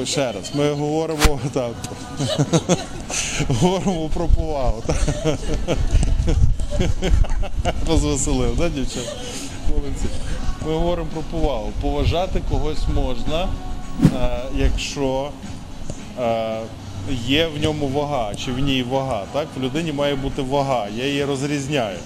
Ми 0.00 0.06
ще 0.06 0.32
раз. 0.32 0.54
Ми 0.54 0.72
говоримо 0.72 1.40
так. 1.52 1.72
говоримо 3.48 4.08
про 4.08 4.26
повагу. 4.26 4.82
Так? 4.86 4.96
Розвеселив, 7.88 8.56
да, 8.56 8.68
дівчата? 8.68 9.10
Ми 10.66 10.74
говоримо 10.74 11.08
про 11.12 11.22
повагу. 11.22 11.72
Поважати 11.80 12.42
когось 12.50 12.88
можна, 12.94 13.48
е, 14.04 14.40
якщо 14.56 15.30
е, 16.20 16.58
є 17.26 17.46
в 17.46 17.62
ньому 17.62 17.88
вага, 17.88 18.34
чи 18.34 18.52
в 18.52 18.58
ній 18.58 18.82
вага. 18.82 19.24
Так? 19.32 19.48
В 19.56 19.62
людині 19.62 19.92
має 19.92 20.14
бути 20.14 20.42
вага, 20.42 20.86
я 20.96 21.06
її 21.06 21.24
розрізняю. 21.24 21.98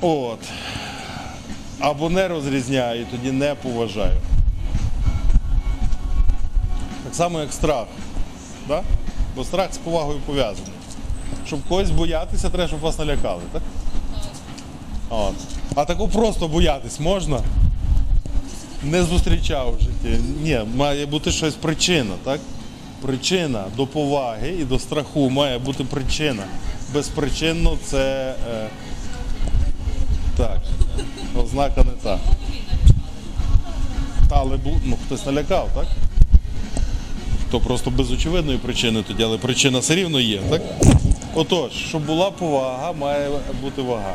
От. 0.00 0.40
Або 1.80 2.10
не 2.10 2.28
розрізняю, 2.28 3.06
тоді 3.10 3.32
не 3.32 3.54
поважаю. 3.54 4.20
Само, 7.16 7.40
як 7.40 7.52
страх. 7.52 7.86
Да? 8.68 8.82
Бо 9.36 9.44
страх 9.44 9.74
з 9.74 9.78
повагою 9.78 10.18
пов'язаний. 10.26 10.72
Щоб 11.46 11.60
когось 11.68 11.90
боятися, 11.90 12.50
треба, 12.50 12.68
щоб 12.68 12.80
вас 12.80 12.98
налякали, 12.98 13.42
так? 13.52 13.62
От. 15.08 15.34
А 15.74 15.84
таку 15.84 16.08
просто 16.08 16.48
боятись 16.48 17.00
можна? 17.00 17.40
Не 18.82 19.02
зустрічав 19.02 19.76
в 19.76 19.80
житті. 19.80 20.22
Ні, 20.42 20.60
має 20.76 21.06
бути 21.06 21.32
щось 21.32 21.54
причина, 21.54 22.14
так? 22.24 22.40
Причина 23.02 23.64
до 23.76 23.86
поваги 23.86 24.48
і 24.60 24.64
до 24.64 24.78
страху 24.78 25.30
має 25.30 25.58
бути 25.58 25.84
причина. 25.84 26.42
Безпричинно 26.94 27.76
це. 27.84 28.34
Е, 28.50 28.68
так. 30.36 30.62
Ознака 31.36 31.84
не 31.84 31.92
та. 32.02 32.18
Та, 34.28 34.36
але 34.36 34.58
ну, 34.84 34.98
хтось 35.06 35.26
налякав, 35.26 35.68
так? 35.74 35.86
То 37.50 37.60
просто 37.60 37.90
без 37.90 38.12
очевидної 38.12 38.58
причини 38.58 39.02
тоді, 39.02 39.22
але 39.22 39.38
причина 39.38 39.78
все 39.78 39.94
рівно 39.94 40.20
є, 40.20 40.40
так? 40.50 40.62
Отож, 41.34 41.72
щоб 41.72 42.06
була 42.06 42.30
повага, 42.30 42.92
має 42.92 43.30
бути 43.62 43.82
вага. 43.82 44.14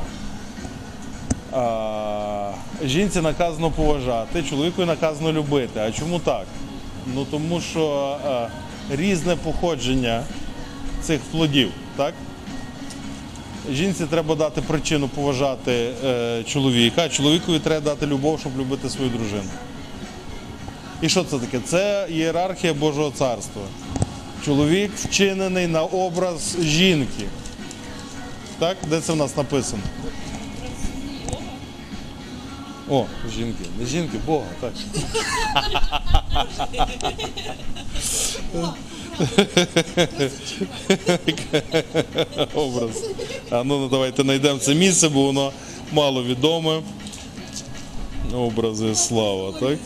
А, 1.52 2.52
жінці 2.86 3.22
наказано 3.22 3.72
поважати, 3.72 4.44
чоловіку 4.44 4.86
наказано 4.86 5.32
любити. 5.32 5.80
А 5.80 5.92
чому 5.92 6.20
так? 6.20 6.46
Ну 7.16 7.26
тому 7.32 7.62
що 7.62 8.18
а, 8.26 8.48
різне 8.96 9.36
походження 9.36 10.24
цих 11.02 11.20
плодів, 11.22 11.72
так? 11.98 12.14
Жінці 13.72 14.06
треба 14.06 14.36
дати 14.36 14.62
причину 14.62 15.08
поважати 15.08 15.92
е, 16.06 16.44
чоловіка, 16.44 17.02
а 17.06 17.10
чоловікові 17.10 17.60
треба 17.60 17.86
дати 17.86 18.08
любов, 18.08 18.40
щоб 18.40 18.58
любити 18.60 18.90
свою 18.90 19.10
дружину. 19.10 19.50
І 21.02 21.10
що 21.10 21.24
це 21.24 21.40
таке? 21.40 21.60
Це 21.66 22.08
ієрархія 22.12 22.74
Божого 22.74 23.12
царства. 23.12 23.62
Чоловік 24.46 24.92
вчинений 24.96 25.68
на 25.68 25.84
образ 25.84 26.58
жінки. 26.62 27.26
Так? 28.60 28.78
Де 28.90 29.02
це 29.02 29.14
в 29.14 29.16
нас 29.16 29.38
написано? 29.38 29.82
О, 32.90 33.06
жінки. 33.36 33.66
Не 33.80 33.86
жінки, 33.86 34.18
Бога, 34.26 34.46
так. 34.62 34.74
Образ. 42.54 43.04
А 43.50 43.64
ну 43.64 43.88
давайте 43.88 44.24
знайдемо 44.24 44.60
це 44.60 44.76
місце, 44.76 45.10
бо 45.10 45.24
воно 45.24 45.52
мало 45.92 46.24
відоме. 46.24 46.82
Образи 48.34 48.96
слава, 48.96 49.52
так? 49.60 49.78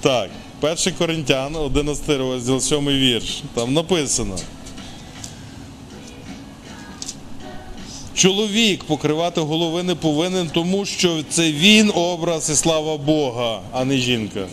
Так, 0.00 0.30
1 0.60 0.94
Коринтян, 0.98 1.56
11 1.56 2.08
розділ, 2.08 2.60
7 2.60 2.88
вірш. 2.88 3.42
Там 3.54 3.72
написано. 3.72 4.36
Чоловік 8.14 8.84
покривати 8.84 9.40
голови 9.40 9.82
не 9.82 9.94
повинен, 9.94 10.50
тому 10.54 10.84
що 10.84 11.22
це 11.30 11.52
він 11.52 11.92
образ 11.94 12.50
і 12.50 12.54
слава 12.54 12.96
Бога, 12.96 13.60
а 13.72 13.84
не 13.84 13.96
жінка. 13.96 14.46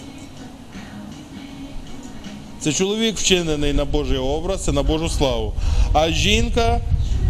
Це 2.59 2.73
чоловік 2.73 3.17
вчинений 3.17 3.73
на 3.73 3.85
Божий 3.85 4.17
образ 4.17 4.67
і 4.67 4.71
на 4.71 4.83
Божу 4.83 5.09
славу. 5.09 5.53
А 5.93 6.09
жінка 6.09 6.81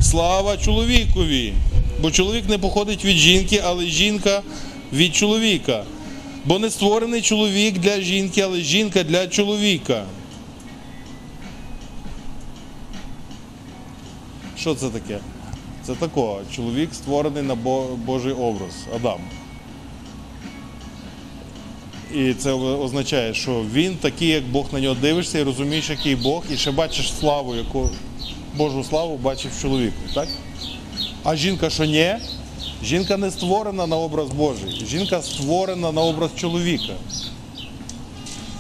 слава 0.02 0.58
чоловікові. 0.58 1.54
Бо 2.02 2.12
чоловік 2.12 2.50
не 2.50 2.58
походить 2.58 3.06
від 3.06 3.18
жінки, 3.18 3.62
але 3.66 3.86
жінка 3.86 4.42
від 4.94 5.16
чоловіка. 5.16 5.84
Бо 6.50 6.60
не 6.60 6.70
створений 6.70 7.22
чоловік 7.22 7.78
для 7.78 8.02
жінки, 8.02 8.42
але 8.42 8.60
жінка 8.60 9.04
для 9.04 9.28
чоловіка. 9.28 10.06
Що 14.58 14.76
це 14.76 14.90
таке? 14.90 15.20
Це 15.84 15.96
такого. 15.96 16.42
Чоловік 16.56 16.94
створений 16.94 17.44
на 17.44 17.56
Божий 18.06 18.34
образ 18.34 18.72
Адам. 18.96 19.20
І 22.16 22.34
це 22.34 22.52
означає, 22.54 23.34
що 23.34 23.66
він 23.74 23.96
такий, 23.96 24.28
як 24.28 24.44
Бог 24.44 24.66
на 24.72 24.80
нього 24.80 24.96
дивишся, 25.02 25.40
і 25.40 25.44
розумієш, 25.44 25.90
який 25.90 26.16
Бог, 26.16 26.44
і 26.52 26.58
ще 26.58 26.72
бачиш 26.72 27.14
славу, 27.14 27.56
яку 27.56 27.90
Божу 28.56 28.84
славу 28.84 29.18
бачив 29.18 29.52
чоловіку. 29.62 30.02
Так? 30.14 30.28
А 31.24 31.36
жінка 31.36 31.70
що 31.70 31.86
ні? 31.86 32.16
Жінка 32.84 33.18
не 33.18 33.32
створена 33.32 33.88
на 33.88 33.98
образ 33.98 34.30
Божий. 34.30 34.86
Жінка 34.90 35.22
створена 35.22 35.92
на 35.92 36.02
образ 36.02 36.30
чоловіка. 36.36 36.94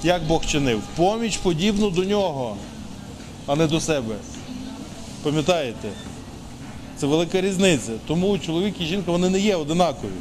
Як 0.03 0.27
Бог 0.27 0.45
чинив? 0.45 0.81
Поміч 0.95 1.37
подібну 1.37 1.89
до 1.89 2.03
нього, 2.03 2.55
а 3.45 3.55
не 3.55 3.67
до 3.67 3.79
себе. 3.79 4.15
Пам'ятаєте? 5.23 5.89
Це 6.97 7.07
велика 7.07 7.41
різниця. 7.41 7.91
Тому 8.07 8.39
чоловік 8.39 8.75
і 8.79 8.85
жінка 8.85 9.11
вони 9.11 9.29
не 9.29 9.39
є 9.39 9.55
одинакові. 9.55 10.11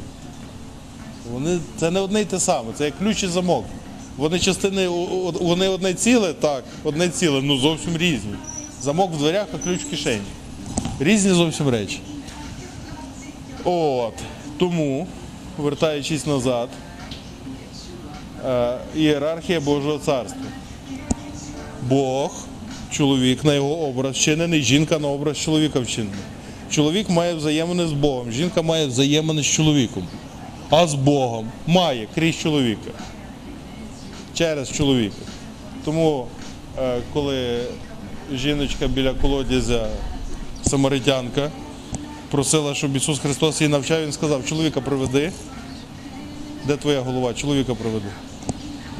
Вони, 1.31 1.59
це 1.77 1.91
не 1.91 1.99
одне 1.99 2.21
й 2.21 2.25
те 2.25 2.39
саме, 2.39 2.73
це 2.77 2.85
як 2.85 2.97
ключ 2.99 3.23
і 3.23 3.27
замок. 3.27 3.65
Вони 4.17 4.39
частини, 4.39 4.87
вони 5.41 5.67
одне 5.67 5.93
ціле, 5.93 6.33
так, 6.33 6.63
одне 6.83 7.09
ціле, 7.09 7.41
ну 7.41 7.57
зовсім 7.57 7.97
різні. 7.97 8.33
Замок 8.81 9.11
в 9.13 9.17
дверях, 9.17 9.47
а 9.53 9.57
ключ 9.57 9.81
в 9.81 9.89
кишені. 9.89 10.21
Різні 10.99 11.31
зовсім 11.31 11.69
речі. 11.69 11.99
От. 13.63 14.13
Тому, 14.57 15.07
вертаючись 15.57 16.25
назад, 16.25 16.69
е, 18.45 18.77
ієрархія 18.95 19.59
Божого 19.59 19.97
царства. 19.97 20.41
Бог, 21.81 22.45
чоловік 22.91 23.43
на 23.43 23.53
його 23.53 23.77
образ 23.77 24.15
вчинений, 24.15 24.61
жінка 24.61 24.99
на 24.99 25.07
образ 25.07 25.37
чоловіка 25.37 25.79
вчинена. 25.79 26.17
Чоловік 26.71 27.09
має 27.09 27.33
взаємини 27.33 27.87
з 27.87 27.93
Богом, 27.93 28.31
жінка 28.31 28.61
має 28.61 28.87
взаємини 28.87 29.41
з 29.43 29.45
чоловіком. 29.45 30.07
А 30.69 30.87
з 30.87 30.93
Богом 30.93 31.47
має 31.67 32.07
крізь 32.15 32.35
чоловіка. 32.35 32.91
Через 34.33 34.71
чоловіка. 34.71 35.15
Тому, 35.85 36.27
е, 36.79 36.97
коли 37.13 37.59
жіночка 38.33 38.87
біля 38.87 39.13
колодязя, 39.13 39.87
самаритянка, 40.63 41.51
просила, 42.31 42.75
щоб 42.75 42.95
Ісус 42.95 43.19
Христос 43.19 43.61
її 43.61 43.71
навчав, 43.71 44.03
Він 44.03 44.11
сказав, 44.11 44.45
чоловіка 44.45 44.81
приведи. 44.81 45.31
Де 46.67 46.77
твоя 46.77 47.01
голова? 47.01 47.33
Чоловіка 47.33 47.75
приведи. 47.75 48.05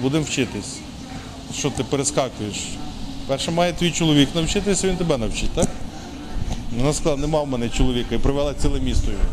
Будемо 0.01 0.23
вчитись. 0.23 0.75
Що 1.57 1.69
ти 1.69 1.83
перескакуєш? 1.83 2.55
Перше 3.27 3.51
має 3.51 3.73
твій 3.73 3.91
чоловік 3.91 4.29
навчитися, 4.35 4.87
він 4.87 4.97
тебе 4.97 5.17
навчить, 5.17 5.49
так? 5.55 5.67
Вона 6.77 6.93
сказала, 6.93 7.17
нема 7.17 7.41
в 7.41 7.47
мене 7.47 7.69
чоловіка 7.69 8.15
і 8.15 8.17
привела 8.17 8.53
ціле 8.53 8.79
місто 8.79 9.11
його. 9.11 9.23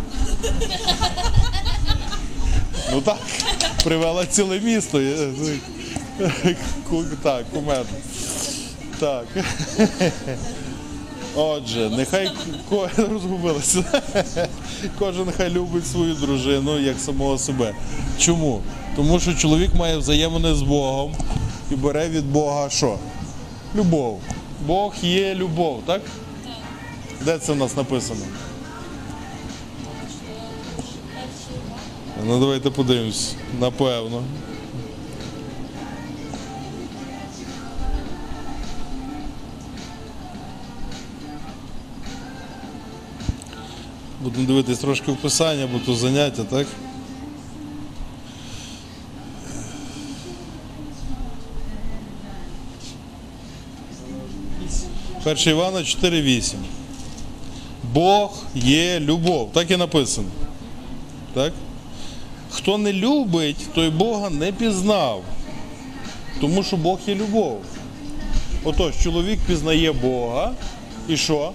Ну 2.93 3.01
так, 3.01 3.19
привела 3.85 4.27
ціле 4.27 4.61
місто. 4.61 5.01
Ку- 6.91 7.05
Так, 7.23 7.45
кумедно. 7.51 7.97
Так. 9.01 9.25
Отже, 11.37 11.91
нехай 11.91 12.31
розгубилися. 12.97 13.85
Кожен 14.99 15.33
хай 15.37 15.51
любить 15.51 15.87
свою 15.87 16.15
дружину 16.15 16.79
як 16.79 16.99
самого 17.01 17.39
себе. 17.39 17.75
Чому? 18.19 18.63
Тому 18.97 19.21
що 19.21 19.35
чоловік 19.35 19.75
має 19.75 19.97
взаємини 19.97 20.55
з 20.55 20.63
Богом 20.63 21.15
і 21.71 21.75
бере 21.75 22.09
від 22.09 22.33
Бога 22.33 22.71
що? 22.71 22.99
Любов. 23.77 24.21
Бог 24.67 24.95
є 25.03 25.35
любов, 25.35 25.83
так? 25.87 26.03
Де 27.25 27.39
це 27.39 27.53
в 27.53 27.57
нас 27.57 27.77
написано? 27.77 28.21
Ну 32.27 32.41
давайте 32.41 32.71
подивимось. 32.71 33.35
Напевно. 33.61 34.23
Будемо 44.27 44.47
дивитись 44.47 44.79
трошки 44.79 45.13
вписання, 45.13 45.69
бо 45.73 45.79
тут 45.79 45.99
заняття, 45.99 46.45
так? 46.45 46.67
Перше 55.25 55.51
Івана 55.51 55.79
4,8. 55.79 56.55
Бог 57.95 58.43
є 58.55 59.01
любов. 59.01 59.53
Так 59.53 59.71
і 59.71 59.77
написано. 59.77 60.29
Так? 61.35 61.53
Хто 62.51 62.79
не 62.79 62.93
любить, 62.93 63.73
той 63.75 63.91
Бога 63.91 64.31
не 64.31 64.53
пізнав. 64.53 65.23
Тому 66.41 66.63
що 66.63 66.77
Бог 66.77 66.99
є 67.07 67.15
любов. 67.15 67.61
Отож, 68.65 68.95
чоловік 69.03 69.39
пізнає 69.47 69.93
Бога 69.93 70.53
і 71.09 71.17
що? 71.17 71.53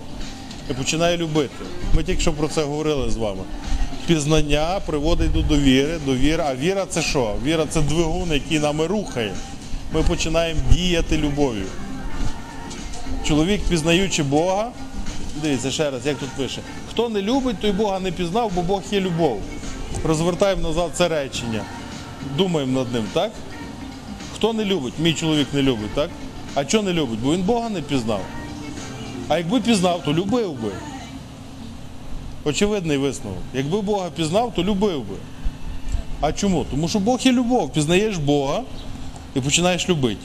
І 0.70 0.74
починає 0.74 1.18
любити. 1.18 1.56
Ми 1.94 2.04
тільки 2.04 2.22
що 2.22 2.34
про 2.34 2.48
це 2.48 2.64
говорили 2.64 3.12
з 3.12 3.18
вами. 3.18 3.44
Пізнання 4.08 4.80
приводить 4.86 5.32
до 5.32 5.42
довіри, 5.42 6.00
довіра. 6.06 6.46
А 6.50 6.56
віра 6.56 6.86
це 6.90 7.02
що? 7.02 7.36
Віра 7.44 7.66
це 7.70 7.82
двигун, 7.82 8.32
який 8.32 8.60
нами 8.60 8.88
рухає. 8.88 9.34
Ми 9.94 10.04
починаємо 10.04 10.60
діяти 10.72 11.18
любов'ю. 11.18 11.66
Чоловік, 13.28 13.62
пізнаючи 13.70 14.24
Бога, 14.24 14.72
дивіться 15.42 15.72
ще 15.72 15.92
раз, 15.92 16.06
як 16.06 16.18
тут 16.18 16.30
пише: 16.30 16.62
хто 16.90 17.10
не 17.10 17.22
любить, 17.22 17.60
той 17.60 17.72
Бога 17.72 18.00
не 18.00 18.12
пізнав, 18.12 18.52
бо 18.56 18.62
Бог 18.62 18.82
є 18.92 19.00
любов. 19.00 19.42
Розвертаємо 20.04 20.62
назад 20.62 20.92
це 20.94 21.08
речення. 21.08 21.62
Думаємо 22.38 22.80
над 22.80 22.94
ним, 22.94 23.04
так? 23.14 23.32
Хто 24.36 24.54
не 24.54 24.66
любить? 24.66 24.94
Мій 25.00 25.14
чоловік 25.14 25.48
не 25.54 25.62
любить, 25.62 25.94
так? 25.96 26.10
А 26.56 26.66
чого 26.66 26.84
не 26.84 26.94
любить? 26.94 27.20
Бо 27.20 27.34
він 27.34 27.42
Бога 27.42 27.70
не 27.70 27.82
пізнав. 27.82 28.22
А 29.28 29.38
якби 29.38 29.60
пізнав, 29.62 30.02
то 30.06 30.14
любив 30.14 30.52
би. 30.52 30.72
Очевидний 32.46 32.98
висновок. 32.98 33.40
Якби 33.54 33.82
Бога 33.82 34.10
пізнав, 34.16 34.54
то 34.56 34.64
любив 34.64 35.00
би. 35.00 35.16
А 36.22 36.32
чому? 36.32 36.66
Тому 36.72 36.88
що 36.88 37.00
Бог 37.00 37.20
є 37.22 37.32
любов. 37.32 37.74
Пізнаєш 37.74 38.18
Бога 38.18 38.62
і 39.36 39.42
починаєш 39.42 39.90
любити. 39.90 40.22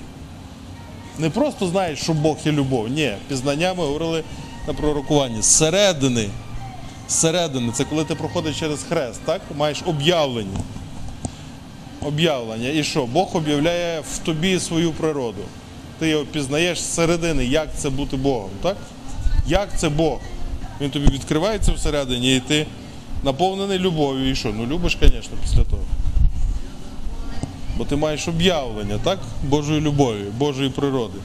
Не 1.19 1.31
просто 1.31 1.67
знаєш, 1.67 1.99
що 1.99 2.13
Бог 2.13 2.37
є 2.45 2.53
любов. 2.53 2.89
Ні, 2.89 3.13
пізнання 3.29 3.75
ми 3.75 3.85
говорили 3.85 4.25
на 4.67 4.75
пророкуванні. 4.75 5.43
Зсередини. 5.43 6.29
Зсередини, 7.09 7.73
це 7.73 7.85
коли 7.85 8.05
ти 8.05 8.15
проходиш 8.15 8.59
через 8.59 8.83
хрест, 8.83 9.21
так? 9.25 9.41
Маєш 9.57 9.83
об'явлення. 9.87 10.61
Об'явлення. 12.03 12.69
І 12.69 12.85
що? 12.85 13.07
Бог 13.07 13.37
об'являє 13.37 14.01
в 14.01 14.19
тобі 14.19 14.61
свою 14.61 14.93
природу. 14.93 15.43
Ти 15.99 16.09
його 16.09 16.25
пізнаєш 16.25 16.81
зсередини, 16.81 17.45
як 17.45 17.69
це 17.77 17.91
бути 17.91 18.17
Богом, 18.17 18.51
так? 18.63 18.77
Як 19.47 19.79
це 19.79 19.89
Бог? 19.89 20.19
Він 20.81 20.91
тобі 20.91 21.07
відкривається 21.07 21.73
всередині, 21.73 22.37
і 22.37 22.41
ти 22.41 22.67
наповнений 23.25 23.79
любов'ю. 23.79 24.31
І 24.31 24.35
що? 24.35 24.53
Ну 24.57 24.67
любиш, 24.67 24.97
звісно, 25.01 25.37
після 25.43 25.65
того. 25.65 25.83
Бо 27.77 27.85
ти 27.85 27.97
маєш 27.97 28.29
об'явлення, 28.29 28.99
так? 29.05 29.19
Божої 29.49 29.81
любові, 29.81 30.25
Божої 30.39 30.71
природи. 30.71 31.19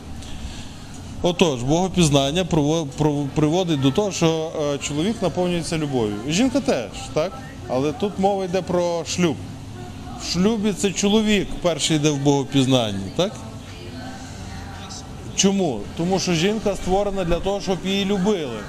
Отож, 1.22 1.64
богопізнання 1.64 2.46
приводить 3.36 3.82
до 3.82 3.92
того, 3.92 4.12
що 4.12 4.52
е, 4.74 4.78
чоловік 4.78 5.22
наповнюється 5.22 5.78
любов'ю. 5.78 6.16
Жінка 6.30 6.60
теж, 6.60 6.90
так? 7.14 7.32
Але 7.68 7.92
тут 7.92 8.20
мова 8.20 8.46
йде 8.46 8.62
про 8.62 9.06
шлюб. 9.06 9.36
В 10.22 10.34
шлюбі 10.34 10.74
це 10.74 10.92
чоловік 10.92 11.48
перший 11.62 11.98
йде 11.98 12.10
в 12.10 12.18
богопізнанні, 12.18 13.12
так? 13.16 13.32
Чому? 15.36 15.80
Тому 15.98 16.20
що 16.20 16.34
жінка 16.34 16.76
створена 16.76 17.24
для 17.24 17.40
того, 17.40 17.62
щоб 17.62 17.78
її 17.86 18.06
любили. 18.06 18.60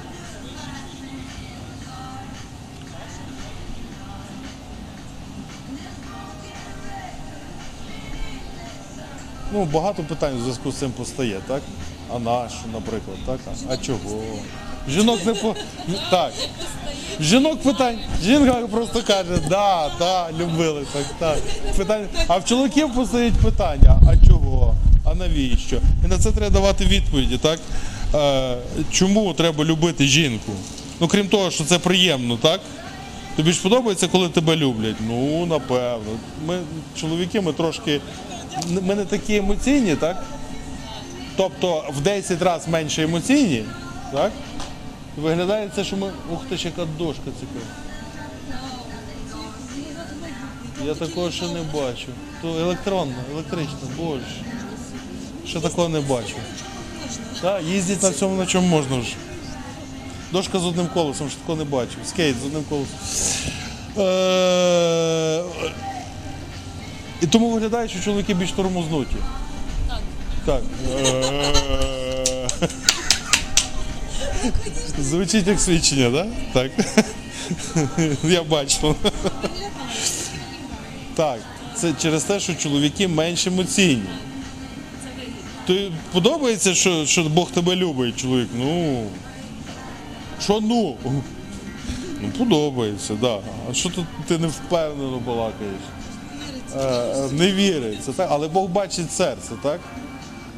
Ну, 9.52 9.64
багато 9.64 10.02
питань 10.02 10.38
в 10.38 10.42
зв'язку 10.42 10.72
з 10.72 10.74
цим 10.76 10.90
постає, 10.90 11.40
так? 11.48 11.62
А 12.14 12.18
нащо, 12.18 12.60
наприклад, 12.72 13.16
так? 13.26 13.40
А, 13.46 13.72
а 13.72 13.76
чого? 13.76 14.22
Жінок 14.88 15.26
не 15.26 15.34
по. 15.34 15.54
Так. 16.10 16.32
Жінок 17.20 17.62
питань. 17.62 17.98
Жінка 18.24 18.52
просто 18.52 19.02
каже, 19.02 19.38
да, 19.48 19.90
да, 19.98 20.28
любили, 20.40 20.86
так, 20.92 21.04
так. 21.18 21.38
Питання. 21.76 22.06
А 22.28 22.36
в 22.36 22.44
чоловіків 22.44 22.94
постають 22.94 23.34
питання, 23.34 24.00
а 24.08 24.26
чого? 24.26 24.74
А 25.04 25.14
навіщо? 25.14 25.76
І 26.04 26.08
на 26.08 26.18
це 26.18 26.32
треба 26.32 26.50
давати 26.50 26.84
відповіді, 26.84 27.38
так? 27.38 27.58
Е, 28.14 28.56
чому 28.92 29.34
треба 29.34 29.64
любити 29.64 30.06
жінку? 30.06 30.52
Ну, 31.00 31.08
крім 31.08 31.28
того, 31.28 31.50
що 31.50 31.64
це 31.64 31.78
приємно, 31.78 32.36
так? 32.36 32.60
Тобі 33.36 33.52
ж 33.52 33.62
подобається, 33.62 34.08
коли 34.08 34.28
тебе 34.28 34.56
люблять? 34.56 34.96
Ну, 35.08 35.46
напевно. 35.46 36.10
Ми, 36.46 36.58
чоловіки, 36.96 37.40
ми 37.40 37.52
трошки. 37.52 38.00
Ми 38.68 38.94
не 38.94 39.04
такі 39.04 39.36
емоційні, 39.36 39.96
так? 39.96 40.24
Тобто 41.36 41.84
в 41.96 42.00
10 42.00 42.42
разів 42.42 42.68
менше 42.72 43.02
емоційні, 43.02 43.64
так? 44.12 44.32
Виглядає 45.16 45.70
це, 45.76 45.84
що 45.84 45.96
ми. 45.96 46.12
Ух 46.32 46.40
ти, 46.48 46.58
ще 46.58 46.68
яка 46.68 46.84
дошка 46.98 47.22
цікава. 47.40 47.66
Я 50.86 50.94
такого 50.94 51.30
ще 51.30 51.46
не 51.46 51.62
бачу. 51.62 52.06
То 52.42 52.48
електронна, 52.58 53.14
електрична, 53.32 53.78
боже. 53.98 54.24
Ще 55.46 55.60
такого 55.60 55.88
не 55.88 56.00
бачу. 56.00 56.34
Так, 57.40 57.62
їздять 57.62 58.02
на 58.02 58.12
цьому, 58.12 58.36
на 58.36 58.46
чому 58.46 58.66
можна 58.66 58.96
вже. 58.96 59.14
Дошка 60.32 60.58
з 60.58 60.64
одним 60.66 60.86
колесом, 60.86 61.30
що 61.30 61.38
такого 61.38 61.58
не 61.58 61.64
бачив. 61.64 61.98
Скейт 62.04 62.36
з 62.42 62.46
одним 62.46 62.64
колесом. 62.64 62.98
І 67.22 67.26
тому 67.26 67.50
виглядає, 67.50 67.88
що 67.88 68.00
чоловіки 68.00 68.34
більш 68.34 68.52
тормознуті. 68.52 69.16
Так. 70.44 70.62
Е, 70.94 72.48
Звучить 75.00 75.46
як 75.46 75.60
свідчення, 75.60 76.10
так? 76.10 76.28
Так. 76.52 76.70
Я 78.24 78.42
бачу. 78.42 78.94
Так. 81.14 81.38
Це 81.74 81.92
через 81.98 82.24
те, 82.24 82.40
що 82.40 82.54
чоловіки 82.54 83.08
менш 83.08 83.46
емоційні. 83.46 84.02
Тобі 85.66 85.92
подобається, 86.12 86.74
що, 86.74 87.06
що 87.06 87.22
Бог 87.22 87.50
тебе 87.50 87.76
любить, 87.76 88.16
чоловік? 88.16 88.48
Ну. 88.58 89.04
Що 90.40 90.60
ну? 90.60 90.96
Ну, 92.20 92.28
подобається, 92.38 93.08
так. 93.08 93.20
Да. 93.20 93.40
А 93.70 93.74
що 93.74 93.88
тут 93.88 94.06
ти 94.26 94.38
не 94.38 94.46
впевнено 94.46 95.18
балакаєш? 95.26 95.80
Е, 96.76 96.84
е, 96.84 97.28
не 97.32 97.52
віриться, 97.52 98.12
так? 98.12 98.28
але 98.30 98.48
Бог 98.48 98.68
бачить 98.68 99.12
серце, 99.12 99.50
так? 99.62 99.80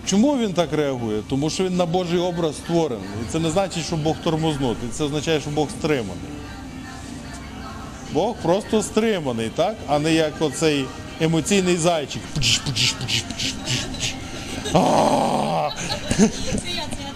Чому 0.07 0.39
він 0.39 0.53
так 0.53 0.73
реагує? 0.73 1.23
Тому 1.29 1.51
що 1.51 1.65
він 1.65 1.77
на 1.77 1.87
Божий 1.87 2.19
образ 2.19 2.57
створений. 2.57 3.09
І 3.23 3.33
це 3.33 3.39
не 3.39 3.51
значить, 3.51 3.87
що 3.87 3.97
Бог 3.97 4.17
тормознутий, 4.25 4.89
це 4.93 5.05
означає, 5.05 5.41
що 5.41 5.51
Бог 5.51 5.69
стриманий. 5.71 6.17
Бог 8.13 8.35
просто 8.43 8.83
стриманий, 8.83 9.49
так? 9.49 9.77
А 9.89 9.99
не 9.99 10.15
як 10.15 10.33
оцей 10.41 10.85
емоційний 11.21 11.77
зайчик. 11.77 12.23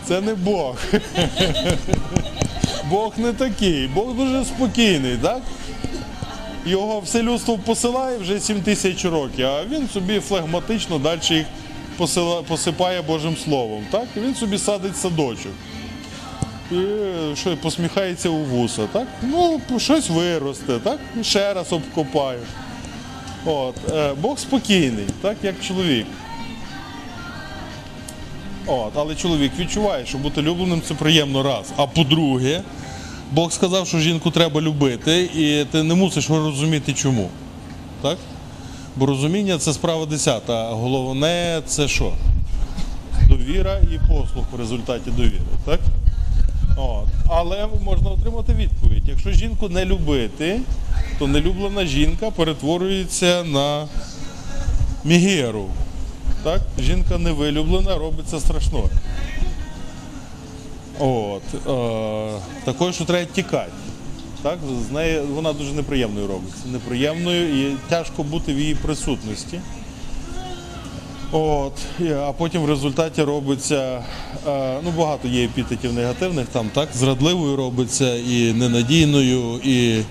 Це 0.09 0.21
не 0.21 0.35
Бог. 0.35 0.77
Бог 2.91 3.13
не 3.17 3.33
такий, 3.33 3.89
Бог 3.89 4.15
дуже 4.15 4.45
спокійний, 4.45 5.17
так? 5.17 5.43
Його 6.67 7.01
все 7.01 7.23
людство 7.23 7.59
посилає 7.59 8.19
вже 8.19 8.41
7 8.41 8.61
тисяч 8.63 9.05
років, 9.05 9.47
а 9.47 9.65
він 9.65 9.89
собі 9.89 10.21
флегматично 10.21 10.99
далі 10.99 11.21
їх 11.31 11.47
посипає 12.49 13.03
Божим 13.03 13.37
Словом. 13.37 13.87
Так? 13.91 14.05
І 14.17 14.21
він 14.21 14.35
собі 14.35 14.59
садить 14.59 14.97
садочок. 14.97 15.53
І 16.73 16.77
що, 17.35 17.57
посміхається 17.57 18.29
у 18.29 18.39
вуса, 18.45 18.87
так? 18.93 19.07
Ну, 19.23 19.61
щось 19.79 20.11
виросте, 20.11 20.79
так? 20.79 20.99
Ще 21.23 21.55
раз 21.55 21.73
обкопаю. 21.73 22.41
От. 23.45 23.75
е, 23.93 24.13
Бог 24.21 24.39
спокійний, 24.39 25.07
так, 25.23 25.37
як 25.43 25.55
чоловік. 25.61 26.07
От, 28.67 28.93
але 28.97 29.15
чоловік 29.15 29.53
відчуває, 29.59 30.07
що 30.07 30.19
бути 30.19 30.43
любленим 30.43 30.83
це 30.83 30.95
приємно 30.95 31.43
раз. 31.43 31.73
А 31.77 31.87
по-друге, 31.87 32.63
Бог 33.33 33.53
сказав, 33.53 33.87
що 33.87 33.99
жінку 33.99 34.31
треба 34.31 34.61
любити, 34.61 35.23
і 35.23 35.65
ти 35.65 35.83
не 35.83 35.95
мусиш 35.95 36.31
розуміти 36.31 36.93
чому. 36.93 37.29
Так? 38.03 38.19
Бо 38.97 39.07
розуміння 39.07 39.59
це 39.59 39.73
справа 39.73 40.07
десята. 40.07 40.53
а 40.53 40.73
Головне 40.73 41.63
це 41.67 41.89
що? 41.89 42.13
Довіра 43.29 43.79
і 43.79 43.99
послух 44.09 44.45
в 44.53 44.57
результаті 44.59 45.11
довіри. 45.11 45.41
Так? 45.65 45.81
От. 46.77 47.07
Але 47.31 47.67
можна 47.85 48.11
отримати 48.11 48.53
відповідь. 48.53 49.09
Якщо 49.09 49.33
жінку 49.33 49.69
не 49.69 49.85
любити, 49.85 50.61
то 51.19 51.27
нелюблена 51.27 51.87
жінка 51.87 52.31
перетворюється 52.31 53.45
на 53.45 53.87
мігеру. 55.05 55.67
Так? 56.45 56.61
Жінка 56.79 57.19
невилюблена, 57.19 57.99
робиться 57.99 58.41
страшно. 58.41 58.85
От. 60.99 61.43
Е, 61.55 62.41
такою, 62.65 62.93
що 62.93 63.05
треба 63.05 63.25
тікати. 63.35 63.73
Так? 64.43 64.59
З 64.89 64.93
нею 64.93 65.25
вона 65.35 65.53
дуже 65.53 65.73
неприємною 65.73 66.27
робиться. 66.27 66.69
Неприємною 66.73 67.63
і 67.63 67.77
тяжко 67.89 68.23
бути 68.23 68.55
в 68.55 68.59
її 68.59 68.75
присутності. 68.75 69.61
От, 71.33 71.73
а 72.17 72.33
потім 72.33 72.63
в 72.63 72.69
результаті 72.69 73.23
робиться, 73.23 74.05
е, 74.49 74.81
ну 74.85 74.91
багато 74.99 75.29
є 75.29 75.45
епітетів 75.45 75.93
негативних, 75.93 76.47
там 76.47 76.71
так, 76.75 76.89
зрадливою 76.95 77.57
робиться 77.57 78.15
і 78.17 78.53
ненадійною, 78.53 79.61
і 79.65 80.03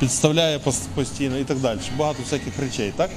підставляє 0.00 0.60
постійно 0.94 1.38
і 1.38 1.44
так 1.44 1.58
далі. 1.58 1.78
Багато 1.98 2.18
всяких 2.22 2.58
речей, 2.58 2.92
так? 2.96 3.10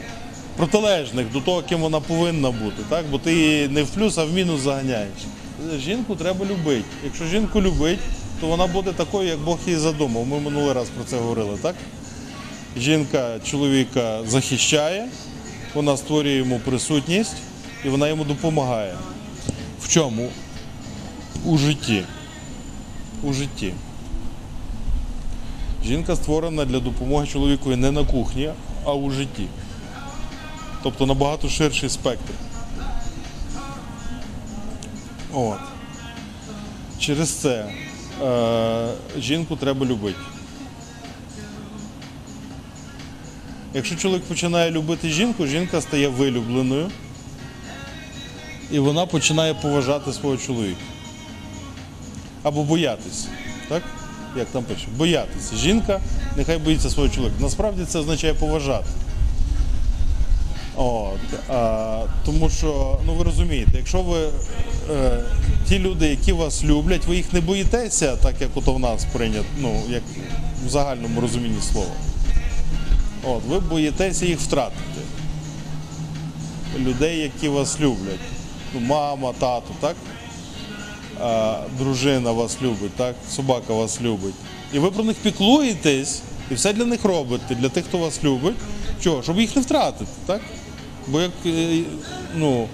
Протилежних 0.58 1.32
до 1.32 1.42
того, 1.42 1.62
ким 1.62 1.82
вона 1.82 2.00
повинна 2.00 2.52
бути, 2.52 2.84
так? 2.90 3.06
Бо 3.12 3.18
ти 3.18 3.34
її 3.34 3.68
не 3.68 3.84
в 3.84 3.90
плюс, 3.90 4.18
а 4.18 4.26
в 4.26 4.34
мінус 4.34 4.62
заганяєш. 4.62 5.20
Жінку 5.78 6.16
треба 6.16 6.46
любити. 6.46 6.86
Якщо 7.04 7.26
жінку 7.26 7.62
любить, 7.62 8.00
то 8.42 8.48
вона 8.48 8.68
буде 8.68 8.92
такою, 8.92 9.28
як 9.28 9.40
Бог 9.40 9.60
її 9.66 9.78
задумав. 9.78 10.28
Ми 10.28 10.40
минулий 10.40 10.74
раз 10.74 10.90
про 10.90 11.04
це 11.04 11.18
говорили, 11.18 11.58
так? 11.62 11.76
Жінка 12.78 13.40
чоловіка 13.44 14.20
захищає, 14.28 15.08
вона 15.74 15.98
створює 15.98 16.34
йому 16.34 16.60
присутність 16.60 17.36
і 17.86 17.90
вона 17.90 18.08
йому 18.08 18.24
допомагає. 18.24 18.94
В 19.82 19.88
чому? 19.90 20.30
У 21.46 21.58
житті. 21.58 22.04
У 23.24 23.34
житті. 23.34 23.74
Жінка 25.86 26.16
створена 26.16 26.66
для 26.66 26.80
допомоги 26.80 27.28
чоловікові 27.28 27.76
не 27.76 27.92
на 27.92 28.06
кухні, 28.06 28.50
а 28.86 28.94
у 28.94 29.12
житті. 29.12 29.46
Тобто 30.84 31.06
набагато 31.06 31.50
ширший 31.50 31.90
спектр. 31.90 32.34
От. 35.34 35.60
Через 37.00 37.30
це 37.30 37.74
е, 38.24 38.88
жінку 39.20 39.56
треба 39.56 39.86
любити. 39.86 40.20
Якщо 43.74 43.96
чоловік 43.96 44.24
починає 44.24 44.72
любити 44.72 45.10
жінку, 45.10 45.48
жінка 45.48 45.82
стає 45.82 46.08
вилюбленою 46.08 46.92
і 48.72 48.80
вона 48.80 49.06
починає 49.06 49.54
поважати 49.54 50.14
свого 50.14 50.38
чоловіка. 50.38 50.82
Або 52.44 52.64
боятись. 52.64 53.28
Так? 53.70 53.84
Як 54.38 54.48
там 54.48 54.64
пише? 54.64 54.88
Боятися. 54.98 55.56
Жінка 55.56 56.02
нехай 56.38 56.58
боїться 56.58 56.90
свого 56.90 57.10
чоловіка. 57.10 57.36
Насправді 57.40 57.86
це 57.86 58.00
означає 58.00 58.34
поважати. 58.34 58.86
От, 60.76 61.50
а, 61.50 62.04
тому 62.26 62.50
що, 62.50 63.00
ну 63.06 63.14
ви 63.14 63.24
розумієте, 63.24 63.72
якщо 63.78 64.02
ви 64.02 64.30
е, 64.92 65.24
ті 65.68 65.80
люди, 65.80 66.08
які 66.08 66.32
вас 66.32 66.64
люблять, 66.64 67.06
ви 67.06 67.16
їх 67.16 67.34
не 67.34 67.42
боїтеся, 67.42 68.16
так 68.16 68.42
як 68.42 68.50
ото 68.56 68.74
в 68.74 68.80
нас 68.80 69.06
прийнято, 69.14 69.46
ну, 69.58 69.82
як 69.90 70.04
в 70.66 70.70
загальному 70.70 71.22
розумінні 71.22 71.62
слова. 71.62 71.92
От, 73.24 73.42
ви 73.48 73.60
боїтеся 73.60 74.26
їх 74.26 74.40
втратити. 74.40 75.02
Людей, 76.80 77.18
які 77.18 77.48
вас 77.48 77.80
люблять. 77.80 78.20
Ну, 78.74 78.80
мама, 78.80 79.34
тато, 79.40 79.74
так? 79.80 79.96
А, 81.22 81.60
дружина 81.80 82.32
вас 82.32 82.58
любить, 82.62 82.96
так? 82.96 83.16
Собака 83.30 83.74
вас 83.74 84.02
любить. 84.02 84.36
І 84.74 84.80
ви 84.80 84.92
про 84.92 85.04
них 85.04 85.16
піклуєтесь 85.16 86.22
і 86.52 86.54
все 86.54 86.74
для 86.74 86.86
них 86.86 87.06
робите, 87.06 87.56
для 87.56 87.70
тих, 87.70 87.86
хто 87.86 87.98
вас 87.98 88.24
любить. 88.24 88.56
Чого? 89.02 89.24
Щоб 89.24 89.40
їх 89.40 89.56
не 89.56 89.62
втратити, 89.62 90.12
так? 90.26 90.42
Бо 91.08 91.22
як 91.22 91.32
е, 91.46 91.84
ну, 92.36 92.68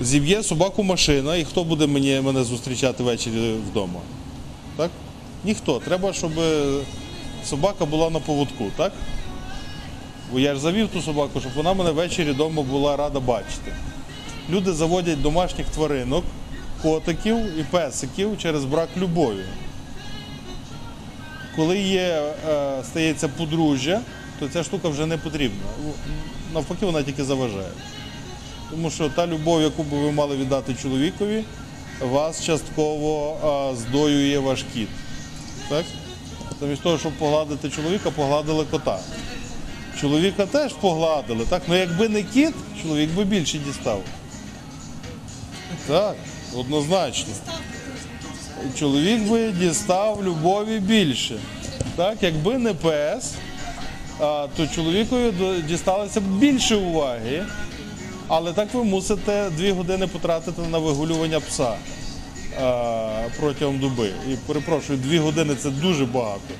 зіб'є 0.00 0.42
собаку 0.42 0.82
машина, 0.82 1.36
і 1.36 1.44
хто 1.44 1.64
буде 1.64 1.86
мені, 1.86 2.20
мене 2.20 2.44
зустрічати 2.44 3.02
ввечері 3.02 3.54
вдома? 3.70 4.00
Так? 4.76 4.90
Ніхто. 5.44 5.78
Треба, 5.78 6.12
щоб 6.12 6.38
е, 6.38 6.80
собака 7.44 7.84
була 7.84 8.10
на 8.10 8.18
поводку, 8.18 8.64
так? 8.76 8.92
Бо 10.32 10.38
я 10.38 10.54
ж 10.54 10.60
завів 10.60 10.88
ту 10.88 11.02
собаку, 11.02 11.40
щоб 11.40 11.52
вона 11.56 11.74
мене 11.74 11.90
ввечері 11.90 12.30
вдома 12.30 12.62
була 12.62 12.96
рада 12.96 13.20
бачити. 13.20 13.72
Люди 14.50 14.72
заводять 14.72 15.22
домашніх 15.22 15.66
тваринок, 15.66 16.24
котиків 16.82 17.58
і 17.60 17.62
песиків 17.62 18.38
через 18.38 18.64
брак 18.64 18.88
любові. 18.96 19.44
Коли 21.56 21.78
є, 21.78 22.22
е, 22.48 22.84
стається 22.84 23.28
подружжя, 23.28 24.00
то 24.40 24.48
ця 24.48 24.64
штука 24.64 24.88
вже 24.88 25.06
не 25.06 25.16
потрібна. 25.16 25.66
Навпаки, 26.54 26.86
вона 26.86 27.02
тільки 27.02 27.24
заважає. 27.24 27.70
Тому 28.70 28.90
що 28.90 29.08
та 29.08 29.26
любов, 29.26 29.62
яку 29.62 29.82
би 29.82 29.98
ви 29.98 30.12
мали 30.12 30.36
віддати 30.36 30.74
чоловікові, 30.74 31.44
вас 32.00 32.44
частково 32.44 33.36
е, 33.72 33.76
здоює 33.76 34.38
ваш 34.38 34.64
кіт. 34.74 34.88
Так? 35.68 35.84
Замість 36.60 36.82
того, 36.82 36.98
щоб 36.98 37.12
погладити 37.12 37.70
чоловіка, 37.70 38.10
погладили 38.10 38.64
кота. 38.64 38.98
Чоловіка 40.00 40.46
теж 40.46 40.72
погладили, 40.72 41.44
так? 41.44 41.62
Ну 41.68 41.76
якби 41.76 42.08
не 42.08 42.22
кіт, 42.22 42.54
чоловік 42.82 43.10
би 43.10 43.24
більше 43.24 43.58
дістав. 43.58 44.02
Так, 45.86 46.16
однозначно. 46.56 47.32
Чоловік 48.78 49.22
би 49.22 49.52
дістав 49.52 50.24
любові 50.24 50.78
більше. 50.78 51.38
Так, 51.96 52.16
якби 52.20 52.58
не 52.58 52.74
пес, 52.74 53.32
а, 53.34 53.47
то 54.56 54.66
чоловікові 54.74 55.32
дісталося 55.68 56.20
б 56.20 56.24
більше 56.24 56.76
уваги. 56.76 57.46
Але 58.28 58.52
так 58.52 58.74
ви 58.74 58.84
мусите 58.84 59.50
дві 59.56 59.70
години 59.72 60.06
потратити 60.06 60.62
на 60.62 60.78
вигулювання 60.78 61.40
пса 61.40 61.74
протягом 63.40 63.78
доби. 63.78 64.10
І 64.30 64.36
перепрошую, 64.46 64.98
дві 64.98 65.18
години 65.18 65.54
це 65.54 65.70
дуже 65.70 66.06
багато. 66.06 66.54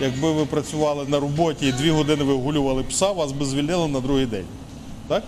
Якби 0.00 0.32
ви 0.32 0.46
працювали 0.46 1.04
на 1.08 1.20
роботі 1.20 1.66
і 1.66 1.72
дві 1.72 1.90
години 1.90 2.24
вигулювали 2.24 2.82
пса, 2.82 3.12
вас 3.12 3.32
би 3.32 3.44
звільнили 3.44 3.88
на 3.88 4.00
другий 4.00 4.26
день. 4.26 4.44
Так? 5.08 5.22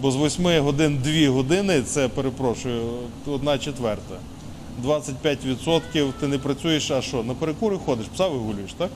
Бо 0.00 0.10
з 0.10 0.16
8 0.16 0.62
годин 0.62 0.98
2 1.04 1.30
години 1.30 1.82
це, 1.82 2.08
перепрошую, 2.08 2.82
одна 3.26 3.58
четверта. 3.58 4.14
25% 4.84 6.12
ти 6.20 6.28
не 6.28 6.38
працюєш, 6.38 6.90
а 6.90 7.02
що? 7.02 7.22
На 7.22 7.34
перекури 7.34 7.78
ходиш, 7.86 8.06
пса 8.14 8.28
вигулюєш, 8.28 8.72
так? 8.72 8.90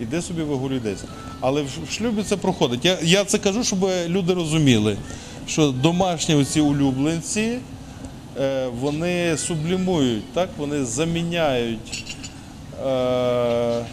Іди 0.00 0.22
собі 0.22 0.42
вигулюй 0.42 0.80
десь. 0.80 1.04
Але 1.40 1.62
в 1.62 1.92
шлюбі 1.92 2.22
це 2.22 2.36
проходить. 2.36 2.84
Я, 2.84 2.98
я 3.02 3.24
це 3.24 3.38
кажу, 3.38 3.64
щоб 3.64 3.90
люди 4.06 4.34
розуміли, 4.34 4.96
що 5.46 5.70
домашні 5.70 6.34
оці 6.34 6.60
улюбленці, 6.60 7.58
е, 8.40 8.68
вони 8.80 9.36
сублімують, 9.36 10.32
так? 10.32 10.48
вони 10.58 10.84
заміняють. 10.84 12.04
Е, 12.86 13.84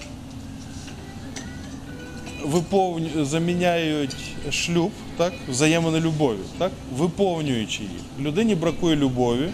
виповню, 2.45 3.25
заміняють 3.25 4.15
шлюб, 4.51 4.91
так, 5.17 5.33
взаємини 5.49 5.99
любові, 5.99 6.37
так, 6.57 6.71
виповнюючи 6.97 7.81
їх. 7.81 8.25
Людині 8.27 8.55
бракує 8.55 8.95
любові, 8.95 9.49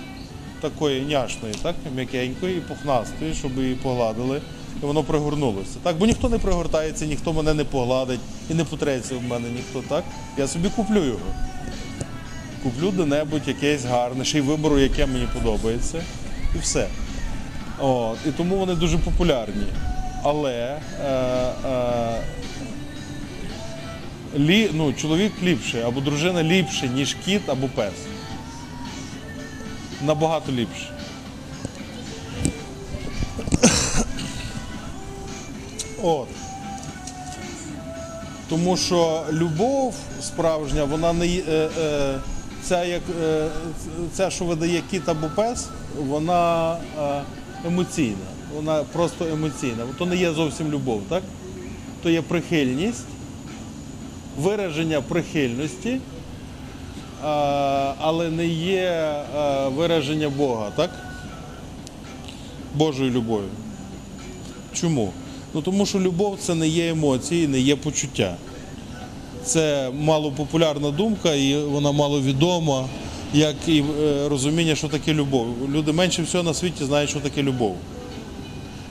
такої 0.62 1.02
няшної, 1.02 1.54
так, 1.62 1.76
м'якенької 1.96 2.62
пухнастої, 2.62 3.34
щоб 3.34 3.58
її 3.58 3.76
погладили, 3.76 4.42
і 4.84 4.86
воно 4.86 5.04
пригорнулося. 5.04 5.78
Так, 5.84 5.98
бо 5.98 6.06
ніхто 6.06 6.30
не 6.30 6.38
пригортається, 6.38 7.06
ніхто 7.06 7.34
мене 7.34 7.54
не 7.54 7.64
погладить 7.64 8.20
і 8.50 8.54
не 8.54 8.64
потреться 8.64 9.16
в 9.16 9.24
мене 9.24 9.50
ніхто, 9.50 9.82
так? 9.90 10.04
Я 10.38 10.48
собі 10.48 10.70
куплю 10.70 11.04
його. 11.04 11.20
Куплю 12.64 12.92
де-небудь 12.92 13.48
якесь 13.48 13.86
гарне, 13.86 14.26
ще 14.26 14.38
й 14.38 14.42
виберу, 14.42 14.80
яке 14.80 15.06
мені 15.06 15.28
подобається, 15.34 16.04
і 16.56 16.60
все. 16.60 16.88
От, 17.80 18.18
і 18.28 18.32
тому 18.32 18.56
вони 18.56 18.76
дуже 18.76 18.98
популярні. 18.98 19.66
Але 20.24 20.80
е, 21.02 21.10
е, 21.66 22.22
лі, 24.38 24.70
ну, 24.74 24.94
чоловік 24.94 25.32
ліпше, 25.44 25.84
або 25.88 26.02
дружина 26.02 26.44
ліпше, 26.44 26.88
ніж 26.88 27.18
кіт 27.26 27.50
або 27.50 27.68
пес. 27.68 27.94
Набагато 30.02 30.52
ліпше. 30.52 30.99
От. 36.04 36.28
Тому 38.50 38.78
що 38.78 39.24
любов 39.32 39.96
справжня, 40.22 40.84
вона 40.84 41.14
не 41.14 41.28
е, 41.28 41.70
е, 41.80 42.20
ця, 42.64 42.84
як, 42.84 43.02
е, 43.24 43.48
ця, 44.14 44.30
що 44.30 44.46
видає 44.46 44.84
кіт 44.92 45.10
або 45.10 45.28
пес, 45.36 45.68
вона 45.98 46.74
е, 46.74 47.22
емоційна. 47.68 48.16
Вона 48.56 48.84
просто 48.84 49.26
емоційна. 49.26 49.84
То 49.98 50.06
не 50.06 50.16
є 50.16 50.32
зовсім 50.32 50.72
любов, 50.72 51.02
так? 51.10 51.24
То 52.04 52.10
є 52.10 52.22
прихильність, 52.22 53.06
вираження 54.40 55.02
прихильності, 55.02 55.90
е, 55.90 56.00
але 58.00 58.30
не 58.30 58.46
є 58.48 58.82
е, 58.82 59.68
вираження 59.68 60.30
Бога, 60.30 60.72
так? 60.76 60.90
Божої 62.76 63.12
любові. 63.12 63.48
Чому? 64.74 65.12
Ну 65.54 65.62
тому 65.62 65.86
що 65.86 66.00
любов 66.00 66.38
це 66.40 66.56
не 66.56 66.68
є 66.68 66.90
емоції, 66.90 67.48
не 67.48 67.60
є 67.60 67.76
почуття. 67.76 68.36
Це 69.44 69.92
малопопулярна 70.00 70.92
думка, 70.92 71.34
і 71.34 71.56
вона 71.64 71.92
маловідома, 71.92 72.88
як 73.34 73.56
і 73.68 73.84
е, 74.02 74.30
розуміння, 74.30 74.76
що 74.76 74.88
таке 74.88 75.14
любов. 75.14 75.48
Люди 75.70 75.92
менше 75.92 76.24
всього 76.24 76.44
на 76.44 76.54
світі 76.54 76.86
знають, 76.86 77.10
що 77.10 77.20
таке 77.20 77.44
любов. 77.44 77.76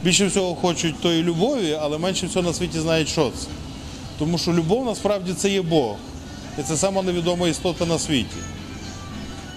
Більше 0.05 0.27
всього 0.27 0.55
хочуть 0.55 1.01
тої 1.01 1.23
любові, 1.23 1.79
але 1.81 1.99
менше 1.99 2.27
всього 2.27 2.47
на 2.47 2.55
світі 2.55 2.81
знають, 2.81 3.09
що 3.09 3.31
це. 3.37 3.47
Тому 4.19 4.39
що 4.39 4.53
любов 4.53 4.85
насправді 4.85 5.33
це 5.33 5.51
є 5.51 5.63
Бог. 5.63 5.97
І 6.59 6.63
це 6.63 6.77
сама 6.77 7.03
невідома 7.03 7.49
істота 7.49 7.87
на 7.87 7.99
світі. 7.99 8.37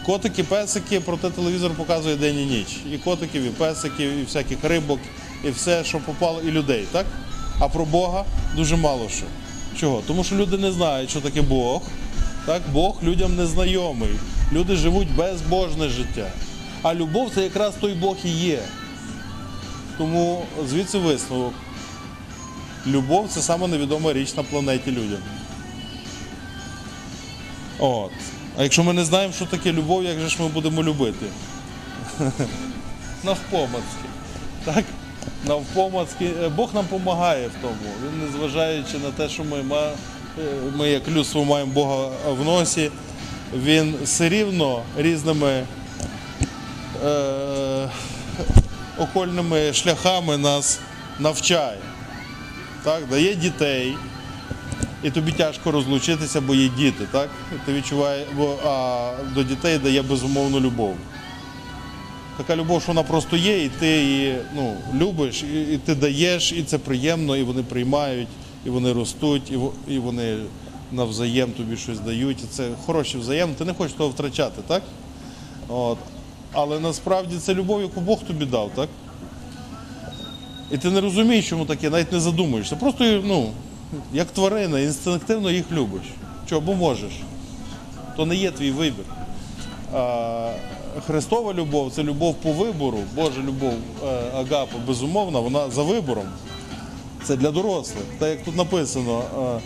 Котики, 0.05 0.43
песики, 0.43 1.00
проте 1.00 1.29
телевізор 1.29 1.72
показує 1.72 2.15
день 2.15 2.39
і 2.39 2.46
ніч. 2.46 2.67
І 2.93 2.98
котиків, 2.98 3.43
і 3.43 3.50
песиків, 3.50 4.12
і 4.12 4.24
всяких 4.24 4.63
рибок, 4.63 5.00
і 5.43 5.50
все, 5.50 5.83
що 5.83 6.00
попало, 6.00 6.41
і 6.41 6.51
людей, 6.51 6.88
так? 6.91 7.05
А 7.60 7.67
про 7.67 7.86
Бога 7.86 8.25
дуже 8.55 8.75
мало 8.75 9.10
що. 9.10 9.25
Чого? 9.79 10.03
Тому 10.07 10.24
що 10.24 10.36
люди 10.36 10.57
не 10.57 10.71
знають, 10.71 11.10
що 11.10 11.21
таке 11.21 11.41
Бог. 11.41 11.81
Так? 12.45 12.62
Бог 12.74 12.98
людям 13.03 13.36
не 13.36 13.45
знайомий. 13.45 14.10
Люди 14.51 14.75
живуть 14.75 15.15
безбожне 15.15 15.89
життя. 15.89 16.31
А 16.81 16.93
любов 16.93 17.31
це 17.36 17.43
якраз 17.43 17.74
той 17.81 17.93
Бог 17.93 18.17
і 18.24 18.29
є. 18.29 18.60
Тому 19.98 20.43
звідси 20.69 20.98
висновок. 20.98 21.53
Любов 22.88 23.29
це 23.29 23.41
саме 23.41 23.67
невідома 23.67 24.13
річ 24.13 24.36
на 24.36 24.43
планеті 24.43 24.91
людям. 24.91 25.19
От. 27.79 28.12
А 28.57 28.63
якщо 28.63 28.83
ми 28.83 28.93
не 28.93 29.05
знаємо, 29.05 29.33
що 29.33 29.45
таке 29.45 29.74
любов, 29.74 30.03
як 30.03 30.19
же 30.19 30.29
ж 30.29 30.38
ми 30.39 30.48
будемо 30.48 30.83
любити? 30.83 31.25
Навпомацьки. 33.24 34.05
Так? 34.65 34.86
Навпомацьки. 35.46 36.25
Е, 36.44 36.50
Бог 36.50 36.74
нам 36.74 36.86
допомагає 36.92 37.48
в 37.48 37.62
тому. 37.62 37.92
Він, 38.04 38.25
незважаючи 38.25 38.98
на 38.98 39.12
те, 39.12 39.30
що 39.30 39.44
ми, 39.44 39.58
е, 39.58 39.92
ми 40.75 40.90
як 40.90 41.08
людство 41.08 41.46
маємо 41.46 41.72
Бога 41.72 42.10
в 42.30 42.46
носі, 42.46 42.92
він 43.54 43.96
все 44.04 44.30
рівно 44.30 44.82
різними 44.98 45.63
е, 47.06 47.90
окольними 48.98 49.74
шляхами 49.74 50.38
нас 50.38 50.80
навчає. 51.20 51.78
Так? 52.84 53.08
Дає 53.10 53.36
дітей, 53.36 53.96
і 55.04 55.12
тобі 55.12 55.32
тяжко 55.32 55.72
розлучитися, 55.72 56.42
бо 56.42 56.56
є 56.56 56.70
діти, 56.78 57.04
так? 57.12 57.30
Ти 57.66 57.74
відчуваєш, 57.74 58.28
бо 58.38 58.58
а 58.66 59.10
до 59.36 59.44
дітей 59.44 59.78
дає 59.78 60.01
безумовну 60.01 60.60
любов. 60.60 60.98
Така 62.41 62.55
любов, 62.55 62.81
що 62.81 62.91
вона 62.91 63.03
просто 63.03 63.38
є, 63.38 63.63
і 63.63 63.69
ти 63.69 63.88
її 63.88 64.38
ну, 64.55 64.74
любиш, 64.93 65.43
і, 65.43 65.62
і 65.74 65.77
ти 65.77 65.95
даєш, 65.95 66.51
і 66.51 66.63
це 66.63 66.77
приємно, 66.77 67.38
і 67.38 67.43
вони 67.43 67.63
приймають, 67.63 68.27
і 68.65 68.69
вони 68.69 68.93
ростуть, 68.93 69.51
і, 69.51 69.60
і 69.93 70.00
вони 70.00 70.38
навзаєм 70.91 71.51
тобі 71.51 71.77
щось 71.77 72.00
дають. 72.00 72.43
І 72.43 72.48
це 72.50 72.69
хороші 72.86 73.17
взаємно, 73.17 73.55
ти 73.57 73.65
не 73.65 73.74
хочеш 73.74 73.93
того 73.93 74.10
втрачати, 74.10 74.62
так? 74.67 74.83
От. 75.67 75.98
Але 76.51 76.79
насправді 76.79 77.38
це 77.38 77.53
любов, 77.53 77.81
яку 77.81 78.01
Бог 78.01 78.19
тобі 78.19 78.45
дав, 78.45 78.71
так? 78.75 78.89
І 80.71 80.77
ти 80.77 80.89
не 80.89 81.01
розумієш, 81.01 81.50
чому 81.50 81.65
таке, 81.65 81.89
навіть 81.89 82.12
не 82.12 82.19
задумуєшся. 82.19 82.75
Просто, 82.75 83.21
ну, 83.25 83.51
як 84.13 84.27
тварина, 84.27 84.79
інстинктивно 84.79 85.51
їх 85.51 85.71
любиш. 85.71 86.03
Чого, 86.50 86.62
бо 86.62 86.74
можеш. 86.74 87.12
То 88.17 88.25
не 88.25 88.36
є 88.36 88.51
твій 88.51 88.71
вибір. 88.71 89.05
А, 89.93 90.51
Христова 91.00 91.54
любов 91.54 91.92
це 91.92 92.04
любов 92.04 92.36
по 92.36 92.51
вибору, 92.51 93.00
Божа 93.16 93.42
любов 93.42 93.74
е, 93.74 94.08
Агапа, 94.36 94.77
безумовна, 94.88 95.40
вона 95.40 95.70
за 95.70 95.84
вибором. 95.84 96.25
Це 97.24 97.36
для 97.36 97.51
дорослих. 97.51 98.04
Так 98.20 98.30
як 98.30 98.44
тут 98.44 98.56
написано 98.56 99.24
е, 99.38 99.62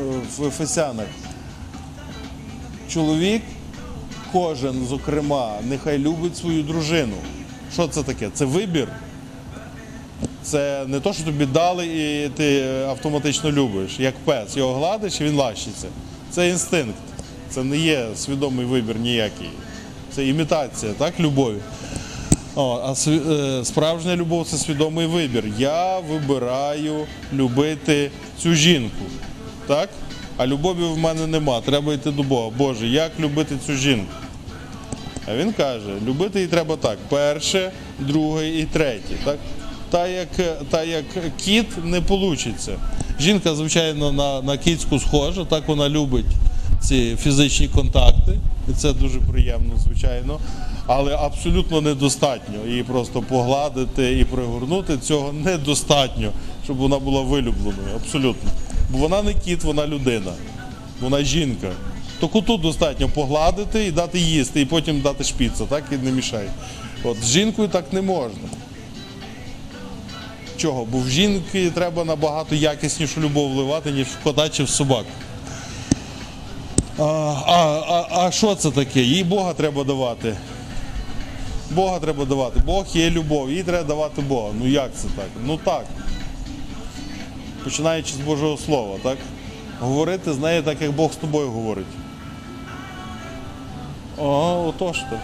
е, 0.00 0.20
в 0.38 0.46
Ефесянах. 0.46 1.06
Чоловік, 2.88 3.42
кожен, 4.32 4.86
зокрема, 4.86 5.52
нехай 5.62 5.98
любить 5.98 6.36
свою 6.36 6.62
дружину. 6.62 7.16
Що 7.72 7.88
це 7.88 8.02
таке? 8.02 8.30
Це 8.34 8.44
вибір. 8.44 8.88
Це 10.42 10.84
не 10.86 11.00
то, 11.00 11.12
що 11.12 11.24
тобі 11.24 11.46
дали 11.46 11.86
і 11.86 12.28
ти 12.28 12.62
автоматично 12.88 13.52
любиш, 13.52 14.00
як 14.00 14.14
пес. 14.24 14.56
Його 14.56 14.74
гладиш 14.74 15.20
і 15.20 15.24
він 15.24 15.34
лащиться. 15.34 15.88
Це 16.30 16.48
інстинкт. 16.48 17.13
Це 17.54 17.64
не 17.64 17.78
є 17.78 18.06
свідомий 18.16 18.66
вибір 18.66 18.96
ніякий. 18.98 19.50
Це 20.10 20.26
імітація, 20.26 20.92
так, 20.92 21.20
любові. 21.20 21.56
О, 22.54 22.80
а 22.84 23.10
е, 23.10 23.64
справжня 23.64 24.16
любов 24.16 24.46
це 24.46 24.56
свідомий 24.56 25.06
вибір. 25.06 25.44
Я 25.58 25.98
вибираю 25.98 27.06
любити 27.32 28.10
цю 28.42 28.54
жінку. 28.54 29.04
Так? 29.66 29.88
А 30.36 30.46
любові 30.46 30.84
в 30.84 30.98
мене 30.98 31.26
нема. 31.26 31.60
Треба 31.60 31.94
йти 31.94 32.10
до 32.10 32.22
Бога. 32.22 32.50
Боже, 32.58 32.86
як 32.86 33.12
любити 33.20 33.56
цю 33.66 33.72
жінку? 33.72 34.12
А 35.28 35.36
він 35.36 35.52
каже, 35.52 35.90
любити 36.06 36.38
її 36.38 36.50
треба 36.50 36.76
так: 36.76 36.98
перше, 37.08 37.72
друге 37.98 38.58
і 38.58 38.64
третє. 38.64 39.14
Так? 39.24 39.38
Та 39.90 40.06
як, 40.06 40.28
та 40.70 40.82
як 40.82 41.04
кіт 41.44 41.84
не 41.84 42.00
вийде. 42.00 42.78
Жінка, 43.20 43.54
звичайно, 43.54 44.12
на, 44.12 44.42
на 44.42 44.56
кіцьку 44.56 44.98
схожа, 44.98 45.44
так 45.44 45.68
вона 45.68 45.88
любить 45.88 46.26
ці 46.88 47.16
фізичні 47.16 47.68
контакти. 47.68 48.32
І 48.70 48.72
це 48.72 48.92
дуже 48.92 49.20
приємно, 49.20 49.74
звичайно. 49.84 50.40
Але 50.86 51.16
абсолютно 51.16 51.80
недостатньо. 51.80 52.66
Її 52.66 52.82
просто 52.82 53.22
погладити 53.22 54.18
і 54.18 54.24
пригорнути 54.24 54.98
цього 54.98 55.32
недостатньо, 55.32 56.32
щоб 56.64 56.76
вона 56.76 56.98
була 56.98 57.22
вилюбленою. 57.22 57.94
Абсолютно. 57.96 58.50
Бо 58.90 58.98
вона 58.98 59.22
не 59.22 59.34
кіт, 59.34 59.64
вона 59.64 59.86
людина. 59.86 60.32
Вона 61.00 61.22
жінка. 61.22 61.70
То 62.20 62.28
коту 62.28 62.56
достатньо 62.56 63.08
погладити 63.08 63.86
і 63.86 63.90
дати 63.90 64.18
їсти, 64.18 64.60
і 64.60 64.64
потім 64.64 65.00
дати 65.00 65.24
шпіца, 65.24 65.64
так 65.64 65.84
і 65.92 65.96
не 65.96 66.10
мішай. 66.10 66.48
От 67.04 67.16
з 67.22 67.30
жінкою 67.30 67.68
так 67.68 67.92
не 67.92 68.02
можна. 68.02 68.48
Чого? 70.56 70.84
Бо 70.84 70.98
в 70.98 71.08
жінки 71.08 71.70
треба 71.70 72.04
набагато 72.04 72.54
якіснішу 72.54 73.20
любов 73.20 73.52
вливати, 73.52 73.90
ніж 73.90 74.06
в 74.06 74.24
кота 74.24 74.48
чи 74.48 74.64
в 74.64 74.68
собаку. 74.68 75.10
А, 76.98 78.06
а, 78.10 78.30
що 78.30 78.54
це 78.54 78.70
таке? 78.70 79.00
Їй 79.00 79.24
Бога 79.24 79.52
треба 79.54 79.84
давати. 79.84 80.36
Бога 81.70 81.98
треба 81.98 82.24
давати. 82.24 82.60
Бог 82.66 82.86
є 82.92 83.10
любов, 83.10 83.50
їй 83.50 83.62
треба 83.62 83.84
давати 83.84 84.22
Бога. 84.22 84.50
Ну 84.60 84.68
як 84.68 84.90
це 84.94 85.08
так? 85.16 85.26
Ну 85.46 85.58
так. 85.64 85.84
Починаючи 87.64 88.12
з 88.12 88.16
Божого 88.16 88.56
Слова, 88.56 88.96
так? 89.02 89.18
Говорити 89.80 90.32
з 90.32 90.38
нею 90.38 90.62
так, 90.62 90.82
як 90.82 90.92
Бог 90.92 91.12
з 91.12 91.16
тобою 91.16 91.50
говорить. 91.50 91.86
О, 94.18 94.64
отож 94.68 94.98
то. 94.98 95.18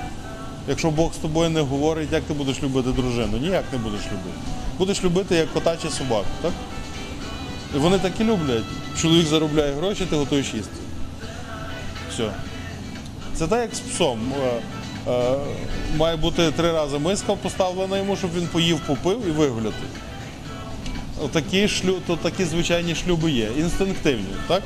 Якщо 0.68 0.90
Бог 0.90 1.14
з 1.14 1.16
тобою 1.16 1.50
не 1.50 1.60
говорить, 1.60 2.12
як 2.12 2.22
ти 2.22 2.34
будеш 2.34 2.62
любити 2.62 2.90
дружину? 2.90 3.38
Ніяк 3.38 3.64
не 3.72 3.78
будеш 3.78 4.00
любити. 4.06 4.38
Будеш 4.78 5.04
любити 5.04 5.34
як 5.34 5.52
кота 5.52 5.76
чи 5.82 5.90
собаку, 5.90 6.26
так? 6.42 6.52
І 7.76 7.78
вони 7.78 7.98
так 7.98 8.12
і 8.20 8.24
люблять. 8.24 8.64
Чоловік 9.00 9.26
заробляє 9.26 9.72
гроші, 9.72 10.06
ти 10.10 10.16
готуєш 10.16 10.54
їсти. 10.54 10.79
Все. 12.14 12.30
Це 13.34 13.46
так, 13.46 13.60
як 13.60 13.74
з 13.74 13.80
псом. 13.80 14.18
Е, 15.06 15.10
е, 15.10 15.36
Має 15.96 16.16
бути 16.16 16.50
три 16.50 16.72
рази 16.72 16.98
миска 16.98 17.34
поставлена 17.34 17.98
йому, 17.98 18.16
щоб 18.16 18.30
він 18.36 18.46
поїв, 18.46 18.80
попив 18.86 19.26
і 19.28 19.30
вигуляти. 19.30 19.76
Отакі, 21.24 21.68
шлю, 21.68 21.96
то 22.06 22.16
такі 22.16 22.44
звичайні 22.44 22.94
шлюби 22.94 23.30
є, 23.30 23.48
інстинктивні, 23.58 24.34
так? 24.48 24.62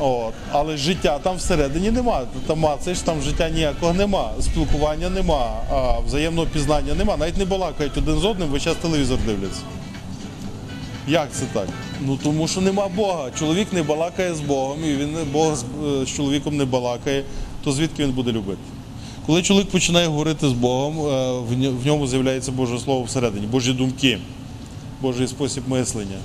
От. 0.00 0.34
Але 0.52 0.76
життя 0.76 1.18
там 1.18 1.36
всередині 1.36 1.90
нема. 1.90 2.22
Там 2.46 2.58
мацаєш, 2.58 3.00
там 3.00 3.22
життя 3.22 3.48
ніякого 3.48 3.92
нема, 3.92 4.30
спілкування 4.40 5.10
нема, 5.10 5.52
а 5.70 5.98
взаємного 5.98 6.46
пізнання 6.46 6.94
нема. 6.94 7.16
Навіть 7.16 7.36
не 7.36 7.44
балакають 7.44 7.98
один 7.98 8.18
з 8.18 8.24
одним, 8.24 8.48
весь 8.48 8.62
час 8.62 8.76
телевізор 8.76 9.18
дивляться. 9.26 9.60
Як 11.10 11.32
це 11.32 11.44
так? 11.52 11.68
Ну 12.00 12.18
тому 12.22 12.48
що 12.48 12.60
нема 12.60 12.88
Бога. 12.88 13.30
Чоловік 13.38 13.72
не 13.72 13.82
балакає 13.82 14.34
з 14.34 14.40
Богом, 14.40 14.78
і 14.84 14.96
він 14.96 15.16
Бог 15.32 15.56
з, 15.56 15.62
е, 15.62 16.06
з 16.06 16.08
чоловіком 16.08 16.56
не 16.56 16.64
балакає, 16.64 17.24
то 17.64 17.72
звідки 17.72 18.04
він 18.04 18.12
буде 18.12 18.32
любити? 18.32 18.58
Коли 19.26 19.42
чоловік 19.42 19.68
починає 19.68 20.06
говорити 20.06 20.48
з 20.48 20.52
Богом, 20.52 20.98
е, 20.98 21.70
в 21.70 21.86
ньому 21.86 22.06
з'являється 22.06 22.52
Боже 22.52 22.78
Слово 22.78 23.02
всередині, 23.02 23.46
Божі 23.46 23.72
думки, 23.72 24.18
Божий 25.02 25.28
спосіб 25.28 25.62
мислення. 25.68 26.18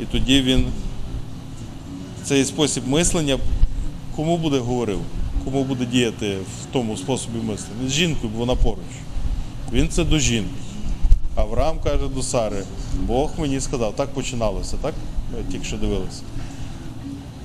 І 0.00 0.04
тоді 0.04 0.42
він 0.42 0.66
цей 2.24 2.44
спосіб 2.44 2.88
мислення 2.88 3.38
кому 4.16 4.38
буде 4.38 4.58
говорив, 4.58 4.98
кому 5.44 5.64
буде 5.64 5.86
діяти 5.86 6.36
в 6.36 6.72
тому 6.72 6.96
способі 6.96 7.38
мислення? 7.38 7.88
З 7.88 7.92
жінкою, 7.92 8.32
бо 8.32 8.38
вона 8.38 8.54
поруч. 8.54 8.78
Він 9.72 9.88
це 9.88 10.04
до 10.04 10.18
жінки. 10.18 10.50
Авраам 11.36 11.78
каже 11.78 12.08
до 12.08 12.22
Сари, 12.22 12.64
Бог 12.94 13.30
мені 13.38 13.60
сказав, 13.60 13.96
так 13.96 14.08
починалося, 14.08 14.76
так? 14.82 14.94
Тільки 15.50 15.64
що 15.64 15.76
дивилися. 15.76 16.22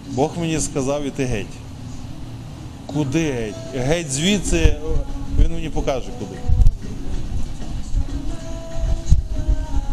Бог 0.07 0.31
мені 0.37 0.59
сказав 0.59 1.03
іти 1.03 1.25
геть. 1.25 1.45
Куди 2.85 3.31
геть? 3.31 3.55
Геть 3.75 4.11
звідси, 4.11 4.75
він 5.39 5.51
мені 5.51 5.69
покаже 5.69 6.09
куди. 6.19 6.39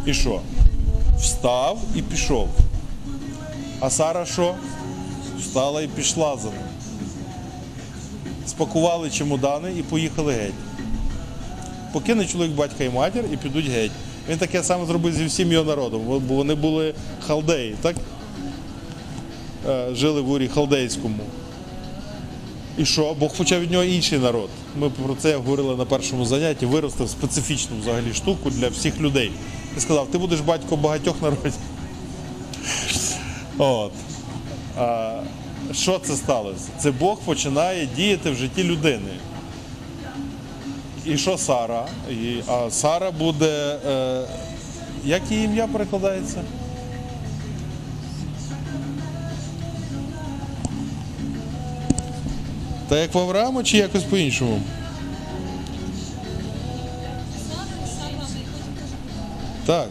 І 0.06 0.14
що? 0.14 0.40
Встав 1.18 1.78
і 1.94 2.02
пішов. 2.02 2.48
А 3.80 3.90
Сара 3.90 4.26
що? 4.26 4.54
Встала 5.38 5.82
і 5.82 5.86
пішла 5.86 6.36
за 6.36 6.48
ним. 6.48 6.58
Спакували 8.46 9.10
чемодани 9.10 9.72
і 9.78 9.82
поїхали 9.82 10.32
геть. 10.32 10.75
Покине 11.96 12.26
чоловік 12.26 12.52
батька 12.52 12.84
і 12.84 12.90
матір 12.90 13.24
і 13.32 13.36
підуть 13.36 13.66
геть. 13.66 13.90
Він 14.28 14.38
таке 14.38 14.62
саме 14.62 14.86
зробив 14.86 15.14
зі 15.14 15.24
всім 15.24 15.52
його 15.52 15.64
народом, 15.64 16.02
бо 16.28 16.34
вони 16.34 16.54
були 16.54 16.94
халдеї, 17.26 17.76
так? 17.82 17.96
Е, 19.68 19.88
Жили 19.94 20.20
в 20.20 20.30
урі 20.30 20.48
халдейському. 20.48 21.18
І 22.78 22.84
що? 22.84 23.16
Бог 23.20 23.36
почав 23.36 23.60
від 23.60 23.70
нього 23.70 23.84
інший 23.84 24.18
народ. 24.18 24.48
Ми 24.78 24.90
про 24.90 25.14
це 25.14 25.36
говорили 25.36 25.76
на 25.76 25.84
першому 25.84 26.24
занятті, 26.24 26.66
виростив 26.66 27.08
специфічну 27.08 27.76
взагалі 27.80 28.14
штуку 28.14 28.50
для 28.50 28.68
всіх 28.68 29.00
людей. 29.00 29.30
І 29.76 29.80
сказав, 29.80 30.08
ти 30.10 30.18
будеш 30.18 30.40
батько 30.40 30.76
багатьох 30.76 31.22
народів. 31.22 31.54
От. 33.58 33.92
А, 34.78 35.20
що 35.72 35.98
це 35.98 36.16
сталося? 36.16 36.68
Це 36.78 36.90
Бог 36.90 37.18
починає 37.18 37.88
діяти 37.96 38.30
в 38.30 38.34
житті 38.34 38.64
людини. 38.64 39.10
І 41.06 41.18
що 41.18 41.38
Сара? 41.38 41.86
І, 42.10 42.40
а 42.48 42.70
Сара 42.70 43.10
буде. 43.10 43.78
Е, 43.88 44.22
як 45.04 45.22
її 45.30 45.44
ім'я 45.44 45.66
перекладається? 45.66 46.42
Та 52.88 52.98
як 52.98 53.14
в 53.14 53.18
Авраама 53.18 53.62
чи 53.62 53.76
якось 53.76 54.02
по-іншому? 54.02 54.60
Так. 59.66 59.88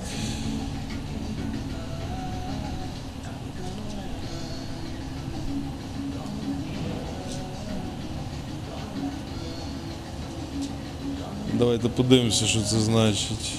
Давайте 11.58 11.90
подивимося, 11.90 12.46
що 12.46 12.62
це 12.62 12.80
значить. 12.80 13.54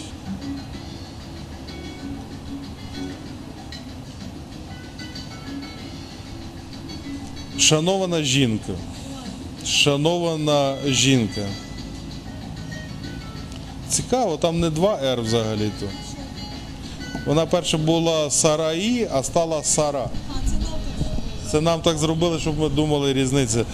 Шанована 7.59 8.23
жінка. 8.23 8.73
Шанована 9.67 10.77
жінка. 10.87 11.47
Цікаво, 13.89 14.37
там 14.37 14.61
не 14.61 14.71
два 14.71 14.99
Р 15.03 15.21
взагалі-то. 15.21 15.87
Вона 17.27 17.47
перша 17.47 17.79
була 17.79 18.31
Сараї, 18.31 19.09
а 19.13 19.23
стала 19.23 19.63
Сара. 19.65 20.09
Це 21.51 21.61
нам 21.61 21.81
так 21.81 21.99
зробили, 21.99 22.39
щоб 22.39 22.59
ми 22.59 22.69
думали 22.69 23.13
різниця. 23.13 23.65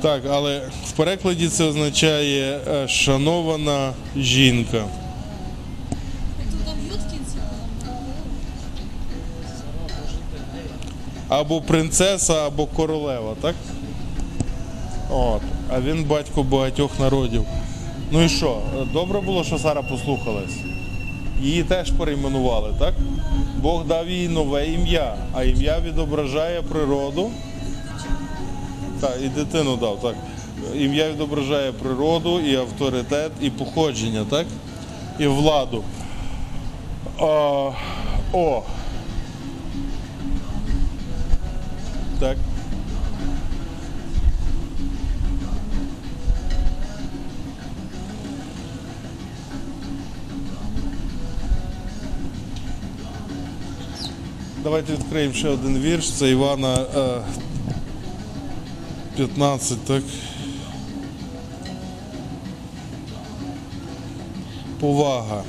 Так, 0.00 0.22
але 0.30 0.62
в 0.86 0.92
перекладі 0.92 1.48
це 1.48 1.64
означає 1.64 2.60
е, 2.68 2.88
шанована 2.88 3.92
жінка. 4.16 4.84
Або 11.28 11.60
принцеса, 11.60 12.46
або 12.46 12.66
королева, 12.66 13.34
так? 13.42 13.54
От. 15.10 15.42
А 15.70 15.80
він 15.80 16.04
батько 16.04 16.42
багатьох 16.42 17.00
народів. 17.00 17.44
Ну 18.10 18.22
і 18.22 18.28
що? 18.28 18.58
Добре 18.92 19.20
було, 19.20 19.44
що 19.44 19.58
Сара 19.58 19.82
послухалась. 19.82 20.56
Її 21.42 21.62
теж 21.62 21.90
перейменували, 21.90 22.74
так? 22.78 22.94
Бог 23.62 23.84
дав 23.86 24.08
їй 24.08 24.28
нове 24.28 24.66
ім'я, 24.66 25.16
а 25.32 25.44
ім'я 25.44 25.80
відображає 25.80 26.62
природу. 26.62 27.30
Так, 29.00 29.18
і 29.24 29.28
дитину 29.28 29.76
дав, 29.76 30.00
так. 30.00 30.14
Ім'я 30.74 31.10
відображає 31.10 31.72
природу, 31.72 32.40
і 32.40 32.56
авторитет, 32.56 33.32
і 33.40 33.50
походження, 33.50 34.24
так? 34.30 34.46
І 35.18 35.26
владу. 35.26 35.84
А, 37.18 37.70
о. 38.32 38.62
Так. 42.20 42.36
Давайте 54.62 54.92
відкриємо 54.92 55.34
ще 55.34 55.48
один 55.48 55.78
вірш. 55.78 56.10
Це 56.10 56.30
Івана 56.30 56.74
е, 56.96 57.20
15, 59.16 59.78
так. 59.84 60.02
Повага. 64.80 65.42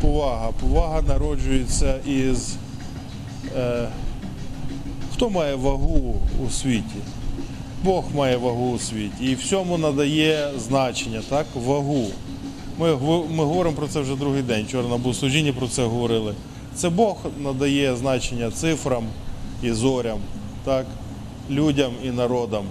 Повага. 0.00 0.50
Повага 0.60 1.02
народжується 1.02 1.94
із. 2.06 2.54
Е, 3.56 3.88
хто 5.12 5.30
має 5.30 5.54
вагу 5.54 6.14
у 6.46 6.50
світі? 6.50 6.98
Бог 7.84 8.04
має 8.14 8.36
вагу 8.36 8.70
у 8.70 8.78
світі 8.78 9.24
і 9.24 9.34
всьому 9.34 9.78
надає 9.78 10.48
значення, 10.58 11.22
так? 11.28 11.46
Вагу. 11.54 12.06
Ми, 12.78 12.96
ми 13.30 13.44
говоримо 13.44 13.76
про 13.76 13.88
це 13.88 14.00
вже 14.00 14.16
другий 14.16 14.42
день. 14.42 14.64
Вчора 14.64 14.88
на 14.88 14.96
богослужінні 14.96 15.52
про 15.52 15.68
це 15.68 15.84
говорили. 15.84 16.34
Це 16.78 16.90
Бог 16.90 17.16
надає 17.38 17.96
значення 17.96 18.50
цифрам 18.50 19.04
і 19.62 19.72
зорям, 19.72 20.18
так? 20.64 20.86
людям 21.50 21.92
і 22.04 22.10
народам. 22.10 22.64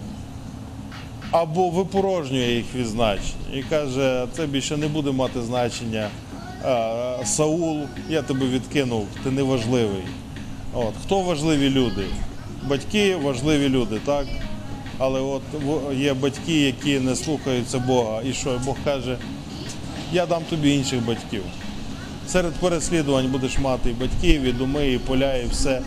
Або 1.31 1.69
випорожнює 1.69 2.51
їх 2.51 2.65
від 2.75 2.87
значення 2.87 3.53
і 3.53 3.61
каже, 3.61 4.27
це 4.33 4.45
більше 4.45 4.77
не 4.77 4.87
буде 4.87 5.11
мати 5.11 5.41
значення. 5.41 6.09
Саул, 7.25 7.79
я 8.09 8.21
тебе 8.21 8.45
відкинув, 8.45 9.07
ти 9.23 9.31
не 9.31 9.43
важливий. 9.43 10.03
От. 10.73 10.93
Хто 11.05 11.21
важливі 11.21 11.69
люди? 11.69 12.05
Батьки 12.69 13.15
важливі 13.15 13.69
люди, 13.69 13.99
так? 14.05 14.25
Але 14.97 15.19
от 15.19 15.41
є 15.95 16.13
батьки, 16.13 16.61
які 16.61 16.99
не 16.99 17.15
слухаються 17.15 17.79
Бога. 17.79 18.21
І 18.25 18.33
що 18.33 18.61
Бог 18.65 18.75
каже, 18.83 19.17
я 20.13 20.25
дам 20.25 20.41
тобі 20.49 20.75
інших 20.75 21.05
батьків. 21.05 21.43
Серед 22.27 22.53
переслідувань 22.53 23.27
будеш 23.27 23.57
мати 23.59 23.89
і 23.89 23.93
батьків, 23.93 24.43
і 24.43 24.51
доми, 24.51 24.91
і 24.91 24.97
поля, 24.97 25.35
і 25.35 25.47
все. 25.47 25.81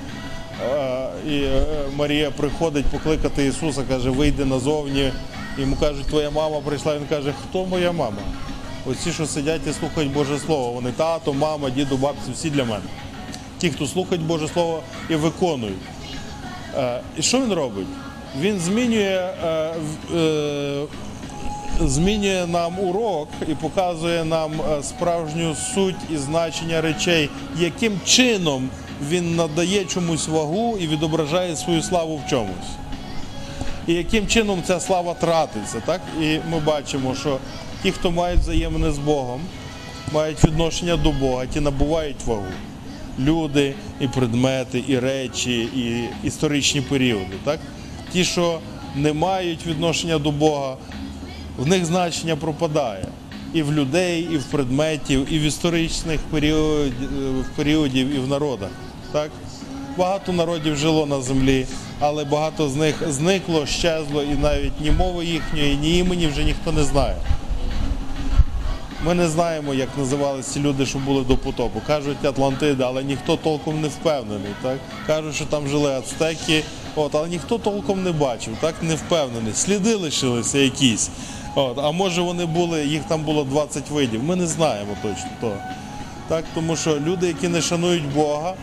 Е, 0.64 1.07
І 1.29 1.42
е, 1.42 1.62
Марія 1.96 2.31
приходить 2.31 2.87
покликати 2.87 3.46
Ісуса, 3.46 3.83
каже, 3.88 4.11
вийди 4.11 4.44
назовні. 4.44 5.12
Йому 5.59 5.76
кажуть, 5.76 6.07
твоя 6.07 6.31
мама 6.31 6.61
прийшла. 6.61 6.96
Він 6.96 7.07
каже, 7.09 7.33
хто 7.42 7.66
моя 7.66 7.92
мама? 7.92 8.16
Оці, 8.87 9.12
що 9.12 9.26
сидять 9.26 9.61
і 9.70 9.72
слухають 9.72 10.12
Боже 10.12 10.38
Слово. 10.38 10.72
Вони 10.72 10.92
тато, 10.92 11.33
мама, 11.33 11.70
діду, 11.70 11.96
бабці, 11.96 12.33
всі 12.33 12.50
для 12.50 12.64
мене. 12.64 12.85
Ті, 13.59 13.70
хто 13.70 13.87
слухають 13.87 14.24
Боже 14.24 14.48
Слово 14.48 14.81
і 15.09 15.14
виконують. 15.14 15.76
Е, 16.76 17.00
І 17.16 17.22
що 17.22 17.40
він 17.40 17.53
робить? 17.53 17.87
Він 18.40 18.59
змінює, 18.59 19.29
змінює 21.87 22.47
нам 22.47 22.79
урок 22.79 23.29
і 23.49 23.55
показує 23.55 24.25
нам 24.25 24.53
е, 24.53 24.83
справжню 24.83 25.55
суть 25.75 26.11
і 26.14 26.16
значення 26.16 26.81
речей, 26.81 27.31
яким 27.59 28.01
чином 28.05 28.69
він 29.09 29.37
надає 29.37 29.85
чомусь 29.85 30.29
вагу 30.29 30.79
і 30.81 30.87
відображає 30.87 31.57
свою 31.57 31.83
славу 31.83 32.16
в 32.27 32.31
чомусь. 32.31 32.71
І 33.87 33.93
яким 33.93 34.27
чином 34.27 34.62
ця 34.66 34.81
слава 34.81 35.14
тратиться, 35.14 35.83
так? 35.87 36.01
І 36.21 36.38
ми 36.51 36.61
бачимо, 36.61 37.14
що 37.14 37.38
ті, 37.83 37.93
хто 37.93 38.11
мають 38.11 38.40
взаємини 38.40 38.90
з 38.90 38.99
Богом, 38.99 39.40
мають 40.12 40.45
відношення 40.45 40.97
до 40.97 41.11
Бога, 41.12 41.47
ті 41.47 41.61
набувають 41.61 42.25
вагу. 42.27 42.45
Люди, 43.19 43.75
і 44.01 44.09
предмети, 44.09 44.85
і 44.88 44.99
речі, 44.99 45.61
і 45.61 46.09
історичні 46.27 46.81
періоди. 46.81 47.37
Так? 47.45 47.61
Ті, 48.12 48.25
що 48.25 48.59
не 48.97 49.12
мають 49.12 49.66
відношення 49.66 50.19
до 50.19 50.31
Бога, 50.31 50.77
в 51.59 51.67
них 51.67 51.85
значення 51.85 52.37
пропадає. 52.37 53.05
І 53.55 53.63
в 53.63 53.73
людей, 53.73 54.29
і 54.33 54.37
в 54.37 54.45
предметів, 54.45 55.33
і 55.33 55.39
в 55.39 55.43
історичних 55.43 56.21
період, 56.21 56.93
періодів, 57.57 58.15
і 58.15 58.19
в 58.19 58.29
народах. 58.29 58.71
Так? 59.13 59.31
Багато 59.97 60.33
народів 60.33 60.77
жило 60.77 61.07
на 61.07 61.21
землі, 61.21 61.67
але 62.01 62.25
багато 62.25 62.69
з 62.69 62.77
них 62.77 62.95
зникло, 63.09 63.67
щезло, 63.67 64.23
і 64.23 64.35
навіть 64.43 64.81
ні 64.81 64.91
мови 64.91 65.25
їхньої, 65.25 65.77
ні 65.77 65.99
імені 65.99 66.27
вже 66.27 66.45
ніхто 66.45 66.73
не 66.73 66.85
знає. 66.85 67.17
Ми 69.05 69.15
не 69.15 69.29
знаємо, 69.29 69.75
як 69.75 69.89
називалися 69.99 70.51
ці 70.51 70.61
люди, 70.61 70.87
що 70.87 70.99
були 70.99 71.25
до 71.25 71.37
потопу. 71.37 71.81
Кажуть 71.87 72.25
Атлантида, 72.25 72.87
але 72.87 73.03
ніхто 73.03 73.37
толком 73.37 73.81
не 73.81 73.89
впевнений. 73.89 74.53
Так? 74.63 74.79
Кажуть, 75.07 75.35
що 75.35 75.45
там 75.45 75.69
жили 75.69 75.93
ацтеки, 75.93 76.63
от, 76.97 77.15
але 77.15 77.29
ніхто 77.29 77.59
толком 77.59 78.03
не 78.03 78.13
бачив, 78.13 78.57
так? 78.61 78.75
не 78.83 78.95
впевнений. 78.95 79.53
Сліди 79.55 79.95
лишилися 79.95 80.59
якісь. 80.59 81.11
От, 81.55 81.79
а 81.79 81.91
може 81.91 82.23
вони 82.23 82.47
були, 82.47 82.87
їх 82.87 83.05
там 83.05 83.23
було 83.23 83.45
20 83.45 83.91
видів. 83.91 84.25
Ми 84.25 84.37
не 84.37 84.47
знаємо 84.47 84.97
точно 85.03 85.31
того. 85.41 85.57
Так? 86.29 86.45
Тому 86.55 86.77
що 86.77 87.01
люди, 87.01 87.27
які 87.27 87.49
не 87.49 87.61
шанують 87.61 88.15
Бога, 88.15 88.55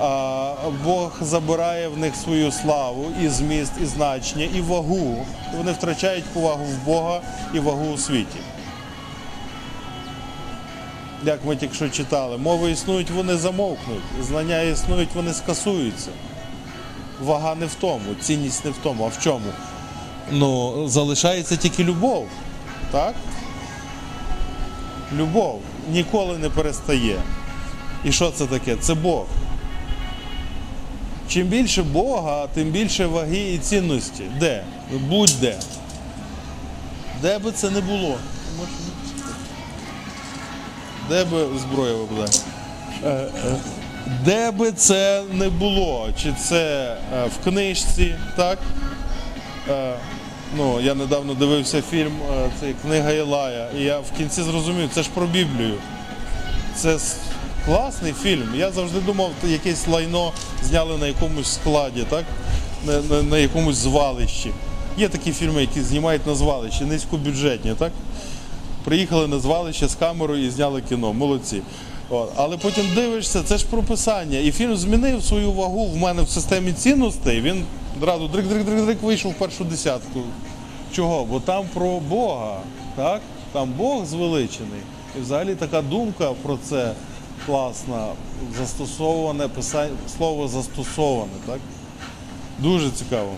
а 0.00 0.54
Бог 0.84 1.18
забирає 1.20 1.88
в 1.88 1.98
них 1.98 2.16
свою 2.16 2.52
славу, 2.52 3.06
і 3.22 3.28
зміст, 3.28 3.72
і 3.82 3.86
значення, 3.86 4.48
і 4.54 4.60
вагу. 4.60 5.26
Вони 5.56 5.72
втрачають 5.72 6.24
повагу 6.24 6.64
в 6.64 6.86
Бога 6.86 7.20
і 7.54 7.58
вагу 7.58 7.92
у 7.94 7.98
світі 7.98 8.38
як 11.24 11.44
ми 11.44 11.56
тільки 11.56 11.74
що 11.74 11.88
читали, 11.88 12.38
мови 12.38 12.70
існують, 12.70 13.10
вони 13.10 13.36
замовкнуть, 13.36 14.02
знання 14.22 14.62
існують, 14.62 15.14
вони 15.14 15.32
скасуються. 15.32 16.10
Вага 17.20 17.54
не 17.54 17.66
в 17.66 17.74
тому, 17.74 18.14
цінність 18.20 18.64
не 18.64 18.70
в 18.70 18.76
тому, 18.82 19.04
а 19.04 19.08
в 19.08 19.22
чому? 19.22 19.50
Ну, 20.32 20.88
залишається 20.88 21.56
тільки 21.56 21.84
любов. 21.84 22.26
Так? 22.90 23.14
Любов 25.16 25.60
ніколи 25.92 26.38
не 26.38 26.50
перестає. 26.50 27.16
І 28.04 28.12
що 28.12 28.30
це 28.30 28.46
таке? 28.46 28.76
Це 28.76 28.94
Бог. 28.94 29.26
Чим 31.28 31.46
більше 31.46 31.82
Бога, 31.82 32.46
тим 32.54 32.68
більше 32.68 33.06
ваги 33.06 33.52
і 33.54 33.58
цінності. 33.58 34.22
Де? 34.40 34.64
Будь-де. 35.08 35.56
Де 37.22 37.38
би 37.38 37.52
це 37.52 37.70
не 37.70 37.80
було. 37.80 38.16
Де 41.08 41.24
би 41.24 41.46
зброя 41.58 41.94
випадає? 41.94 42.30
Е, 43.04 43.08
е, 43.08 43.56
Де 44.24 44.50
би 44.50 44.72
це 44.72 45.22
не 45.32 45.48
було, 45.48 46.08
чи 46.22 46.32
це 46.32 46.96
е, 47.14 47.26
в 47.26 47.44
книжці, 47.44 48.14
так? 48.36 48.58
Е, 49.70 49.94
Ну, 50.56 50.80
я 50.80 50.94
недавно 50.94 51.34
дивився 51.34 51.82
фільм, 51.82 52.12
е, 52.32 52.50
це 52.60 52.72
книга 52.82 53.10
Ілая, 53.10 53.68
і 53.78 53.82
я 53.82 53.98
в 53.98 54.10
кінці 54.18 54.42
зрозумів, 54.42 54.90
це 54.94 55.02
ж 55.02 55.08
про 55.14 55.26
Біблію. 55.26 55.74
Це 56.76 56.98
класний 57.66 58.12
фільм. 58.12 58.48
Я 58.56 58.70
завжди 58.70 59.00
думав, 59.00 59.30
якесь 59.44 59.88
лайно 59.88 60.32
зняли 60.62 60.98
на 60.98 61.06
якомусь 61.06 61.54
складі, 61.54 62.04
так? 62.10 62.24
На, 62.86 63.00
на, 63.00 63.22
на 63.22 63.38
якомусь 63.38 63.76
звалищі. 63.76 64.50
Є 64.98 65.08
такі 65.08 65.32
фільми, 65.32 65.60
які 65.60 65.82
знімають 65.82 66.26
на 66.26 66.34
звалищі, 66.34 66.84
низькобюджетні, 66.84 67.74
так? 67.78 67.92
Приїхали 68.84 69.26
на 69.26 69.38
звалище 69.38 69.88
з 69.88 69.94
камерою 69.94 70.46
і 70.46 70.50
зняли 70.50 70.82
кіно. 70.88 71.12
Молодці. 71.12 71.62
От. 72.10 72.32
Але 72.36 72.56
потім 72.56 72.84
дивишся, 72.94 73.42
це 73.42 73.58
ж 73.58 73.66
про 73.70 73.82
писання. 73.82 74.38
І 74.38 74.52
фільм 74.52 74.76
змінив 74.76 75.24
свою 75.24 75.52
вагу 75.52 75.86
в 75.86 75.96
мене 75.96 76.22
в 76.22 76.28
системі 76.28 76.72
цінностей. 76.72 77.40
Він 77.40 77.64
одразу 77.98 78.28
дрик-дрик-дрик-дрик 78.28 79.02
вийшов 79.02 79.32
в 79.32 79.34
першу 79.34 79.64
десятку. 79.64 80.22
Чого? 80.92 81.24
Бо 81.24 81.40
там 81.40 81.66
про 81.74 82.00
Бога. 82.00 82.60
Так? 82.96 83.20
Там 83.52 83.72
Бог 83.72 84.06
звеличений. 84.06 84.80
І 85.18 85.20
взагалі 85.20 85.54
така 85.54 85.82
думка 85.82 86.32
про 86.42 86.58
це 86.64 86.92
класна, 87.46 88.06
застосоване 88.58 89.48
писання, 89.48 89.96
слово 90.16 90.48
застосоване. 90.48 91.32
Так? 91.46 91.58
Дуже 92.58 92.90
цікаво. 92.90 93.32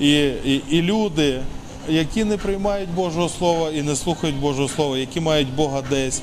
І, 0.00 0.10
і, 0.22 0.62
і 0.70 0.82
люди, 0.82 1.40
які 1.88 2.24
не 2.24 2.36
приймають 2.36 2.90
Божого 2.90 3.28
Слова 3.28 3.70
і 3.70 3.82
не 3.82 3.96
слухають 3.96 4.36
Божого 4.36 4.68
Слова, 4.68 4.98
які 4.98 5.20
мають 5.20 5.54
Бога 5.54 5.82
десь. 5.90 6.22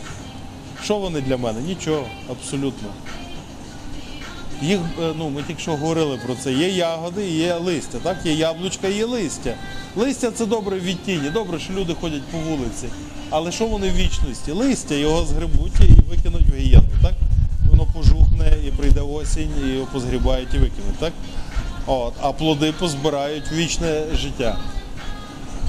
Що 0.83 0.97
вони 0.97 1.21
для 1.21 1.37
мене? 1.37 1.61
Нічого, 1.61 2.05
абсолютно. 2.29 2.87
Їх, 4.61 4.79
е, 5.01 5.13
ну, 5.17 5.29
ми 5.29 5.43
тільки 5.43 5.61
що 5.61 5.71
говорили 5.71 6.19
про 6.25 6.35
це. 6.35 6.53
Є 6.53 6.69
ягоди, 6.69 7.29
є 7.29 7.55
листя, 7.55 7.97
так? 8.03 8.17
Є 8.25 8.33
яблучка, 8.33 8.87
є 8.87 9.05
листя. 9.05 9.53
Листя 9.95 10.31
це 10.31 10.45
добре 10.45 10.79
в 10.79 10.83
відтіні, 10.83 11.29
добре, 11.29 11.59
що 11.59 11.73
люди 11.73 11.93
ходять 12.01 12.23
по 12.31 12.37
вулиці. 12.37 12.87
Але 13.29 13.51
що 13.51 13.65
вони 13.65 13.89
в 13.89 13.95
вічності? 13.95 14.51
Листя 14.51 14.95
його 14.95 15.25
згребуть 15.25 15.79
і 15.79 16.09
викинуть 16.09 16.49
в 16.49 16.55
гієну, 16.55 16.83
так? 17.01 17.13
Воно 17.69 17.87
пожухне 17.93 18.57
і 18.67 18.71
прийде 18.71 19.01
осінь, 19.01 19.51
і 19.65 19.69
його 19.69 19.87
позгрібають 19.93 20.53
і 20.53 20.57
викинуть, 20.57 20.97
так? 20.99 21.13
От, 21.85 22.13
а 22.21 22.31
плоди 22.31 22.71
позбирають 22.79 23.51
вічне 23.51 24.03
життя. 24.15 24.57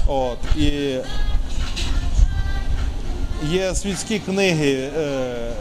От, 0.07 0.37
і 0.57 0.97
є 3.51 3.75
світські 3.75 4.19
книги, 4.19 4.71
е, 4.71 5.01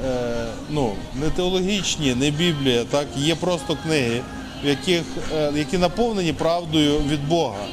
е, 0.07 0.47
ну, 0.71 0.93
не 1.15 1.31
теологічні, 1.31 2.15
не 2.15 2.31
Біблія, 2.31 2.85
так? 2.85 3.07
є 3.17 3.35
просто 3.35 3.77
книги, 3.83 4.21
в 4.65 4.69
яких, 4.69 5.03
е, 5.35 5.53
які 5.57 5.79
наповнені 5.79 6.33
правдою 6.33 6.99
від 6.99 7.29
Бога. 7.29 7.65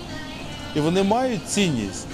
І 0.76 0.80
вони 0.80 1.04
мають 1.04 1.48
цінність. 1.48 2.08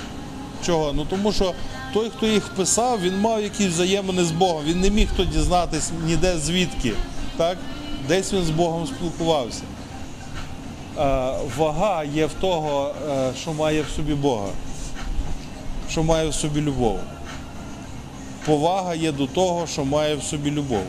Чого? 0.65 0.93
Ну 0.93 1.05
тому 1.09 1.31
що 1.31 1.53
той, 1.93 2.09
хто 2.17 2.27
їх 2.27 2.47
писав, 2.47 3.01
він 3.01 3.19
мав 3.19 3.43
якісь 3.43 3.67
взаємини 3.67 4.23
з 4.23 4.31
Богом. 4.31 4.63
Він 4.65 4.81
не 4.81 4.89
міг 4.89 5.07
то 5.17 5.25
дізнатись 5.25 5.91
ніде 6.05 6.37
звідки. 6.37 6.93
Так? 7.37 7.57
Десь 8.07 8.33
він 8.33 8.43
з 8.43 8.49
Богом 8.49 8.87
спілкувався. 8.87 9.61
Е, 10.99 11.33
вага 11.57 12.03
є 12.03 12.25
в 12.25 12.33
того, 12.33 12.91
е, 13.11 13.31
що 13.41 13.53
має 13.53 13.81
в 13.81 13.89
собі 13.95 14.13
Бога, 14.13 14.47
що 15.89 16.03
має 16.03 16.29
в 16.29 16.33
собі 16.33 16.61
любов. 16.61 16.99
Повага 18.45 18.95
є 18.95 19.11
до 19.11 19.27
того, 19.27 19.67
що 19.67 19.85
має 19.85 20.15
в 20.15 20.23
собі 20.23 20.51
любов. 20.51 20.83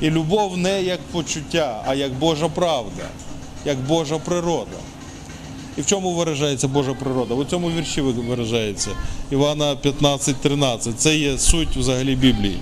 І 0.00 0.10
любов 0.10 0.56
не 0.56 0.82
як 0.82 1.00
почуття, 1.00 1.82
а 1.86 1.94
як 1.94 2.12
Божа 2.12 2.48
правда, 2.48 3.02
як 3.64 3.78
Божа 3.78 4.18
природа. 4.18 4.76
І 5.76 5.80
в 5.80 5.86
чому 5.86 6.14
виражається 6.14 6.68
Божа 6.68 6.94
природа? 6.94 7.34
У 7.34 7.44
цьому 7.44 7.70
вірші 7.70 8.00
виражається 8.00 8.90
Івана 9.30 9.74
15.13. 9.74 10.92
Це 10.94 11.16
є 11.16 11.38
суть 11.38 11.76
взагалі 11.76 12.16
Біблії. 12.16 12.58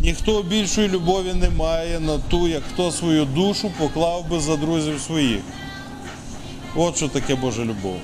Ніхто 0.00 0.42
більшої 0.42 0.88
любові 0.88 1.32
не 1.34 1.50
має 1.50 2.00
на 2.00 2.18
ту, 2.18 2.48
як 2.48 2.62
хто 2.72 2.92
свою 2.92 3.24
душу 3.24 3.70
поклав 3.78 4.28
би 4.30 4.40
за 4.40 4.56
друзів 4.56 5.00
своїх. 5.00 5.40
От 6.76 6.96
що 6.96 7.08
таке 7.08 7.34
Божа 7.34 7.62
любов. 7.62 7.96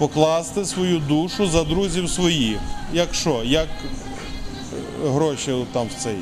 Покласти 0.00 0.64
свою 0.64 0.98
душу 0.98 1.46
за 1.46 1.64
друзів 1.64 2.10
своїх. 2.10 2.58
Як 2.92 3.14
що? 3.14 3.42
Як 3.44 3.68
е, 5.04 5.08
гроші 5.08 5.54
там 5.72 5.86
в 5.86 6.02
цей 6.02 6.18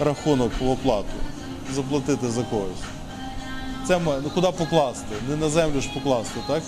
рахунок 0.00 0.52
в 0.60 0.70
оплату. 0.70 1.08
Заплатити 1.74 2.30
за 2.30 2.42
когось. 2.42 2.82
Це 3.88 4.00
ну, 4.04 4.30
куди 4.34 4.46
покласти? 4.46 5.14
Не 5.28 5.36
на 5.36 5.48
землю 5.48 5.80
ж 5.80 5.88
покласти, 5.94 6.40
так? 6.46 6.62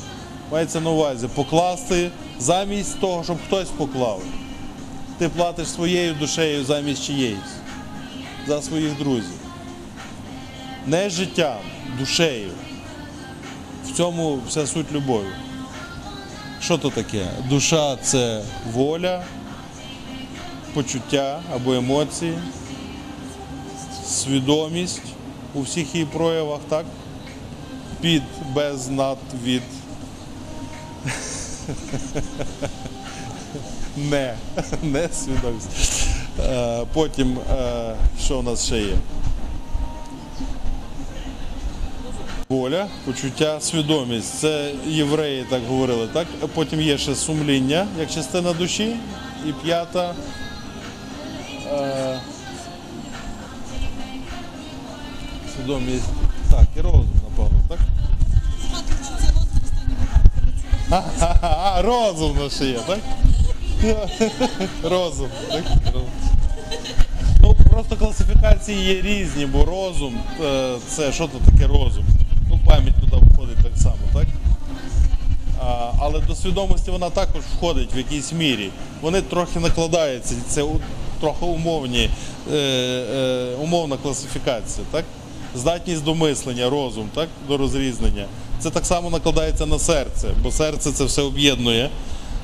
Мається 0.53 0.81
на 0.81 0.91
увазі 0.91 1.29
покласти 1.35 2.11
замість 2.39 3.01
того, 3.01 3.25
щоб 3.25 3.37
хтось 3.47 3.69
поклав. 3.69 4.23
Ти 5.19 5.29
платиш 5.29 5.69
своєю 5.69 6.15
душею 6.15 6.65
замість 6.65 7.05
чиєїсь. 7.05 7.39
За 8.47 8.63
своїх 8.63 8.99
друзів. 8.99 9.41
Не 10.87 11.11
життям, 11.11 11.59
душею. 11.99 12.51
В 13.87 13.97
цьому 13.97 14.39
вся 14.49 14.67
суть 14.67 14.93
любові. 14.93 15.50
Що 16.63 16.79
то 16.79 16.91
таке? 16.91 17.27
Душа 17.49 17.97
це 17.97 18.43
воля, 18.73 19.23
почуття 20.75 21.41
або 21.55 21.73
емоції, 21.73 22.39
свідомість 24.07 25.03
у 25.55 25.63
всіх 25.63 25.95
її 25.95 26.07
проявах, 26.07 26.61
так? 26.69 26.85
Під, 28.01 28.23
без, 28.55 28.89
над, 28.89 29.19
від. 29.45 29.63
Не, 33.97 34.35
не 34.83 35.09
свідомість. 35.09 36.07
Е, 36.41 36.87
Потім, 36.93 37.39
е, 37.39 37.95
що 38.25 38.39
у 38.39 38.43
нас 38.43 38.67
ще 38.67 38.81
є? 38.81 38.97
Воля, 42.51 42.87
почуття, 43.05 43.61
свідомість. 43.61 44.39
Це 44.39 44.73
євреї 44.87 45.45
так 45.51 45.63
говорили, 45.69 46.07
так? 46.07 46.27
Потім 46.55 46.81
є 46.81 46.99
ще 46.99 47.15
сумління, 47.15 47.87
як 47.99 48.11
частина 48.11 48.53
душі. 48.53 48.97
І 49.47 49.53
п'ята. 49.53 50.15
Е, 51.73 52.21
свідомість. 55.57 56.05
Так, 56.51 56.67
і 56.77 56.81
розум, 56.81 57.11
напевно, 57.31 57.61
так? 57.69 57.79
От 58.75 58.85
останній. 59.65 59.97
А, 61.43 61.83
розум 61.83 62.37
наш 62.39 62.61
є, 62.61 62.79
так? 62.87 62.99
Розум, 64.83 65.29
так? 65.51 65.65
Ну, 67.43 67.57
просто 67.71 67.97
класифікації 67.97 68.95
є 68.95 69.03
різні, 69.03 69.47
бо 69.47 69.65
розум 69.65 70.15
е, 70.45 70.77
це 70.89 71.13
що 71.13 71.29
то 71.29 71.39
таке 71.53 71.67
розум? 71.67 72.05
Але 76.11 76.21
до 76.21 76.35
свідомості 76.35 76.91
вона 76.91 77.11
також 77.11 77.43
входить 77.57 77.95
в 77.95 77.99
якійсь 77.99 78.33
мірі. 78.33 78.71
Вони 79.01 79.23
трохи 79.23 79.61
накладаються, 79.61 80.35
це 80.49 80.65
трохи 81.21 81.45
умовні, 81.45 82.11
е, 82.53 82.57
е, 82.57 83.55
умовна 83.63 83.97
класифікація, 83.97 84.87
так? 84.91 85.05
Здатність 85.55 86.05
до 86.05 86.15
мислення, 86.15 86.71
розум, 86.71 87.09
так? 87.15 87.29
до 87.49 87.57
розрізнення. 87.57 88.27
Це 88.59 88.71
так 88.71 88.87
само 88.87 89.11
накладається 89.11 89.67
на 89.67 89.79
серце, 89.79 90.29
бо 90.43 90.51
серце 90.51 90.93
це 90.93 91.05
все 91.05 91.23
об'єднує. 91.23 91.91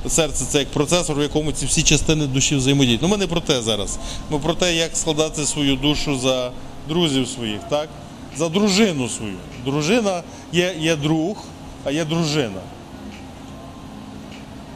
Серце 0.08 0.44
це 0.44 0.58
як 0.58 0.68
процесор, 0.68 1.18
в 1.18 1.22
якому 1.22 1.52
ці 1.52 1.66
всі 1.66 1.82
частини 1.82 2.26
душі 2.26 2.56
взаємодіють. 2.56 3.02
Ну, 3.02 3.08
ми 3.08 3.16
не 3.16 3.26
про 3.26 3.40
те 3.40 3.62
зараз. 3.62 3.98
Ми 4.30 4.38
про 4.38 4.54
те, 4.54 4.74
як 4.74 4.96
складати 4.96 5.46
свою 5.46 5.76
душу 5.76 6.18
за 6.18 6.50
друзів 6.88 7.28
своїх, 7.28 7.60
так? 7.70 7.88
За 8.36 8.48
дружину 8.48 9.08
свою. 9.08 9.36
Дружина 9.64 10.22
є, 10.52 10.74
є 10.80 10.96
друг, 10.96 11.36
а 11.84 11.90
є 11.90 12.04
дружина. 12.04 12.60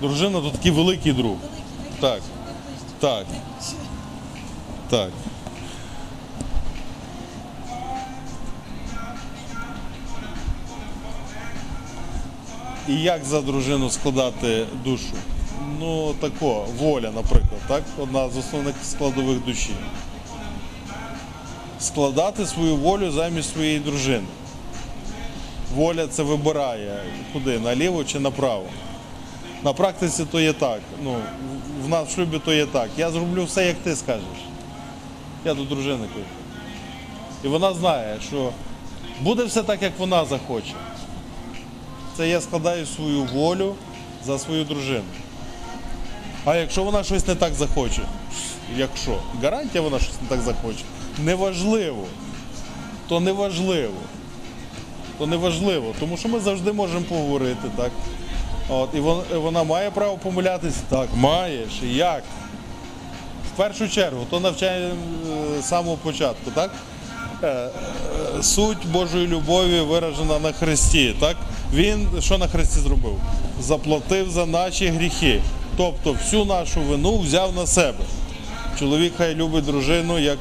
Дружина 0.00 0.40
то 0.40 0.50
такий 0.50 0.70
великий 0.70 1.12
друг. 1.12 1.36
Так. 2.00 2.22
Так. 3.00 3.26
Так. 4.90 5.10
І 12.88 12.94
як 12.94 13.24
за 13.24 13.40
дружину 13.40 13.90
складати 13.90 14.66
душу? 14.84 15.14
Ну, 15.80 16.14
тако, 16.20 16.66
воля, 16.78 17.10
наприклад, 17.14 17.60
так? 17.68 17.82
Одна 17.98 18.28
з 18.28 18.36
основних 18.36 18.74
складових 18.84 19.44
душі. 19.44 19.74
Складати 21.80 22.46
свою 22.46 22.76
волю 22.76 23.10
замість 23.10 23.52
своєї 23.52 23.78
дружини. 23.78 24.26
Воля 25.74 26.06
це 26.06 26.22
вибирає 26.22 27.02
куди, 27.32 27.58
наліво 27.58 28.04
чи 28.04 28.20
направо. 28.20 28.66
На 29.64 29.72
практиці 29.72 30.24
то 30.30 30.40
є 30.40 30.52
так. 30.52 30.80
Ну, 31.04 31.16
в- 31.84 31.88
нас 31.88 32.08
в 32.08 32.14
шлюбі 32.14 32.38
то 32.38 32.52
є 32.52 32.66
так. 32.66 32.88
Я 32.96 33.10
зроблю 33.10 33.44
все, 33.44 33.66
як 33.66 33.76
ти 33.76 33.96
скажеш. 33.96 34.24
Я 35.44 35.54
до 35.54 35.64
дружини 35.64 36.06
кажу. 36.14 36.24
І 37.44 37.48
вона 37.48 37.74
знає, 37.74 38.16
що 38.28 38.50
буде 39.20 39.44
все 39.44 39.62
так, 39.62 39.82
як 39.82 39.92
вона 39.98 40.24
захоче. 40.24 40.74
Це 42.16 42.28
я 42.28 42.40
складаю 42.40 42.86
свою 42.86 43.22
волю 43.24 43.74
за 44.26 44.38
свою 44.38 44.64
дружину. 44.64 45.04
А 46.44 46.56
якщо 46.56 46.82
вона 46.82 47.04
щось 47.04 47.26
не 47.26 47.34
так 47.34 47.54
захоче, 47.54 48.02
якщо 48.76 49.18
гарантія 49.42 49.82
вона 49.82 49.98
щось 49.98 50.22
не 50.22 50.28
так 50.28 50.40
захоче, 50.40 50.84
неважливо. 51.18 52.04
То 53.08 53.20
неважливо. 53.20 53.94
То 55.18 55.26
неважливо, 55.26 55.94
тому 56.00 56.16
що 56.16 56.28
ми 56.28 56.40
завжди 56.40 56.72
можемо 56.72 57.00
поговорити, 57.00 57.68
так? 57.76 57.90
От, 58.70 58.88
і 58.94 59.00
вона, 59.00 59.22
вона 59.35 59.64
має 59.64 59.90
право 59.90 60.16
помилятися? 60.16 60.80
Так, 60.88 61.09
маєш. 61.14 61.70
І 61.83 61.94
як? 61.94 62.22
В 63.54 63.56
першу 63.56 63.88
чергу, 63.88 64.26
то 64.30 64.40
навчає 64.40 64.88
е, 64.88 64.92
з 65.62 65.64
самого 65.68 65.96
початку, 65.96 66.50
так? 66.54 66.70
Е, 67.42 67.46
е, 67.48 68.42
Суть 68.42 68.87
Божої 68.92 69.26
любові 69.26 69.80
виражена 69.80 70.38
на 70.38 70.52
Христі. 70.52 71.14
Так? 71.20 71.37
Він 71.74 72.09
що 72.20 72.38
на 72.38 72.48
Христі 72.48 72.80
зробив? 72.80 73.16
Заплатив 73.61 74.30
за 74.30 74.46
наші 74.46 74.87
гріхи. 74.87 75.42
Тобто 75.76 76.12
всю 76.12 76.44
нашу 76.44 76.80
вину 76.80 77.18
взяв 77.18 77.56
на 77.56 77.66
себе. 77.66 78.04
Чоловік 78.78 79.12
хай 79.16 79.35
любить 79.35 79.64
дружину, 79.64 80.18
як 80.18 80.38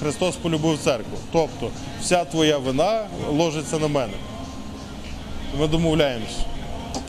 Христос 0.00 0.36
полюбив 0.36 0.78
церкву. 0.78 1.18
Тобто 1.32 1.68
вся 2.02 2.24
твоя 2.24 2.58
вина 2.58 3.04
ложиться 3.30 3.78
на 3.78 3.88
мене. 3.88 4.12
Ми 5.60 5.68
домовляємось. 5.68 6.36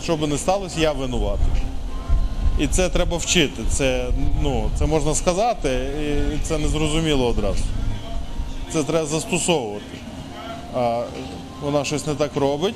Що 0.04 0.18
би 0.18 0.28
не 0.28 0.38
сталося, 0.38 0.80
я 0.80 0.92
винуватий. 0.92 1.64
І 2.60 2.68
це 2.68 2.90
треба 2.90 3.18
вчити. 3.18 3.64
Це, 3.70 4.06
ну, 4.42 4.70
це 4.76 4.86
можна 4.86 5.16
сказати, 5.16 5.90
і 6.36 6.38
це 6.48 6.58
не 6.58 6.68
зрозуміло 6.68 7.28
одразу. 7.28 7.64
Це 8.74 8.84
треба 8.84 9.06
застосовувати. 9.06 9.86
А 10.76 11.04
вона 11.62 11.86
щось 11.86 12.08
не 12.08 12.16
так 12.16 12.36
робить, 12.36 12.76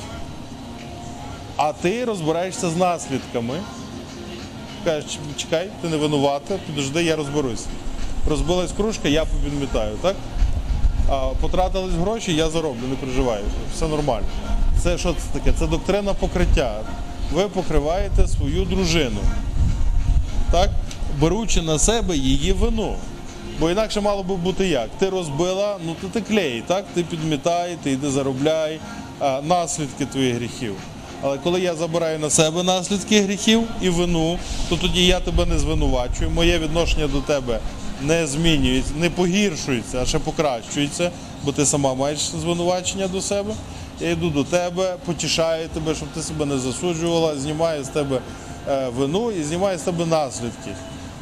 а 1.58 1.74
ти 1.74 2.06
розбираєшся 2.06 2.70
з 2.70 2.76
наслідками. 2.76 3.54
Кажеш, 4.84 5.20
чекай, 5.38 5.70
ти 5.82 5.90
не 5.90 5.98
винувата, 5.98 6.56
підожди, 6.68 7.04
я 7.04 7.16
розберусь. 7.16 7.66
Розбилась 8.30 8.72
кружка, 8.72 9.08
я 9.08 9.26
попідмітаю, 9.26 9.96
так? 10.02 10.16
А 11.10 11.30
потратились 11.42 11.94
гроші, 11.94 12.36
я 12.36 12.50
зароблю, 12.50 12.88
не 12.90 12.96
переживай, 12.96 13.42
все 13.76 13.88
нормально. 13.88 14.28
Це 14.84 14.98
що 14.98 15.14
це 15.14 15.40
таке? 15.40 15.54
Це 15.60 15.68
доктрина 15.68 16.14
покриття. 16.14 16.82
Ви 17.34 17.44
покриваєте 17.44 18.28
свою 18.28 18.66
дружину, 18.66 19.20
так? 20.52 20.70
беручи 21.20 21.62
на 21.62 21.80
себе 21.80 22.18
її 22.18 22.52
вину. 22.52 22.96
Бо 23.60 23.72
інакше 23.72 24.02
мало 24.02 24.24
би 24.24 24.36
бути 24.36 24.68
як? 24.68 24.90
Ти 25.00 25.10
розбила, 25.10 25.78
ну 25.86 25.96
то 26.02 26.08
ти 26.08 26.22
клей, 26.22 26.64
так? 26.68 26.86
Ти 26.94 27.04
підмітай, 27.04 27.78
ти 27.84 27.92
йди 27.92 28.10
заробляй, 28.10 28.80
а, 29.20 29.42
наслідки 29.42 30.06
твоїх 30.06 30.36
гріхів. 30.36 30.76
Але 31.22 31.38
коли 31.38 31.62
я 31.62 31.76
забираю 31.76 32.20
на 32.20 32.30
себе 32.30 32.64
наслідки 32.64 33.22
гріхів 33.22 33.64
і 33.82 33.90
вину, 33.90 34.40
то 34.70 34.76
тоді 34.76 35.06
я 35.06 35.20
тебе 35.20 35.46
не 35.46 35.60
звинувачую. 35.60 36.30
Моє 36.30 36.60
відношення 36.60 37.08
до 37.08 37.22
тебе 37.22 37.60
не 38.02 38.28
змінюється, 38.28 38.92
не 39.00 39.10
погіршується, 39.10 40.02
а 40.02 40.06
ще 40.06 40.20
покращується, 40.20 41.12
бо 41.44 41.52
ти 41.52 41.66
сама 41.66 41.94
маєш 41.94 42.20
звинувачення 42.20 43.08
до 43.08 43.22
себе. 43.22 43.54
Я 44.00 44.10
йду 44.12 44.30
до 44.30 44.44
тебе, 44.44 44.96
потішаю 45.06 45.70
тебе, 45.70 45.96
щоб 45.96 46.08
ти 46.10 46.22
себе 46.22 46.46
не 46.46 46.58
засуджувала, 46.58 47.38
знімаю 47.38 47.84
з 47.84 47.88
тебе 47.88 48.20
е, 48.70 48.90
вину 48.90 49.32
і 49.32 49.44
знімаю 49.44 49.78
з 49.78 49.82
тебе 49.82 50.06
наслідки. 50.06 50.72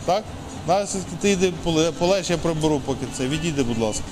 Так? 0.05 0.23
Наслідки 0.67 1.11
ти 1.21 1.29
йди 1.31 1.53
поле- 1.65 1.91
полеж, 1.91 2.29
я 2.29 2.37
приберу 2.37 2.81
поки 2.85 3.05
це. 3.17 3.27
Відійди, 3.27 3.63
будь 3.63 3.79
ласка. 3.79 4.03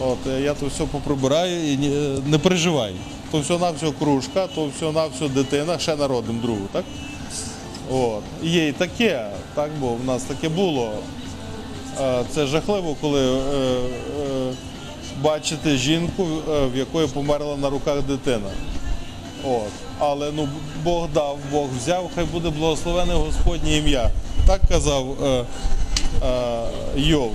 От, 0.00 0.18
е, 0.26 0.40
я 0.40 0.54
то 0.54 0.66
все 0.66 0.84
поприбираю 0.84 1.72
і 1.72 1.74
е, 1.74 2.18
не 2.26 2.38
переживай. 2.38 2.94
То 3.30 3.40
все 3.40 3.58
на 3.58 3.70
все 3.70 3.90
кружка, 3.98 4.46
то 4.46 4.68
все 4.76 4.92
на 4.92 5.06
все 5.06 5.28
дитина, 5.28 5.78
ще 5.78 5.96
народимо 5.96 6.42
другу, 6.42 6.68
так? 6.72 6.84
От. 7.90 8.22
Є 8.42 8.68
і 8.68 8.72
таке, 8.72 9.26
так, 9.54 9.70
бо 9.80 9.88
в 9.94 10.04
нас 10.04 10.22
таке 10.22 10.48
було. 10.48 10.92
Це 12.34 12.46
жахливо, 12.46 12.96
коли 13.00 13.40
бачити 15.22 15.76
жінку, 15.76 16.26
е, 16.50 16.66
в 16.66 16.76
якої 16.76 17.06
померла 17.06 17.56
на 17.56 17.70
руках 17.70 18.02
дитина. 18.02 18.50
От. 19.44 19.70
Але 19.98 20.32
ну, 20.32 20.48
Бог 20.84 21.08
дав, 21.14 21.38
Бог 21.52 21.68
взяв, 21.76 22.10
хай 22.14 22.24
буде 22.24 22.50
благословене 22.50 23.14
Господнє 23.14 23.76
ім'я. 23.76 24.10
Так 24.46 24.60
казав 24.68 25.24
е, 25.24 25.44
е, 26.26 26.60
Йов. 26.96 27.32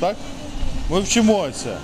Так? 0.00 0.16
Ми 0.90 1.00
вчимося. 1.00 1.76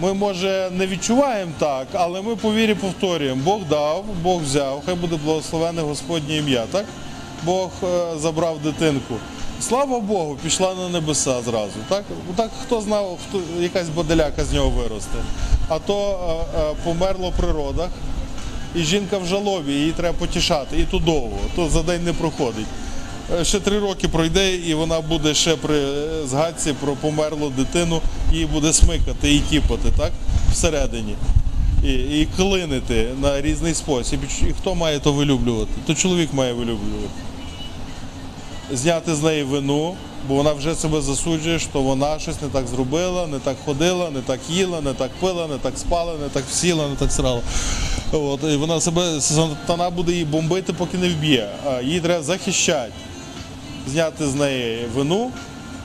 Ми, 0.00 0.14
може, 0.14 0.70
не 0.72 0.86
відчуваємо 0.86 1.52
так, 1.58 1.86
але 1.92 2.22
ми 2.22 2.36
по 2.36 2.52
вірі 2.52 2.74
повторюємо. 2.74 3.42
Бог 3.44 3.60
дав, 3.70 4.04
Бог 4.22 4.42
взяв, 4.42 4.82
хай 4.86 4.94
буде 4.94 5.16
благословене 5.24 5.82
Господнє 5.82 6.36
ім'я. 6.36 6.64
Так? 6.72 6.84
Бог 7.44 7.70
е, 7.82 8.18
забрав 8.18 8.58
дитинку. 8.58 9.14
Слава 9.60 10.00
Богу, 10.00 10.36
пішла 10.42 10.74
на 10.74 10.88
небеса 10.88 11.42
зразу. 11.42 11.72
Так, 11.88 12.04
так 12.36 12.50
хто 12.62 12.80
знав, 12.80 13.18
хто, 13.28 13.40
якась 13.60 13.88
боделяка 13.88 14.44
з 14.44 14.52
нього 14.52 14.70
виросте. 14.70 15.18
А 15.68 15.78
то 15.78 16.18
е, 16.54 16.60
е, 16.60 16.74
померло 16.84 17.32
при 17.36 17.52
родах, 17.52 17.90
і 18.74 18.82
жінка 18.82 19.18
в 19.18 19.26
жалобі, 19.26 19.72
її 19.72 19.92
треба 19.92 20.18
потішати. 20.18 20.78
І 20.78 20.82
то 20.82 20.98
довго, 20.98 21.38
то 21.56 21.68
за 21.68 21.82
день 21.82 22.04
не 22.04 22.12
проходить. 22.12 22.66
Е, 23.40 23.44
Ще 23.44 23.60
три 23.60 23.78
роки 23.78 24.08
пройде, 24.08 24.54
і 24.54 24.74
вона 24.74 25.00
буде 25.00 25.34
ще 25.34 25.56
при 25.56 25.82
згадці 26.26 26.72
про 26.72 26.92
померлу 26.92 27.50
дитину, 27.56 28.00
її 28.32 28.46
буде 28.46 28.72
смикати 28.72 29.34
і 29.34 29.40
тіпати, 29.40 29.88
так? 29.96 30.12
Всередині. 30.52 31.14
І, 31.84 31.92
і 31.92 32.28
клинити 32.36 33.06
на 33.22 33.40
різний 33.40 33.74
спосіб. 33.74 34.20
І 34.42 34.52
хто 34.60 34.74
має 34.74 34.98
то 34.98 35.12
вилюблювати? 35.12 35.70
То 35.86 35.94
чоловік 35.94 36.32
має 36.32 36.52
вилюблювати. 36.52 37.08
Зняти 38.72 39.14
з 39.14 39.22
неї 39.22 39.42
вину, 39.42 39.94
бо 40.28 40.34
вона 40.34 40.52
вже 40.52 40.74
себе 40.74 41.00
засуджує, 41.00 41.58
що 41.58 41.80
вона 41.80 42.18
щось 42.18 42.42
не 42.42 42.48
так 42.48 42.66
зробила, 42.66 43.26
не 43.26 43.38
так 43.38 43.56
ходила, 43.64 44.10
не 44.10 44.20
так 44.20 44.40
їла, 44.48 44.80
не 44.80 44.92
так 44.92 45.10
пила, 45.20 45.46
не 45.46 45.58
так 45.58 45.78
спала, 45.78 46.14
не 46.22 46.28
так 46.28 46.44
сіла, 46.52 46.88
не 46.88 46.96
так 46.96 47.12
срала. 47.12 47.40
От, 48.12 48.42
і 48.42 48.56
вона 48.56 48.80
себе 48.80 49.20
сатана 49.20 49.90
буде 49.90 50.12
її 50.12 50.24
бомбити, 50.24 50.72
поки 50.72 50.98
не 50.98 51.08
вб'є. 51.08 51.48
Її 51.82 52.00
треба 52.00 52.22
захищати, 52.22 52.92
зняти 53.86 54.26
з 54.26 54.34
неї 54.34 54.86
вину, 54.94 55.30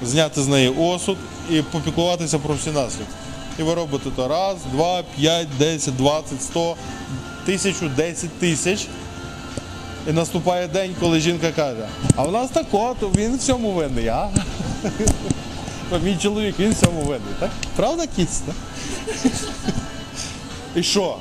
зняти 0.04 0.42
з 0.42 0.48
неї 0.48 0.70
осуд 0.70 1.18
і 1.52 1.62
попіклуватися 1.62 2.40
про 2.40 2.56
всі 2.56 2.70
наслідки. 2.70 3.14
І 3.60 3.64
ви 3.64 3.74
робите 3.74 4.10
то 4.16 4.28
раз, 4.28 4.58
два, 4.72 5.04
п'ять, 5.16 5.48
десять, 5.60 5.96
двадцять, 5.96 6.44
сто, 6.44 6.76
тисячу, 7.46 7.90
десять 7.98 8.40
тисяч. 8.40 8.88
І 10.10 10.12
наступає 10.12 10.68
день, 10.68 10.96
коли 11.00 11.20
жінка 11.20 11.52
каже, 11.52 11.88
а 12.16 12.24
в 12.24 12.32
нас 12.32 12.50
так 12.50 12.66
от, 12.72 12.98
він 13.18 13.36
в 13.36 13.40
цьому 13.40 13.72
винний, 13.72 14.08
а? 14.08 14.30
Мій 16.04 16.18
чоловік, 16.18 16.60
він 16.60 16.72
в 16.72 16.76
цьому 16.76 17.02
винний, 17.02 17.34
так? 17.40 17.50
Правда, 17.76 18.08
кіць, 18.16 18.38
так? 18.40 18.56
І 20.76 20.84
що? 20.84 21.16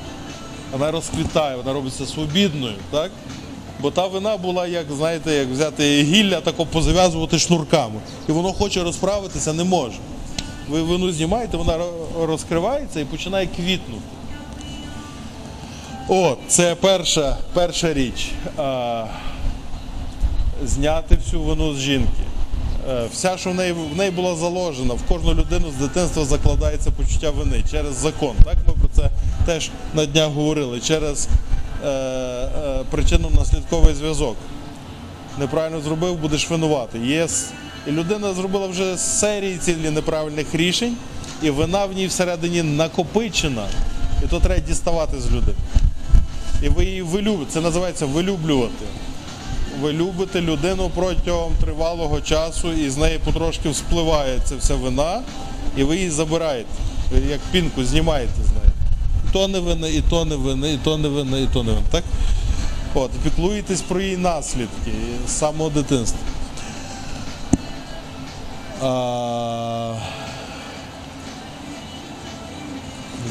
Вона 0.72 0.90
розквітає, 0.90 1.56
вона 1.56 1.72
робиться 1.72 2.06
свобідною, 2.06 2.74
так? 2.90 3.10
Бо 3.80 3.90
та 3.90 4.06
вина 4.06 4.36
була, 4.36 4.66
як 4.66 4.86
знаєте, 4.96 5.32
як 5.32 5.48
взяти 5.48 6.02
гілля, 6.02 6.40
тако 6.40 6.66
позав'язувати 6.66 7.38
шнурками. 7.38 8.00
І 8.28 8.32
воно 8.32 8.52
хоче 8.52 8.82
розправитися, 8.82 9.52
не 9.52 9.64
може. 9.64 9.96
Ви 10.68 10.82
вину 10.82 11.12
знімаєте, 11.12 11.56
вона 11.56 11.78
розкривається 12.20 13.00
і 13.00 13.04
починає 13.04 13.46
квітнути. 13.46 14.02
О, 16.08 16.36
це 16.48 16.74
перша, 16.74 17.36
перша 17.52 17.92
річ. 17.94 18.30
А, 18.56 19.04
зняти 20.64 21.16
всю 21.16 21.42
вину 21.42 21.74
з 21.74 21.78
жінки. 21.78 22.22
Е, 22.90 23.06
Вся, 23.12 23.36
що 23.38 23.50
в 23.50 23.54
неї, 23.54 23.72
в 23.72 23.96
неї 23.96 24.10
була 24.10 24.36
заложена, 24.36 24.94
в 24.94 25.02
кожну 25.02 25.34
людину 25.34 25.70
з 25.70 25.80
дитинства 25.80 26.24
закладається 26.24 26.90
почуття 26.90 27.30
вини 27.30 27.62
через 27.70 27.94
закон. 27.94 28.36
Так 28.44 28.56
ми 28.68 28.74
про 28.74 28.88
це 28.92 29.10
теж 29.46 29.70
на 29.94 30.06
днях 30.06 30.28
говорили, 30.30 30.80
через 30.80 31.28
е, 31.84 31.88
е, 31.88 32.48
причинно-наслідковий 32.92 33.94
зв'язок. 33.94 34.36
Неправильно 35.38 35.80
зробив, 35.80 36.16
будеш 36.16 36.50
винувати. 36.50 36.98
Є, 36.98 37.26
і 37.86 37.90
людина 37.90 38.34
зробила 38.34 38.66
вже 38.66 38.96
серії 38.96 39.58
цілі 39.58 39.90
неправильних 39.90 40.54
рішень, 40.54 40.96
і 41.42 41.50
вина 41.50 41.86
в 41.86 41.92
ній 41.92 42.06
всередині 42.06 42.62
накопичена. 42.62 43.66
І 44.24 44.26
то 44.26 44.40
треба 44.40 44.60
діставати 44.60 45.20
з 45.20 45.26
людини. 45.26 45.56
І 46.62 46.68
ви 46.68 46.84
її 46.84 47.02
вилюбите. 47.02 47.50
Це 47.50 47.60
називається 47.60 48.06
вилюблювати. 48.06 48.84
Ви 49.80 49.92
любите 49.92 50.40
людину 50.40 50.90
протягом 50.94 51.52
тривалого 51.60 52.20
часу, 52.20 52.72
і 52.72 52.90
з 52.90 52.96
неї 52.96 53.18
потрошки 53.24 53.68
вспливає 53.68 54.38
ця 54.44 54.56
вся 54.56 54.74
вина, 54.74 55.22
і 55.76 55.84
ви 55.84 55.96
її 55.96 56.10
забираєте. 56.10 56.68
Як 57.30 57.40
пінку 57.52 57.84
знімаєте 57.84 58.42
з 58.42 58.48
неї. 58.48 58.72
І 59.28 59.32
то 59.32 59.48
не 59.48 59.60
вина, 59.60 59.88
і 59.88 60.02
то 60.10 60.24
не 60.24 60.36
вина, 60.36 60.68
і 60.68 60.76
то 60.76 60.98
не 60.98 61.08
вина, 61.08 61.38
і 61.38 61.46
то 61.46 61.62
не 61.62 61.72
вина. 61.72 61.84
Так? 61.90 62.04
От, 62.94 63.10
піклуєтесь 63.10 63.80
про 63.80 64.00
її 64.00 64.16
наслідки 64.16 64.92
з 65.26 65.30
самого 65.30 65.70
дитинства. 65.70 66.18
А... 68.82 69.94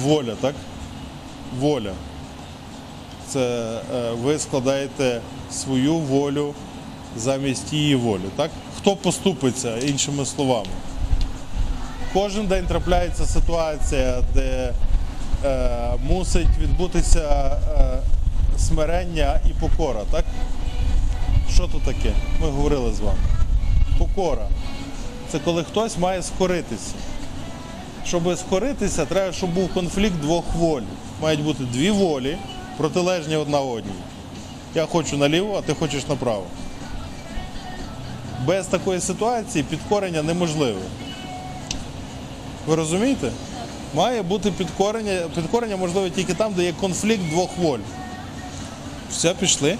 Воля, 0.03 0.33
так? 0.41 0.55
Воля. 1.59 1.91
Це 3.33 3.39
е, 3.95 4.11
ви 4.23 4.39
складаєте 4.39 5.21
свою 5.51 5.95
волю 5.95 6.53
замість 7.17 7.73
її 7.73 7.95
волі. 7.95 8.21
Так? 8.35 8.51
Хто 8.77 8.95
поступиться, 8.95 9.77
іншими 9.77 10.25
словами? 10.25 10.69
Кожен 12.13 12.47
день 12.47 12.65
трапляється 12.65 13.25
ситуація, 13.25 14.21
де 14.33 14.73
е, 15.45 15.69
мусить 16.09 16.57
відбутися 16.61 17.57
е, 17.77 17.99
смирення 18.57 19.39
і 19.49 19.53
покора. 19.53 20.01
Так? 20.11 20.25
Що 21.53 21.67
то 21.67 21.79
таке? 21.85 22.13
Ми 22.41 22.49
говорили 22.49 22.93
з 22.93 22.99
вами. 22.99 23.19
Покора. 23.97 24.47
Це 25.29 25.39
коли 25.39 25.63
хтось 25.63 25.97
має 25.97 26.21
скоритися. 26.23 26.93
Щоб 28.05 28.37
скоритися, 28.37 29.05
треба, 29.05 29.33
щоб 29.33 29.53
був 29.53 29.73
конфлікт 29.73 30.15
двох 30.21 30.43
воль. 30.55 30.81
Мають 31.21 31.43
бути 31.43 31.63
дві 31.63 31.91
волі, 31.91 32.37
протилежні 32.81 33.35
одна 33.35 33.59
одній. 33.59 34.01
Я 34.75 34.85
хочу 34.85 35.17
наліво, 35.17 35.55
а 35.57 35.61
ти 35.61 35.73
хочеш 35.73 36.07
направо. 36.07 36.43
Без 38.45 38.67
такої 38.67 38.99
ситуації 38.99 39.63
підкорення 39.69 40.23
неможливе. 40.23 40.81
Ви 42.67 42.75
розумієте? 42.75 43.31
Має 43.93 44.21
бути 44.21 44.51
підкорення. 44.51 45.21
Підкорення 45.35 45.77
можливе 45.77 46.09
тільки 46.09 46.33
там, 46.33 46.53
де 46.53 46.63
є 46.63 46.73
конфлікт 46.73 47.29
двох 47.29 47.49
воль. 47.57 47.79
Все, 49.11 49.33
пішли? 49.33 49.77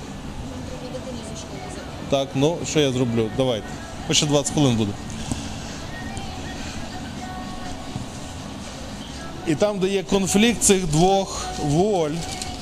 Так, 2.09 2.27
ну 2.35 2.57
що 2.65 2.79
я 2.79 2.91
зроблю? 2.91 3.29
Давайте. 3.37 3.67
Бо 4.07 4.13
ще 4.13 4.25
20 4.25 4.53
хвилин 4.53 4.75
буде. 4.75 4.91
І 9.47 9.55
там, 9.55 9.79
де 9.79 9.87
є 9.87 10.03
конфлікт 10.03 10.61
цих 10.61 10.87
двох 10.87 11.45
воль, 11.63 12.15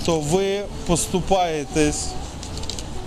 то 0.05 0.19
ви 0.19 0.61
поступаєтесь. 0.87 2.07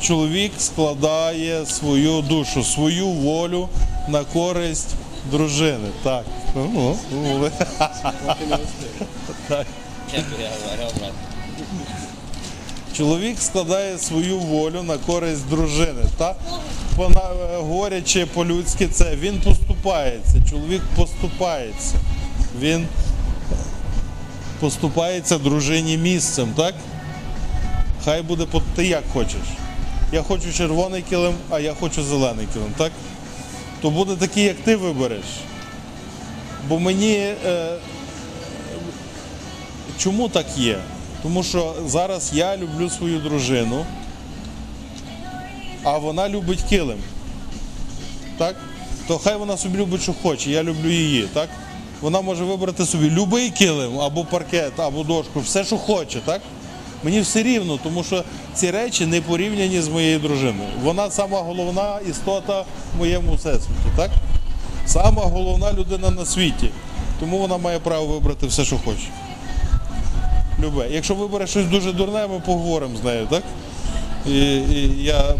Чоловік 0.01 0.53
складає 0.59 1.67
свою 1.67 2.23
душу, 2.23 2.65
свою 2.65 3.07
волю 3.09 3.69
на 4.09 4.25
користь 4.25 4.95
дружини. 5.31 5.89
Так. 6.03 6.25
Ну, 6.55 6.97
ну. 7.13 7.51
Чоловік 12.97 13.41
складає 13.41 13.99
свою 13.99 14.39
волю 14.39 14.83
на 14.83 14.97
користь 14.99 15.49
дружини. 15.49 16.03
Та? 16.19 16.35
Вона, 16.97 17.21
е, 17.21 17.57
говорячи 17.57 18.27
по-людськи, 18.27 18.89
це 18.89 19.17
він 19.17 19.41
поступається. 19.41 20.35
Чоловік 20.51 20.83
поступається. 20.97 21.95
Він 22.61 22.87
поступається 24.63 25.39
дружині 25.39 25.97
місцем, 25.99 26.53
так? 26.57 26.75
Хай 28.05 28.23
буде 28.23 28.47
ти 28.75 28.87
як 28.87 29.05
хочеш. 29.13 29.43
Я 30.13 30.23
хочу 30.23 30.53
червоний 30.53 31.03
килим, 31.03 31.35
а 31.51 31.61
я 31.61 31.75
хочу 31.75 32.05
зелений 32.05 32.47
килим, 32.53 32.73
так? 32.77 32.93
То 33.81 33.91
буде 33.91 34.17
такий, 34.17 34.45
як 34.45 34.57
ти 34.57 34.77
вибереш. 34.77 35.25
Бо 36.69 36.79
мені 36.79 37.15
е, 37.47 37.77
Чому 39.99 40.29
так 40.29 40.47
є? 40.57 40.79
Тому 41.23 41.43
що 41.43 41.75
зараз 41.87 42.31
я 42.35 42.57
люблю 42.57 42.91
свою 42.91 43.19
дружину, 43.19 43.87
а 45.83 45.99
вона 45.99 46.29
любить 46.29 46.63
килим. 46.63 46.99
Так? 48.39 48.57
То 49.09 49.19
хай 49.19 49.37
вона 49.37 49.57
собі 49.57 49.79
любить, 49.79 50.03
що 50.03 50.13
хоче, 50.23 50.51
я 50.51 50.63
люблю 50.63 50.91
її. 50.91 51.23
Так? 51.23 51.49
Вона 52.03 52.21
може 52.21 52.45
вибрати 52.45 52.87
собі 52.87 53.09
будь-який 53.09 53.51
килим, 53.51 54.01
або 54.01 54.25
паркет, 54.25 54.81
або 54.81 55.03
дошку, 55.03 55.41
все, 55.41 55.65
що 55.65 55.77
хоче. 55.77 56.19
Так? 56.25 56.41
Мені 57.05 57.21
все 57.21 57.43
рівно, 57.43 57.79
тому 57.83 58.05
що 58.05 58.25
ці 58.55 58.71
речі 58.71 59.07
не 59.07 59.21
порівняні 59.21 59.81
з 59.81 59.89
моєю 59.89 60.19
дружиною. 60.19 60.69
Вона 60.83 61.11
сама 61.11 61.41
головна 61.41 61.99
істота 62.11 62.61
в 62.61 62.99
моєму 62.99 63.35
всесвіті. 63.35 63.89
Так? 63.97 64.11
Сама 64.87 65.23
головна 65.23 65.73
людина 65.73 66.11
на 66.11 66.27
світі. 66.27 66.71
Тому 67.21 67.39
вона 67.39 67.57
має 67.57 67.79
право 67.79 68.07
вибрати 68.07 68.47
все, 68.47 68.65
що 68.65 68.77
хоче. 68.77 69.09
Любе. 70.61 70.87
Якщо 70.91 71.15
вибере 71.15 71.47
щось 71.47 71.67
дуже 71.67 71.93
дурне, 71.93 72.27
ми 72.27 72.41
поговоримо 72.47 72.97
з 72.97 73.05
нею, 73.05 73.27
так? 73.31 73.43
І, 74.27 74.57
і 74.57 75.03
я 75.05 75.35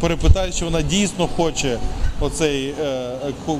перепитаю, 0.00 0.52
чи 0.52 0.64
вона 0.64 0.82
дійсно 0.82 1.28
хоче 1.36 1.78
оцей 2.20 2.74
е, 2.84 3.10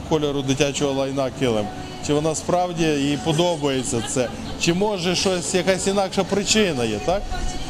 кольору 0.09 0.43
дитячого 0.43 0.93
лайна 0.93 1.31
килим. 1.39 1.67
Чи 2.07 2.15
вона 2.15 2.35
справді 2.35 2.85
їй 2.85 3.19
подобається 3.25 4.03
це, 4.09 4.29
чи 4.61 4.75
може 4.75 5.17
щось, 5.17 5.55
якась 5.55 5.87
інакша 5.87 6.25
причина 6.25 6.85
є, 6.85 6.99
так? 7.07 7.23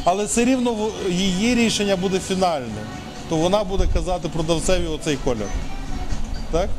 Але 0.03 0.25
все 0.25 0.45
рівно 0.45 0.89
її 1.09 1.55
рішення 1.55 1.95
буде 1.95 2.19
фінальним. 2.19 2.85
То 3.29 3.35
вона 3.35 3.63
буде 3.63 3.87
казати 3.93 4.29
продавцеві 4.29 4.87
оцей 4.87 5.17
кольор. 5.23 5.47
Так? 6.51 6.69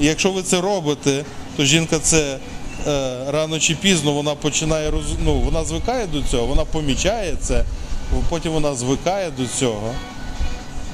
І 0.00 0.06
якщо 0.06 0.30
ви 0.32 0.42
це 0.42 0.60
робите, 0.60 1.24
то 1.56 1.64
жінка 1.64 1.98
це 1.98 2.38
е, 2.86 3.16
рано 3.30 3.58
чи 3.58 3.74
пізно 3.74 4.12
вона 4.12 4.34
починає 4.34 4.90
роз... 4.90 5.04
ну, 5.24 5.34
вона 5.40 5.64
звикає 5.64 6.06
до 6.06 6.22
цього, 6.22 6.46
вона 6.46 6.64
помічає 6.64 7.36
це, 7.40 7.64
потім 8.28 8.52
вона 8.52 8.74
звикає 8.74 9.30
до 9.30 9.46
цього. 9.46 9.94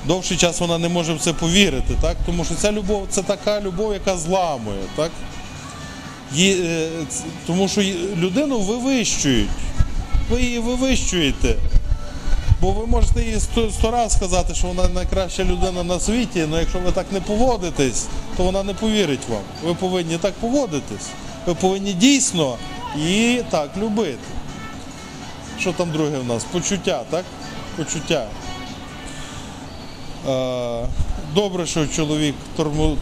Довший 0.06 0.36
час 0.36 0.60
вона 0.60 0.78
не 0.78 0.88
може 0.88 1.14
в 1.14 1.20
це 1.20 1.32
повірити, 1.32 1.94
так? 2.00 2.16
тому 2.26 2.44
що 2.44 2.54
ця 2.54 2.72
любов 2.72 3.06
це 3.10 3.22
така 3.22 3.60
любов, 3.60 3.92
яка 3.92 4.16
зламує. 4.16 4.82
Так? 4.96 5.10
Е, 6.38 6.88
тому 7.46 7.68
що 7.68 7.82
людину 8.16 8.60
вивищують. 8.60 9.48
Ви 10.30 10.42
її 10.42 10.58
вивищуєте. 10.58 11.56
Бо 12.60 12.70
ви 12.72 12.86
можете 12.86 13.22
їй 13.22 13.40
сто, 13.40 13.70
сто 13.70 13.90
раз 13.90 14.12
сказати, 14.12 14.54
що 14.54 14.66
вона 14.66 14.88
найкраща 14.88 15.44
людина 15.44 15.82
на 15.84 16.00
світі, 16.00 16.44
але 16.48 16.60
якщо 16.60 16.78
ви 16.78 16.92
так 16.92 17.06
не 17.12 17.20
поводитесь, 17.20 18.06
то 18.36 18.42
вона 18.42 18.62
не 18.62 18.74
повірить 18.74 19.28
вам. 19.28 19.42
Ви 19.64 19.74
повинні 19.74 20.18
так 20.18 20.32
поводитись. 20.34 21.08
Ви 21.46 21.54
повинні 21.54 21.92
дійсно 21.92 22.56
її 22.96 23.44
так 23.50 23.70
любити. 23.76 24.18
Що 25.60 25.72
там 25.72 25.90
друге 25.90 26.18
в 26.18 26.26
нас? 26.26 26.44
Почуття, 26.44 27.02
так? 27.10 27.24
Почуття. 27.76 28.26
Е, 30.28 30.86
Добре, 31.34 31.66
що 31.66 31.86
чоловік 31.86 32.34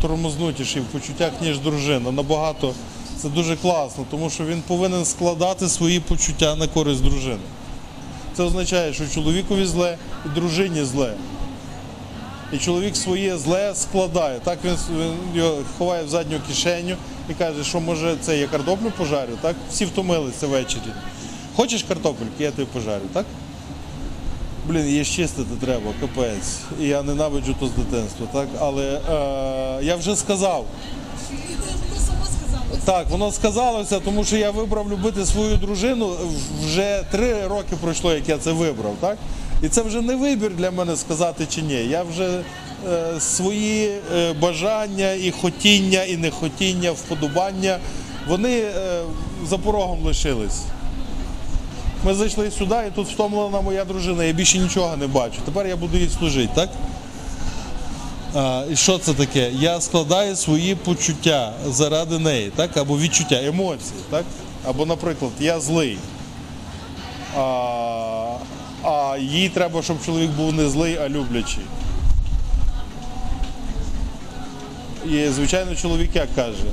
тормознутіший 0.00 0.82
в 0.82 0.84
почуттях, 0.84 1.32
ніж 1.40 1.58
дружина. 1.58 2.10
Набагато 2.10 2.74
це 3.22 3.28
дуже 3.28 3.56
класно, 3.56 4.04
тому 4.10 4.30
що 4.30 4.44
він 4.44 4.62
повинен 4.66 5.04
складати 5.04 5.68
свої 5.68 6.00
почуття 6.00 6.56
на 6.56 6.66
користь 6.66 7.02
дружини. 7.02 7.42
Це 8.36 8.42
означає, 8.42 8.92
що 8.92 9.08
чоловікові 9.08 9.66
зле 9.66 9.98
і 10.26 10.28
дружині 10.28 10.84
зле. 10.84 11.14
І 12.52 12.58
чоловік 12.58 12.96
своє 12.96 13.38
зле 13.38 13.74
складає. 13.74 14.40
Так 14.44 14.58
він, 14.64 14.76
його 15.34 15.58
ховає 15.78 16.04
в 16.04 16.08
задню 16.08 16.40
кишеню 16.48 16.96
і 17.30 17.34
каже, 17.34 17.64
що 17.64 17.80
може 17.80 18.16
це 18.20 18.38
я 18.38 18.46
картоплю 18.46 18.92
пожарю, 18.96 19.32
так? 19.42 19.56
Всі 19.70 19.84
втомилися 19.84 20.46
ввечері. 20.46 20.92
Хочеш 21.56 21.82
картопельки, 21.82 22.44
я 22.44 22.50
тобі 22.50 22.68
пожарю, 22.72 23.04
так? 23.12 23.26
Блін, 24.68 24.86
її 24.86 25.04
чистити 25.04 25.50
треба, 25.60 25.92
капець. 26.00 26.58
І 26.80 26.84
я 26.84 27.02
ненавиджу 27.02 27.54
то 27.60 27.66
з 27.66 27.70
дитинства, 27.70 28.26
так? 28.32 28.48
Але 28.60 29.00
е, 29.10 29.84
я 29.84 29.96
вже 29.96 30.16
сказав. 30.16 30.66
Так, 32.84 33.10
воно 33.10 33.32
сказалося, 33.32 34.00
тому 34.00 34.24
що 34.24 34.36
я 34.36 34.50
вибрав 34.50 34.92
любити 34.92 35.26
свою 35.26 35.56
дружину. 35.56 36.10
Вже 36.64 37.04
три 37.10 37.46
роки 37.46 37.76
пройшло, 37.80 38.14
як 38.14 38.28
я 38.28 38.38
це 38.38 38.52
вибрав, 38.52 38.94
так? 39.00 39.18
І 39.62 39.68
це 39.68 39.82
вже 39.82 40.00
не 40.00 40.16
вибір 40.16 40.50
для 40.56 40.70
мене 40.70 40.96
сказати 40.96 41.46
чи 41.50 41.62
ні. 41.62 41.74
Я 41.74 42.02
вже 42.02 42.40
е, 42.90 43.20
свої 43.20 43.90
е, 44.16 44.32
бажання 44.32 45.12
і 45.12 45.30
хотіння, 45.30 46.02
і 46.02 46.16
нехотіння, 46.16 46.92
вподобання, 46.92 47.78
вони 48.28 48.58
е, 48.58 48.72
за 49.48 49.58
порогом 49.58 50.02
лишились. 50.04 50.60
Ми 52.04 52.14
зайшли 52.14 52.50
сюди, 52.50 52.76
і 52.88 52.90
тут 52.90 53.08
втомлена 53.08 53.60
моя 53.60 53.84
дружина, 53.84 54.24
я 54.24 54.32
більше 54.32 54.58
нічого 54.58 54.96
не 54.96 55.06
бачу. 55.06 55.36
Тепер 55.44 55.66
я 55.66 55.76
буду 55.76 55.96
їй 55.96 56.08
служити, 56.18 56.52
так? 56.54 56.70
І 58.70 58.76
що 58.76 58.98
це 58.98 59.14
таке? 59.14 59.50
Я 59.50 59.80
складаю 59.80 60.36
свої 60.36 60.74
почуття 60.74 61.52
заради 61.68 62.18
неї, 62.18 62.52
так? 62.56 62.76
Або 62.76 62.98
відчуття, 62.98 63.40
емоції, 63.44 64.00
так? 64.10 64.24
Або, 64.64 64.86
наприклад, 64.86 65.32
я 65.40 65.60
злий. 65.60 65.98
А, 67.36 68.36
а 68.82 69.16
їй 69.20 69.48
треба, 69.48 69.82
щоб 69.82 70.04
чоловік 70.04 70.30
був 70.30 70.52
не 70.52 70.68
злий, 70.68 70.96
а 70.96 71.08
люблячий. 71.08 71.64
І, 75.10 75.28
звичайно, 75.28 75.74
чоловік 75.74 76.10
як 76.14 76.34
каже: 76.34 76.64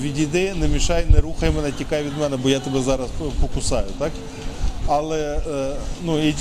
відійди, 0.00 0.54
не 0.54 0.68
мішай, 0.68 1.06
не 1.08 1.20
рухай 1.20 1.50
мене, 1.50 1.72
тікай 1.72 2.02
від 2.02 2.18
мене, 2.20 2.36
бо 2.36 2.48
я 2.48 2.60
тебе 2.60 2.82
зараз 2.82 3.08
покусаю, 3.40 3.86
так? 3.98 4.12
Але 4.86 5.40
е, 5.50 5.72
ну, 6.04 6.18
і 6.28 6.34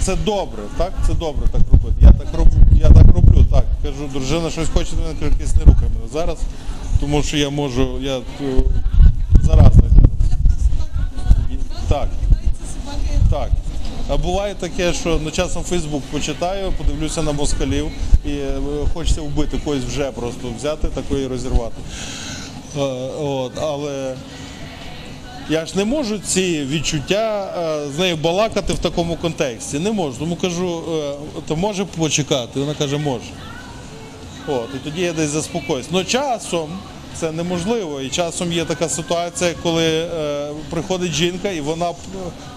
це 0.00 0.16
добре, 0.16 0.62
так? 0.78 0.92
Це 1.06 1.14
добре 1.14 1.46
так 1.52 1.60
робити. 1.72 1.94
Я 2.00 2.12
так 2.12 2.34
роблю, 2.34 2.58
я 2.80 2.88
так 2.88 3.06
роблю, 3.14 3.44
так. 3.50 3.64
Кажу, 3.82 4.08
дружина 4.12 4.50
щось 4.50 4.68
хоче 4.68 4.90
мене, 4.96 5.14
кажу, 5.20 5.32
«Кись, 5.38 5.56
не 5.56 5.64
рухай 5.64 5.88
зараз, 6.12 6.38
тому 7.00 7.22
що 7.22 7.36
я 7.36 7.50
можу, 7.50 7.98
я 8.00 8.18
е, 8.18 8.22
заразний. 9.42 9.90
Так. 11.88 12.08
Так. 13.30 13.50
А 14.08 14.16
буває 14.16 14.54
таке, 14.54 14.92
що 14.92 15.20
ну, 15.24 15.30
часом 15.30 15.62
Фейсбук 15.62 16.02
почитаю, 16.02 16.72
подивлюся 16.72 17.22
на 17.22 17.32
москалів 17.32 17.86
і 18.26 18.30
е, 18.30 18.60
хочеться 18.94 19.22
вбити 19.22 19.58
когось 19.64 19.84
вже 19.84 20.04
просто 20.04 20.48
взяти 20.58 20.88
такої 20.88 21.24
і 21.24 21.28
розірвати. 21.28 21.76
Е, 22.76 22.80
от, 23.20 23.52
але 23.60 24.14
я 25.50 25.66
ж 25.66 25.76
не 25.76 25.84
можу 25.84 26.18
ці 26.18 26.64
відчуття 26.64 27.54
е, 27.58 27.92
з 27.96 27.98
нею 27.98 28.16
балакати 28.16 28.72
в 28.72 28.78
такому 28.78 29.16
контексті. 29.16 29.78
Не 29.78 29.92
можу. 29.92 30.18
Тому 30.18 30.36
кажу, 30.36 30.82
е, 30.92 31.14
то 31.48 31.56
може 31.56 31.84
почекати. 31.84 32.60
Вона 32.60 32.74
каже, 32.74 32.98
може. 32.98 33.24
От, 34.48 34.68
і 34.74 34.78
тоді 34.78 35.00
я 35.00 35.12
десь 35.12 35.30
заспокоюсь. 35.30 35.86
Ну 35.90 36.04
часом 36.04 36.68
це 37.14 37.32
неможливо. 37.32 38.00
І 38.00 38.08
часом 38.08 38.52
є 38.52 38.64
така 38.64 38.88
ситуація, 38.88 39.54
коли 39.62 39.86
е, 39.86 40.48
приходить 40.70 41.12
жінка 41.12 41.50
і 41.50 41.60
вона 41.60 41.92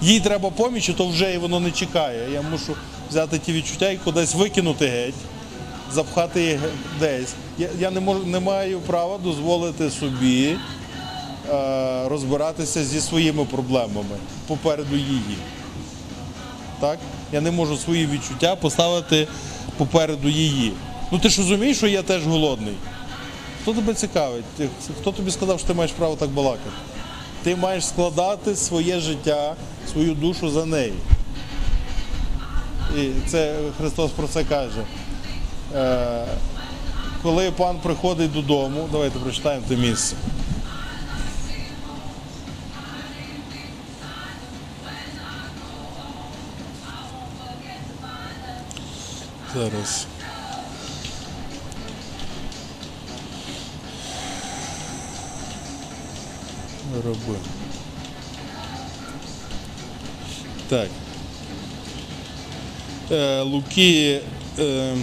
їй 0.02 0.20
треба 0.20 0.50
поміч, 0.50 0.92
то 0.98 1.08
вже 1.08 1.34
і 1.34 1.38
воно 1.38 1.60
не 1.60 1.72
чекає. 1.72 2.32
Я 2.34 2.42
мушу 2.42 2.76
взяти 3.10 3.39
ті 3.39 3.54
відчуття 3.54 3.89
і 3.89 3.98
кудись 3.98 4.36
викинути 4.36 4.88
геть, 4.88 5.14
запхати 5.92 6.44
їх 6.44 6.60
десь. 7.00 7.34
Я, 7.58 7.70
я 7.80 7.92
не 7.92 8.00
можу 8.00 8.26
не 8.26 8.39
маю 8.39 8.80
права 8.80 9.18
дозволити 9.18 9.89
собі 9.89 10.58
е, 11.50 12.08
розбиратися 12.10 12.84
зі 12.84 13.02
своїми 13.02 13.46
проблемами 13.46 14.16
попереду 14.48 14.96
її. 14.96 15.38
Так? 16.80 17.00
Я 17.32 17.42
не 17.42 17.52
можу 17.52 17.78
свої 17.78 18.06
відчуття 18.08 18.56
поставити 18.56 19.28
попереду 19.78 20.30
її. 20.30 20.74
Ну 21.12 21.20
ти 21.20 21.30
ж 21.30 21.41
розумієш, 21.41 21.78
що 21.78 21.88
я 21.88 22.03
теж 22.03 22.28
голодний. 22.28 22.74
Хто 23.62 23.74
тебе 23.74 23.93
цікавить? 23.93 24.43
Хто 25.01 25.12
тобі 25.12 25.32
сказав, 25.32 25.59
що 25.59 25.68
ти 25.68 25.74
маєш 25.74 25.91
право 25.91 26.16
так 26.16 26.30
балакати? 26.30 26.70
Ти 27.43 27.55
маєш 27.55 27.86
складати 27.86 28.55
своє 28.55 28.99
життя, 28.99 29.55
свою 29.91 30.14
душу 30.14 30.49
за 30.49 30.66
неї. 30.66 30.93
І 32.97 33.09
це 33.28 33.55
Христос 33.78 34.12
про 34.12 34.28
це 34.28 34.43
каже. 34.43 34.84
Е, 35.76 36.26
коли 37.24 37.51
пан 37.51 37.78
приходить 37.84 38.34
додому, 38.34 38.89
давайте 38.91 39.20
прочитаємо 39.20 39.66
те 39.68 39.76
місце. 39.76 40.16
Зараз. 49.55 50.05
Роби. 56.96 57.39
Так. 60.70 60.88
Е, 63.12 63.42
Луки 63.42 64.20
е, 64.60 64.96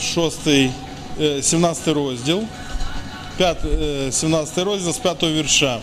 6, 0.00 0.46
е, 1.20 1.42
17 1.42 1.88
розділ. 1.88 2.42
5, 3.36 3.56
е, 3.64 4.12
17 4.12 4.64
розділ 4.64 4.92
з 4.92 4.98
5 4.98 5.22
вірша. 5.22 5.80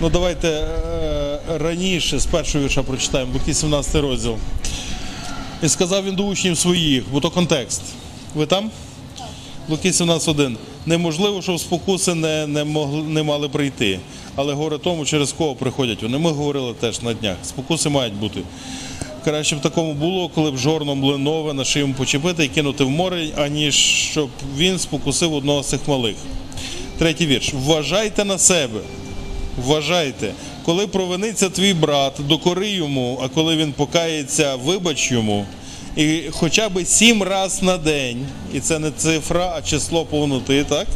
Ну 0.00 0.08
давайте 0.08 0.48
е, 0.48 1.38
раніше 1.58 2.18
з 2.18 2.26
першого 2.26 2.64
вірша 2.64 2.82
прочитаємо, 2.82 3.32
Луки 3.32 3.54
17 3.54 3.94
розділ. 4.02 4.36
І 5.62 5.68
сказав 5.68 6.04
він 6.04 6.14
до 6.14 6.22
учнів 6.22 6.58
своїх, 6.58 7.04
бо 7.12 7.20
то 7.20 7.30
контекст. 7.30 7.82
Ви 8.34 8.46
там? 8.46 8.70
Луки 9.68 9.90
17.1. 9.90 10.56
Неможливо, 10.86 11.42
щоб 11.42 11.60
спокуси 11.60 12.14
не, 12.14 12.46
не, 12.46 12.64
могли, 12.64 13.02
не 13.02 13.22
мали 13.22 13.48
прийти. 13.48 14.00
Але 14.36 14.54
горе 14.54 14.78
тому, 14.78 15.04
через 15.04 15.32
кого 15.32 15.54
приходять 15.54 16.02
вони. 16.02 16.18
Ми 16.18 16.30
говорили 16.30 16.74
теж 16.80 17.02
на 17.02 17.14
днях. 17.14 17.36
Спокуси 17.44 17.88
мають 17.88 18.14
бути. 18.14 18.40
Краще 19.24 19.56
б 19.56 19.60
такому 19.60 19.94
було, 19.94 20.28
коли 20.28 20.50
б 20.50 20.56
жорно 20.56 20.94
млинове 20.94 21.52
на 21.52 21.64
шию 21.64 21.94
почепити 21.98 22.44
і 22.44 22.48
кинути 22.48 22.84
в 22.84 22.90
море, 22.90 23.28
аніж 23.36 23.74
щоб 23.74 24.28
він 24.56 24.78
спокусив 24.78 25.34
одного 25.34 25.62
з 25.62 25.66
цих 25.66 25.88
малих. 25.88 26.16
Третій 26.98 27.26
вірш. 27.26 27.54
Вважайте 27.54 28.24
на 28.24 28.38
себе. 28.38 28.80
Вважайте, 29.66 30.32
коли 30.64 30.86
провиниться 30.86 31.48
твій 31.48 31.74
брат, 31.74 32.12
докори 32.18 32.68
йому, 32.68 33.20
а 33.22 33.28
коли 33.28 33.56
він 33.56 33.72
покається, 33.72 34.56
вибач 34.56 35.12
йому. 35.12 35.46
І 35.96 36.22
хоча 36.32 36.68
б 36.68 36.84
сім 36.84 37.22
раз 37.22 37.62
на 37.62 37.78
день, 37.78 38.26
і 38.54 38.60
це 38.60 38.78
не 38.78 38.90
цифра, 38.90 39.52
а 39.56 39.62
число 39.62 40.04
повноти, 40.04 40.64
так? 40.64 40.86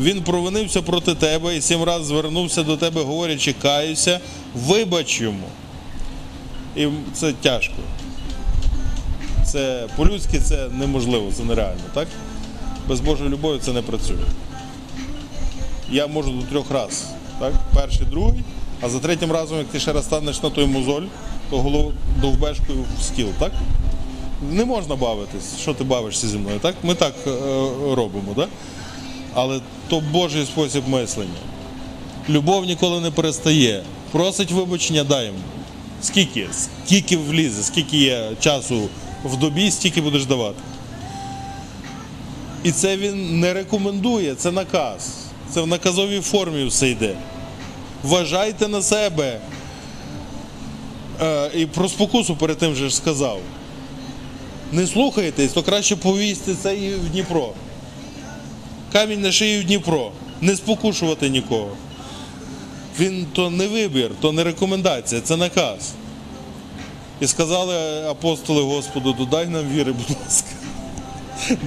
Він 0.00 0.22
провинився 0.22 0.82
проти 0.82 1.14
тебе 1.14 1.56
і 1.56 1.60
сім 1.60 1.82
раз 1.82 2.06
звернувся 2.06 2.62
до 2.62 2.76
тебе, 2.76 3.02
говорячи, 3.02 3.54
каюся, 3.62 4.20
вибач 4.54 5.20
йому. 5.20 5.46
І 6.76 6.86
це 7.14 7.32
тяжко. 7.32 7.74
Це 9.44 9.86
по-людськи 9.96 10.38
це 10.38 10.68
неможливо, 10.68 11.32
це 11.36 11.44
нереально, 11.44 11.82
так? 11.94 12.08
Без 12.88 13.00
Божої 13.00 13.30
любові 13.30 13.58
це 13.62 13.72
не 13.72 13.82
працює. 13.82 14.26
Я 15.90 16.06
можу 16.06 16.30
до 16.30 16.42
трьох 16.42 16.70
разів. 16.70 17.06
Так? 17.40 17.52
Перший, 17.74 18.06
другий, 18.06 18.40
а 18.80 18.88
за 18.88 18.98
третім 18.98 19.32
разом, 19.32 19.58
як 19.58 19.66
ти 19.66 19.80
ще 19.80 19.92
раз 19.92 20.04
станеш 20.04 20.42
на 20.42 20.50
той 20.50 20.66
мозоль, 20.66 21.02
то 21.50 21.58
голову 21.58 21.92
довбешкою 22.20 22.84
в 23.00 23.02
стіл, 23.02 23.28
так? 23.38 23.52
Не 24.42 24.64
можна 24.64 24.96
бавитись, 24.96 25.58
що 25.60 25.74
ти 25.74 25.84
бавишся 25.84 26.28
зі 26.28 26.38
мною, 26.38 26.58
так? 26.58 26.74
Ми 26.82 26.94
так 26.94 27.14
е, 27.26 27.30
робимо, 27.94 28.34
так? 28.36 28.48
Але 29.34 29.60
то 29.88 30.00
Божий 30.00 30.44
спосіб 30.44 30.88
мислення. 30.88 31.40
Любов 32.28 32.64
ніколи 32.64 33.00
не 33.00 33.10
перестає. 33.10 33.82
Просить 34.12 34.52
вибачення, 34.52 35.04
дай 35.04 35.26
йому. 35.26 35.38
Скільки? 36.02 36.48
Скільки 36.86 37.16
влізе, 37.16 37.62
скільки 37.62 37.96
є 37.96 38.30
часу 38.40 38.88
в 39.24 39.36
добі, 39.36 39.70
стільки 39.70 40.00
будеш 40.00 40.26
давати. 40.26 40.56
І 42.64 42.72
це 42.72 42.96
він 42.96 43.40
не 43.40 43.54
рекомендує, 43.54 44.34
це 44.34 44.52
наказ. 44.52 45.10
Це 45.50 45.60
в 45.60 45.66
наказовій 45.66 46.20
формі 46.20 46.64
все 46.64 46.88
йде. 46.88 47.16
Вважайте 48.02 48.68
на 48.68 48.82
себе. 48.82 49.40
Е, 51.22 51.50
і 51.54 51.66
про 51.66 51.88
спокусу 51.88 52.36
перед 52.36 52.58
тим 52.58 52.74
же 52.74 52.88
ж 52.88 52.96
сказав. 52.96 53.38
Не 54.72 54.86
слухайтесь, 54.86 55.52
то 55.52 55.62
краще 55.62 55.96
повісти 55.96 56.54
це 56.62 56.76
і 56.76 56.94
в 56.94 57.10
Дніпро. 57.10 57.52
Камінь 58.92 59.20
на 59.20 59.32
шиї 59.32 59.60
в 59.60 59.64
Дніпро. 59.64 60.10
Не 60.40 60.56
спокушувати 60.56 61.28
нікого. 61.28 61.70
Він 63.00 63.26
то 63.32 63.50
не 63.50 63.66
вибір, 63.66 64.10
то 64.20 64.32
не 64.32 64.44
рекомендація, 64.44 65.20
це 65.20 65.36
наказ. 65.36 65.92
І 67.20 67.26
сказали 67.26 67.74
апостоли 68.08 68.62
Господу, 68.62 69.12
додай 69.12 69.46
нам 69.46 69.68
віри, 69.68 69.92
будь 69.92 70.16
ласка. 70.24 70.48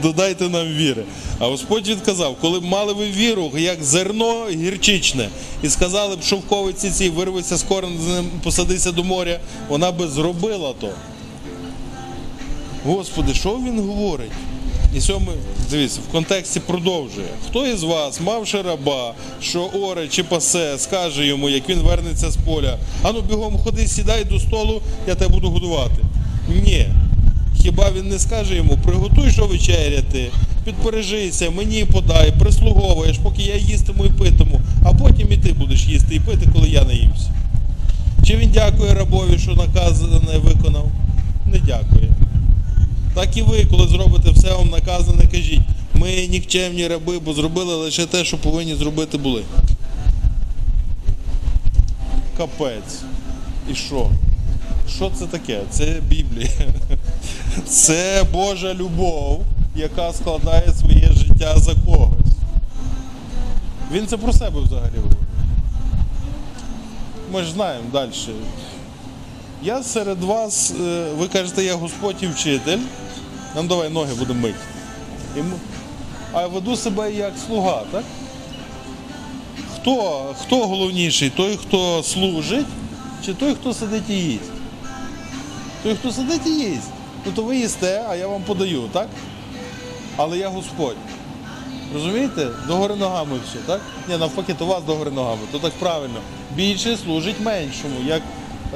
Додайте 0.01 0.49
нам 0.49 0.67
віри. 0.67 1.03
А 1.39 1.47
Господь 1.47 1.87
відказав, 1.87 2.35
коли 2.41 2.59
б 2.59 2.63
мали 2.63 2.93
ви 2.93 3.05
віру, 3.05 3.51
як 3.55 3.83
зерно 3.83 4.47
гірчичне, 4.49 5.29
і 5.63 5.69
сказали 5.69 6.15
б 6.15 6.23
шовковиці 6.23 6.91
цій, 6.91 7.09
вирвися 7.09 7.57
з 7.57 7.63
коренем, 7.63 8.29
посадися 8.43 8.91
до 8.91 9.03
моря, 9.03 9.39
вона 9.67 9.91
би 9.91 10.07
зробила 10.07 10.73
то. 10.79 10.89
Господи, 12.85 13.33
що 13.33 13.49
він 13.49 13.79
говорить? 13.79 14.31
І 14.95 15.01
сьомий, 15.01 15.35
дивіться, 15.71 15.99
в 16.09 16.11
контексті 16.11 16.59
продовжує. 16.59 17.27
Хто 17.47 17.67
із 17.67 17.83
вас, 17.83 18.21
мавши 18.21 18.61
раба, 18.61 19.13
що 19.41 19.61
оре 19.61 20.07
чи 20.07 20.23
пасе, 20.23 20.77
скаже 20.77 21.25
йому, 21.25 21.49
як 21.49 21.69
він 21.69 21.79
вернеться 21.79 22.31
з 22.31 22.37
поля, 22.37 22.77
ану 23.03 23.21
бігом 23.21 23.57
ходи, 23.57 23.87
сідай 23.87 24.23
до 24.23 24.39
столу, 24.39 24.81
я 25.07 25.15
тебе 25.15 25.33
буду 25.33 25.49
годувати. 25.49 26.03
Ні. 26.65 26.85
Хіба 27.61 27.91
він 27.91 28.07
не 28.07 28.19
скаже 28.19 28.55
йому, 28.55 28.77
приготуй, 28.83 29.31
що 29.31 29.45
вечеряти, 29.45 30.31
підпережися, 30.65 31.49
мені 31.49 31.85
подай, 31.85 32.33
прислуговуєш, 32.39 33.17
поки 33.17 33.41
я 33.41 33.55
їстиму 33.55 34.05
і 34.05 34.09
питиму, 34.09 34.61
а 34.83 34.93
потім 34.93 35.27
і 35.31 35.37
ти 35.37 35.53
будеш 35.53 35.85
їсти 35.85 36.15
і 36.15 36.19
пити, 36.19 36.49
коли 36.53 36.69
я 36.69 36.83
наїмся. 36.83 37.31
Чи 38.23 38.37
він 38.37 38.49
дякує 38.49 38.93
рабові, 38.93 39.37
що 39.37 39.51
наказане 39.51 40.37
виконав? 40.37 40.87
Не 41.45 41.59
дякує. 41.59 42.09
Так 43.13 43.37
і 43.37 43.41
ви, 43.41 43.65
коли 43.65 43.87
зробите 43.87 44.31
все 44.31 44.53
вам 44.53 44.69
наказане, 44.69 45.27
кажіть, 45.31 45.61
ми 45.93 46.27
нікчемні 46.27 46.87
раби, 46.87 47.19
бо 47.19 47.33
зробили 47.33 47.75
лише 47.75 48.05
те, 48.05 48.25
що 48.25 48.37
повинні 48.37 48.75
зробити 48.75 49.17
були. 49.17 49.43
капець. 52.39 53.01
І 53.71 53.75
що? 53.75 54.09
Що 54.89 55.11
це 55.15 55.25
таке? 55.25 55.61
Це 55.69 56.01
Біблія. 56.07 56.49
Це 57.67 58.25
Божа 58.33 58.73
любов, 58.73 59.43
яка 59.75 60.13
складає 60.13 60.73
своє 60.79 61.11
життя 61.13 61.57
за 61.57 61.75
когось. 61.75 62.33
Він 63.91 64.07
це 64.07 64.17
про 64.17 64.33
себе 64.33 64.61
взагалі 64.61 64.95
говорить. 64.95 65.17
Ми 67.33 67.43
ж 67.43 67.51
знаємо 67.51 67.85
далі. 67.93 68.11
Я 69.63 69.83
серед 69.83 70.23
вас, 70.23 70.71
е, 70.71 71.05
ви 71.17 71.27
кажете, 71.27 71.63
я 71.63 71.75
Господь 71.75 72.15
і 72.21 72.27
вчитель. 72.27 72.77
Нам 73.55 73.67
давай 73.67 73.89
ноги 73.89 74.13
будемо 74.13 74.41
мити. 74.41 74.59
А 76.33 76.41
я 76.41 76.47
веду 76.47 76.75
себе 76.75 77.13
як 77.13 77.33
слуга, 77.47 77.83
так? 77.91 78.03
Хто, 79.75 80.25
хто 80.41 80.67
головніший? 80.67 81.29
Той, 81.29 81.57
хто 81.57 82.03
служить, 82.03 82.65
чи 83.25 83.33
той, 83.33 83.55
хто 83.55 83.73
сидить 83.73 84.09
і 84.09 84.13
їсть? 84.13 84.51
Той, 85.83 85.95
хто 85.95 86.11
сидить 86.11 86.47
і 86.47 86.49
їсть. 86.49 86.89
Ну 87.25 87.31
то 87.31 87.43
ви 87.43 87.57
їсте, 87.57 88.05
а 88.09 88.15
я 88.15 88.27
вам 88.27 88.43
подаю, 88.43 88.83
так? 88.91 89.07
Але 90.17 90.37
я 90.37 90.49
Господь. 90.49 90.95
Розумієте? 91.93 92.47
Догори 92.67 92.95
ногами 92.95 93.39
все, 93.49 93.57
так? 93.65 93.81
Ні, 94.09 94.17
навпаки, 94.17 94.53
то 94.53 94.65
вас 94.65 94.83
догори 94.83 95.11
ногами, 95.11 95.41
то 95.51 95.59
так 95.59 95.73
правильно. 95.73 96.19
Більше 96.55 96.97
служить 96.97 97.39
меншому, 97.39 97.95
як 98.05 98.21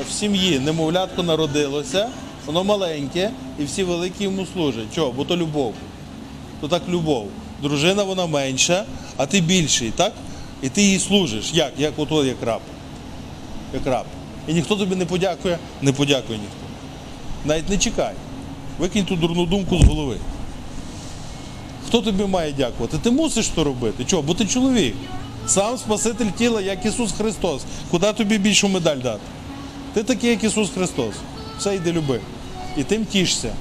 в 0.02 0.12
сім'ї. 0.12 0.60
Немовлятко 0.60 1.24
народилося, 1.24 2.10
воно 2.46 2.64
маленьке, 2.64 3.32
і 3.60 3.64
всі 3.64 3.84
великі 3.84 4.24
йому 4.24 4.46
служать. 4.54 4.96
Чого? 4.96 5.12
Бо 5.12 5.26
то 5.26 5.38
любов. 5.38 5.74
То 6.62 6.68
так 6.68 6.82
любов. 6.90 7.28
Дружина 7.62 8.04
вона 8.04 8.26
менша, 8.26 8.86
а 9.18 9.26
ти 9.26 9.42
більший, 9.42 9.92
так? 9.92 10.14
І 10.62 10.70
ти 10.70 10.82
їй 10.82 11.00
служиш. 11.00 11.54
Як? 11.54 11.74
Як 11.78 11.94
ото 11.98 12.26
як 12.26 12.44
раб. 12.44 12.62
Як 13.74 13.86
раб. 13.86 14.06
І 14.48 14.54
ніхто 14.54 14.76
тобі 14.76 14.96
не 14.96 15.06
подякує, 15.06 15.60
не 15.82 15.94
подякує 15.94 16.40
ніхто. 16.40 16.58
Навіть 17.46 17.70
не 17.70 17.78
чекай. 17.78 18.14
Викинь 18.80 19.06
ту 19.06 19.16
дурну 19.16 19.46
думку 19.46 19.78
з 19.78 19.84
голови. 19.84 20.18
Хто 21.88 22.02
тобі 22.02 22.26
має 22.26 22.52
дякувати? 22.52 22.98
Ти 22.98 23.12
мусиш 23.12 23.48
то 23.48 23.64
робити. 23.64 24.06
Чого? 24.06 24.22
Бо 24.22 24.34
ти 24.34 24.46
чоловік. 24.46 24.96
Сам 25.48 25.78
Спаситель 25.78 26.30
тіла, 26.38 26.62
як 26.62 26.86
Ісус 26.86 27.12
Христос. 27.12 27.62
Куди 27.92 28.14
тобі 28.14 28.38
більшу 28.38 28.68
медаль 28.68 28.98
дати? 28.98 29.22
Ти 29.94 30.04
такий, 30.04 30.30
як 30.30 30.44
Ісус 30.44 30.70
Христос. 30.70 31.16
Все 31.60 31.76
йди 31.76 31.92
люби. 31.92 32.20
І 32.78 32.84
тим 32.84 33.06
тішся. 33.06 33.54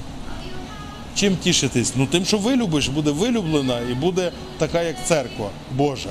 Чим 1.15 1.37
тішитись? 1.37 1.93
Ну 1.95 2.07
тим, 2.07 2.25
що 2.25 2.37
вилюбиш, 2.37 2.87
буде 2.87 3.11
вилюблена 3.11 3.79
і 3.91 3.93
буде 3.93 4.31
така, 4.57 4.81
як 4.81 4.95
церква 5.07 5.49
Божа. 5.71 6.09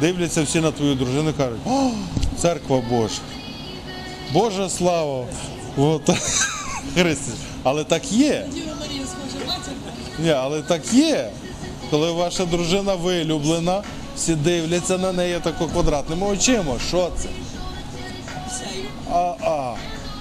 Дивляться 0.00 0.42
всі 0.42 0.60
на 0.60 0.70
твою 0.70 0.94
дружину 0.94 1.30
і 1.30 1.32
кажуть, 1.32 1.60
о, 1.66 1.90
церква 2.38 2.82
Божа. 2.90 3.20
Божа 4.32 4.68
слава! 4.68 5.24
От. 5.76 6.10
Христос. 6.94 7.34
Але 7.62 7.84
так 7.84 8.12
є. 8.12 8.46
Ні, 10.18 10.30
але 10.30 10.62
так 10.62 10.94
є. 10.94 11.30
Коли 11.90 12.12
ваша 12.12 12.44
дружина 12.44 12.94
вилюблена, 12.94 13.82
всі 14.16 14.34
дивляться 14.34 14.98
на 14.98 15.12
неї 15.12 15.40
тако 15.42 15.66
квадратними 15.66 16.26
очима. 16.26 16.74
Що 16.88 17.10
це? 17.16 17.28
А, 19.12 19.34
а. 19.44 19.74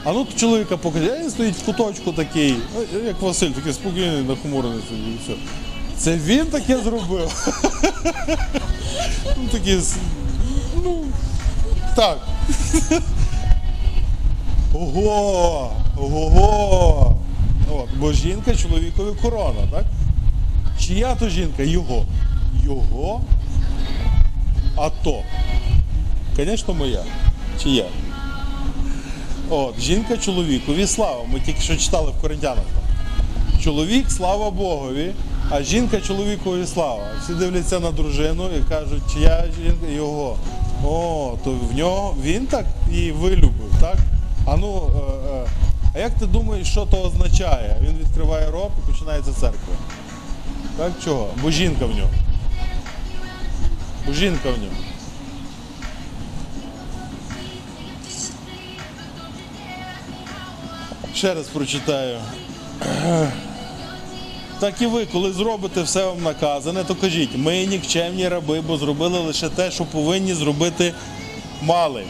А 0.03 0.11
ну 0.11 0.27
чоловіка 0.35 0.77
а 0.83 0.89
він 0.89 1.29
стоїть 1.29 1.55
в 1.55 1.65
куточку 1.65 2.11
такий, 2.11 2.55
ну, 2.93 2.99
як 2.99 3.21
Василь, 3.21 3.49
такий 3.49 3.73
спокійний, 3.73 4.23
нахмурений 4.23 4.79
собі, 4.89 5.01
і 5.01 5.19
все. 5.23 5.33
Це 5.97 6.17
він 6.17 6.45
таке 6.45 6.77
зробив. 6.77 7.51
Ну, 9.37 9.47
такий, 9.51 9.79
ну, 10.83 11.05
так. 11.95 12.17
Ого! 14.73 15.71
Ого! 15.97 17.15
От, 17.71 17.87
бо 17.99 18.13
жінка 18.13 18.55
чоловікові 18.55 19.15
корона, 19.21 19.59
так? 19.71 19.85
Чия 20.79 21.15
то 21.15 21.29
жінка? 21.29 21.63
Його. 21.63 22.05
Його? 22.63 23.21
А 24.75 24.89
то. 24.89 25.21
Звісно, 26.35 26.73
моя. 26.73 27.03
Чия? 27.63 27.85
От, 29.51 29.79
жінка 29.79 30.17
чоловікові 30.17 30.87
слава. 30.87 31.23
Ми 31.33 31.39
тільки 31.39 31.61
що 31.61 31.77
читали 31.77 32.11
в 32.11 32.21
Коринтянах. 32.21 32.63
Чоловік, 33.63 34.11
слава 34.11 34.51
Богові, 34.51 35.11
а 35.49 35.61
жінка 35.61 36.01
чоловікові 36.01 36.65
слава. 36.65 37.03
Всі 37.23 37.33
дивляться 37.33 37.79
на 37.79 37.91
дружину 37.91 38.49
і 38.57 38.69
кажуть, 38.69 39.03
чия 39.13 39.45
жінка 39.63 39.87
його. 39.95 40.37
О, 40.85 41.37
то 41.43 41.51
в 41.51 41.75
нього 41.75 42.15
він 42.23 42.45
так 42.45 42.65
її 42.91 43.11
вилюбив, 43.11 43.71
так? 43.81 43.97
А 44.45 44.55
ну, 44.57 44.81
е, 44.95 45.29
е, 45.35 45.47
а 45.95 45.99
як 45.99 46.11
ти 46.11 46.25
думаєш, 46.25 46.67
що 46.67 46.85
то 46.85 47.01
означає? 47.01 47.77
Він 47.81 47.97
відкриває 47.97 48.51
рот 48.51 48.71
і 48.77 48.91
починається 48.91 49.33
церква. 49.33 49.73
Так 50.77 50.91
чого? 51.03 51.27
Бо 51.43 51.51
жінка 51.51 51.85
в 51.85 51.95
нього. 51.95 52.09
Бо 54.07 54.13
жінка 54.13 54.49
в 54.49 54.57
нього. 54.63 54.88
Ще 61.19 61.33
раз 61.33 61.47
прочитаю. 61.47 62.17
Так 64.59 64.81
і 64.81 64.85
ви, 64.85 65.05
коли 65.05 65.33
зробите 65.33 65.81
все 65.81 66.05
вам 66.05 66.23
наказане, 66.23 66.83
то 66.83 66.95
кажіть, 66.95 67.29
ми 67.35 67.65
нікчемні 67.65 68.27
раби, 68.27 68.61
бо 68.61 68.77
зробили 68.77 69.19
лише 69.19 69.49
те, 69.49 69.71
що 69.71 69.85
повинні 69.85 70.33
зробити 70.33 70.93
мали. 71.61 72.03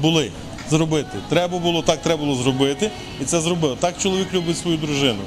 Були. 0.00 0.30
Зробити. 0.70 1.18
Треба 1.28 1.58
було, 1.58 1.82
так 1.82 2.02
треба 2.02 2.24
було 2.24 2.34
зробити. 2.34 2.90
І 3.22 3.24
це 3.24 3.40
зробив. 3.40 3.76
Так 3.80 3.94
чоловік 3.98 4.34
любить 4.34 4.58
свою 4.58 4.76
дружину. 4.76 5.22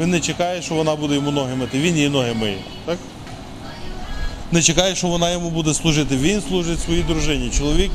Він 0.00 0.10
не 0.10 0.20
чекає, 0.20 0.62
що 0.62 0.74
вона 0.74 0.96
буде 0.96 1.14
йому 1.14 1.30
ноги 1.30 1.54
мити, 1.54 1.78
він 1.78 1.96
її 1.96 2.08
ноги 2.08 2.34
миє. 2.34 2.58
Так? 2.84 2.98
Не 4.52 4.62
чекає, 4.62 4.94
що 4.94 5.06
вона 5.06 5.30
йому 5.30 5.50
буде 5.50 5.74
служити. 5.74 6.16
Він 6.16 6.42
служить 6.48 6.80
своїй 6.80 7.02
дружині. 7.02 7.50
Чоловік 7.50 7.90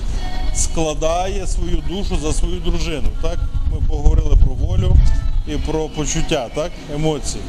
складає 0.56 1.48
свою 1.48 1.84
душу 1.90 2.18
за 2.22 2.34
свою 2.34 2.60
дружину. 2.60 3.08
Так? 3.22 3.40
Ми 3.74 3.80
поговорили 3.88 4.36
про 4.36 4.54
волю 4.68 4.96
і 5.48 5.52
про 5.52 5.90
почуття, 5.90 6.50
так? 6.56 6.72
емоції. 6.96 7.44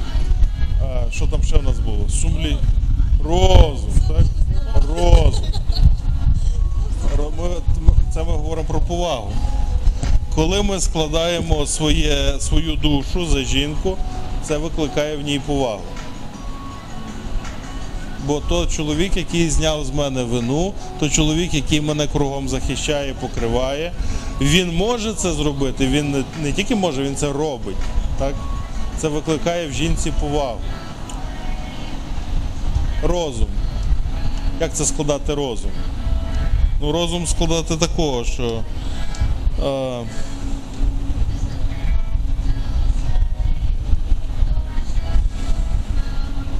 А, 0.83 1.11
що 1.11 1.27
там 1.27 1.43
ще 1.43 1.59
в 1.59 1.62
нас 1.62 1.79
було? 1.79 2.09
Сумлі. 2.09 2.57
Розум, 3.25 3.91
так? 4.09 4.25
Розум. 4.89 5.45
Ми, 7.18 7.49
це 8.14 8.25
ми 8.25 8.33
говоримо 8.33 8.68
про 8.68 8.81
повагу. 8.81 9.33
Коли 10.35 10.62
ми 10.62 10.81
складаємо 10.81 11.66
своє, 11.66 12.41
свою 12.41 12.77
душу 12.77 13.27
за 13.27 13.41
жінку, 13.41 13.97
це 14.43 14.59
викликає 14.59 15.16
в 15.16 15.20
ній 15.20 15.41
повагу. 15.47 15.83
Бо 18.27 18.41
то 18.41 18.66
чоловік, 18.66 19.16
який 19.16 19.51
зняв 19.51 19.85
з 19.85 19.91
мене 19.91 20.22
вину, 20.22 20.72
то 21.01 21.09
чоловік, 21.09 21.55
який 21.55 21.81
мене 21.81 22.07
кругом 22.07 22.49
захищає, 22.49 23.14
покриває, 23.20 23.93
він 24.41 24.77
може 24.77 25.14
це 25.14 25.33
зробити. 25.33 25.87
Він 25.87 26.11
не, 26.11 26.25
не 26.43 26.53
тільки 26.53 26.75
може, 26.75 27.03
він 27.03 27.16
це 27.16 27.33
робить. 27.33 27.77
Так? 28.18 28.35
Це 28.99 29.09
викликає 29.09 29.68
в 29.68 29.72
жінці 29.72 30.12
повагу. 30.20 30.59
Розум. 33.03 33.49
Як 34.61 34.75
це 34.75 34.85
складати 34.85 35.35
розум? 35.35 35.70
Ну, 36.81 36.93
розум 36.93 37.27
складати 37.27 37.77
такого, 37.77 38.25
що. 38.25 38.62
Е, 39.64 40.01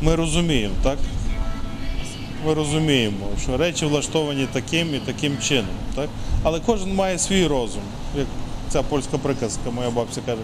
ми 0.03 0.15
розуміємо, 0.15 0.75
так? 0.83 0.99
Ми 2.47 2.55
розуміємо, 2.55 3.27
що 3.43 3.57
речі 3.57 3.87
влаштовані 3.87 4.49
таким 4.53 4.95
і 4.95 4.99
таким 4.99 5.39
чином. 5.39 5.75
Так? 5.95 6.09
Але 6.43 6.61
кожен 6.61 6.95
має 6.95 7.19
свій 7.19 7.47
розум. 7.47 7.83
Як 8.19 8.27
ця 8.69 8.83
польська 8.83 9.19
приказка, 9.19 9.71
моя 9.71 9.91
бабця 9.91 10.21
каже. 10.27 10.43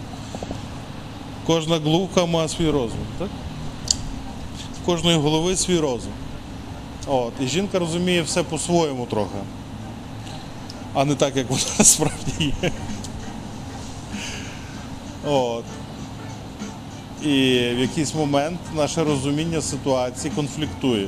Кожна 1.45 1.77
глувка 1.77 2.25
має 2.25 2.49
свій 2.49 2.69
розум. 2.69 2.99
Так? 3.19 3.29
В 4.81 4.85
кожної 4.85 5.17
голови 5.17 5.55
свій 5.55 5.79
розум. 5.79 6.11
От, 7.07 7.33
і 7.41 7.47
жінка 7.47 7.79
розуміє 7.79 8.21
все 8.21 8.43
по-своєму 8.43 9.05
трохи, 9.05 9.37
а 10.93 11.05
не 11.05 11.15
так, 11.15 11.35
як 11.35 11.49
вона 11.49 11.61
насправді 11.79 12.53
є. 12.61 12.71
От. 15.27 15.63
І 17.23 17.59
в 17.75 17.79
якийсь 17.79 18.15
момент 18.15 18.59
наше 18.75 19.03
розуміння 19.03 19.61
ситуації 19.61 20.33
конфліктує. 20.35 21.07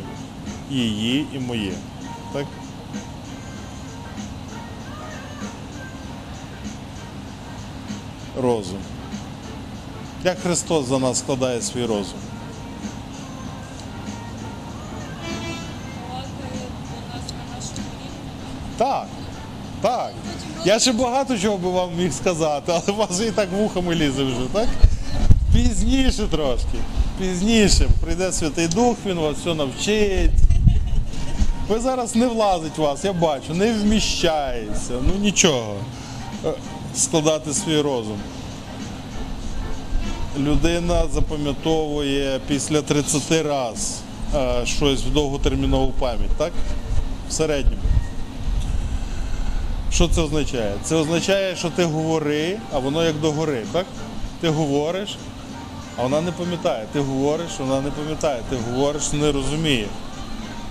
Її 0.70 1.26
і 1.34 1.40
моє. 1.40 1.74
Так? 2.34 2.46
Розум. 8.42 8.80
Як 10.24 10.40
Христос 10.40 10.86
за 10.86 11.00
нас 11.00 11.20
складає 11.20 11.62
свій 11.62 11.86
розум? 11.86 12.20
Так. 18.78 19.08
Так. 19.82 20.14
Я 20.66 20.80
ще 20.80 20.92
багато 20.92 21.38
чого 21.38 21.58
би 21.58 21.70
вам 21.70 21.90
міг 21.98 22.14
сказати, 22.14 22.72
але 22.76 22.98
у 22.98 23.00
вас 23.00 23.22
і 23.22 23.32
так 23.32 23.50
вухами 23.52 23.96
лізе 23.96 24.24
вже, 24.24 24.48
так? 24.54 24.68
Пізніше 25.54 26.28
трошки. 26.32 26.78
Пізніше. 27.20 27.90
Прийде 28.02 28.32
Святий 28.32 28.68
Дух, 28.68 28.98
він 29.06 29.20
вас 29.20 29.38
все 29.38 29.54
навчить. 29.54 30.32
Ви 31.74 31.80
зараз 31.80 32.16
не 32.16 32.28
влазить 32.28 32.78
вас, 32.78 33.06
я 33.06 33.14
бачу, 33.14 33.54
не 33.54 33.74
вміщається. 33.74 34.94
Ну 35.08 35.14
нічого. 35.22 35.76
Е, 36.46 36.54
Складати 36.96 37.54
свій 37.54 37.82
розум. 37.82 38.18
Людина 40.40 41.04
запам'ятовує 41.14 42.40
після 42.48 42.82
30 42.82 43.32
раз 43.32 44.02
е, 44.36 44.66
щось 44.66 45.02
в 45.02 45.10
довготермінову 45.14 45.94
пам'ять, 46.00 46.38
так? 46.38 46.52
В 47.30 47.34
середньому. 47.34 47.84
Що 49.92 50.08
це 50.08 50.22
означає? 50.22 50.74
Це 50.84 50.96
означає, 50.96 51.56
що 51.56 51.70
ти 51.70 51.84
говори, 51.84 52.58
а 52.74 52.80
воно 52.80 53.04
як 53.04 53.16
догори, 53.20 53.66
так? 53.72 53.86
Ти 54.42 54.50
говориш, 54.50 55.18
а 55.98 56.04
вона 56.04 56.22
не 56.22 56.32
пам'ятає. 56.32 56.86
Ти 56.94 57.00
говориш, 57.00 57.52
вона 57.60 57.82
не 57.82 57.92
пам'ятає. 57.92 58.42
Ти 58.50 58.56
говориш, 58.56 59.14
не 59.14 59.32
розуміє. 59.32 59.88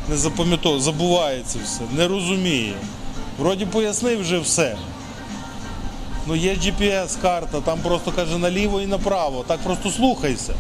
Не 0.08 0.16
запам'ятовує, 0.16 0.82
забувається 0.82 1.58
все, 1.64 1.80
не 1.96 2.08
розуміє. 2.08 2.74
Вроді 3.38 3.66
пояснив 3.66 4.20
вже 4.20 4.38
все. 4.38 4.76
Ну 6.26 6.36
є 6.36 6.54
GPS-карта, 6.54 7.60
там 7.64 7.78
просто 7.78 8.12
каже 8.12 8.38
наліво 8.38 8.80
і 8.80 8.86
направо. 8.86 9.44
Так 9.46 9.60
просто 9.60 9.90
слухайся. 9.90 10.54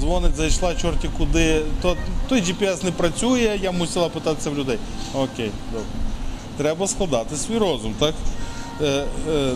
Дзвонить, 0.00 0.36
зайшла 0.36 0.74
чорті 0.74 1.10
куди. 1.18 1.62
То, 1.82 1.96
той 2.28 2.42
GPS 2.42 2.84
не 2.84 2.90
працює, 2.90 3.58
я 3.62 3.72
мусила 3.72 4.08
питатися 4.08 4.50
в 4.50 4.58
людей. 4.58 4.78
Окей, 5.14 5.50
добре. 5.72 5.86
Треба 6.56 6.88
складати 6.88 7.36
свій 7.36 7.58
розум, 7.58 7.94
так? 7.98 8.14
Е, 8.82 9.04
е, 9.30 9.52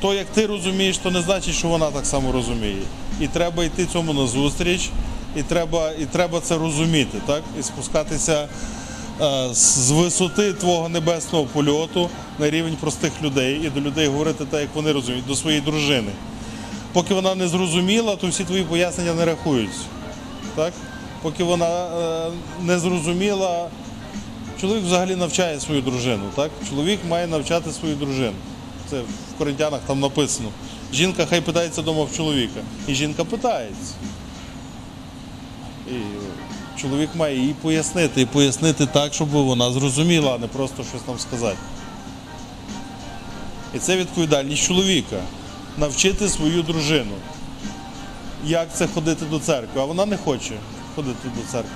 то, 0.00 0.14
як 0.14 0.26
ти 0.26 0.46
розумієш, 0.46 0.98
то 0.98 1.10
не 1.10 1.22
значить, 1.22 1.54
що 1.54 1.68
вона 1.68 1.90
так 1.90 2.06
само 2.06 2.32
розуміє. 2.32 2.82
І 3.20 3.26
треба 3.26 3.64
йти 3.64 3.86
цьому 3.86 4.12
назустріч, 4.12 4.90
і 5.36 5.42
треба, 5.42 5.90
і 5.98 6.04
треба 6.06 6.40
це 6.40 6.58
розуміти, 6.58 7.18
так? 7.26 7.42
І 7.60 7.62
спускатися 7.62 8.48
е, 9.20 9.48
з 9.54 9.90
висоти 9.90 10.52
твого 10.52 10.88
небесного 10.88 11.44
польоту 11.44 12.10
на 12.38 12.50
рівень 12.50 12.76
простих 12.76 13.12
людей 13.22 13.60
і 13.64 13.70
до 13.70 13.80
людей 13.80 14.06
говорити 14.06 14.44
так, 14.50 14.60
як 14.60 14.74
вони 14.74 14.92
розуміють, 14.92 15.26
до 15.26 15.36
своєї 15.36 15.62
дружини. 15.62 16.10
Поки 16.92 17.14
вона 17.14 17.34
не 17.34 17.48
зрозуміла, 17.48 18.16
то 18.16 18.26
всі 18.26 18.44
твої 18.44 18.64
пояснення 18.64 19.14
не 19.14 19.24
рахуються. 19.24 19.80
Так? 20.54 20.72
Поки 21.22 21.44
вона 21.44 21.86
е, 21.86 22.30
не 22.62 22.78
зрозуміла, 22.78 23.68
чоловік 24.60 24.84
взагалі 24.84 25.16
навчає 25.16 25.60
свою 25.60 25.80
дружину. 25.82 26.22
Так? 26.36 26.50
Чоловік 26.68 27.00
має 27.08 27.26
навчати 27.26 27.72
свою 27.72 27.96
дружину. 27.96 28.36
Це 28.90 29.00
в 29.00 29.38
Коринтянах 29.38 29.80
там 29.86 30.00
написано. 30.00 30.48
Жінка 30.92 31.26
хай 31.26 31.40
питається 31.40 31.80
вдома 31.80 32.04
в 32.04 32.16
чоловіка. 32.16 32.60
І 32.88 32.94
жінка 32.94 33.24
питається. 33.24 33.94
І 35.90 35.94
чоловік 36.80 37.10
має 37.14 37.38
їй 37.38 37.54
пояснити, 37.62 38.20
і 38.20 38.26
пояснити 38.26 38.86
так, 38.86 39.14
щоб 39.14 39.28
вона 39.28 39.72
зрозуміла, 39.72 40.34
а 40.34 40.38
не 40.38 40.46
просто 40.46 40.84
щось 40.84 41.02
там 41.02 41.18
сказати. 41.18 41.58
І 43.74 43.78
це 43.78 43.96
відповідальність 43.96 44.62
чоловіка 44.62 45.16
навчити 45.78 46.28
свою 46.28 46.62
дружину, 46.62 47.14
як 48.44 48.74
це 48.74 48.86
ходити 48.86 49.24
до 49.24 49.38
церкви. 49.38 49.80
А 49.80 49.84
вона 49.84 50.06
не 50.06 50.16
хоче 50.16 50.54
ходити 50.94 51.28
до 51.36 51.52
церкви. 51.52 51.70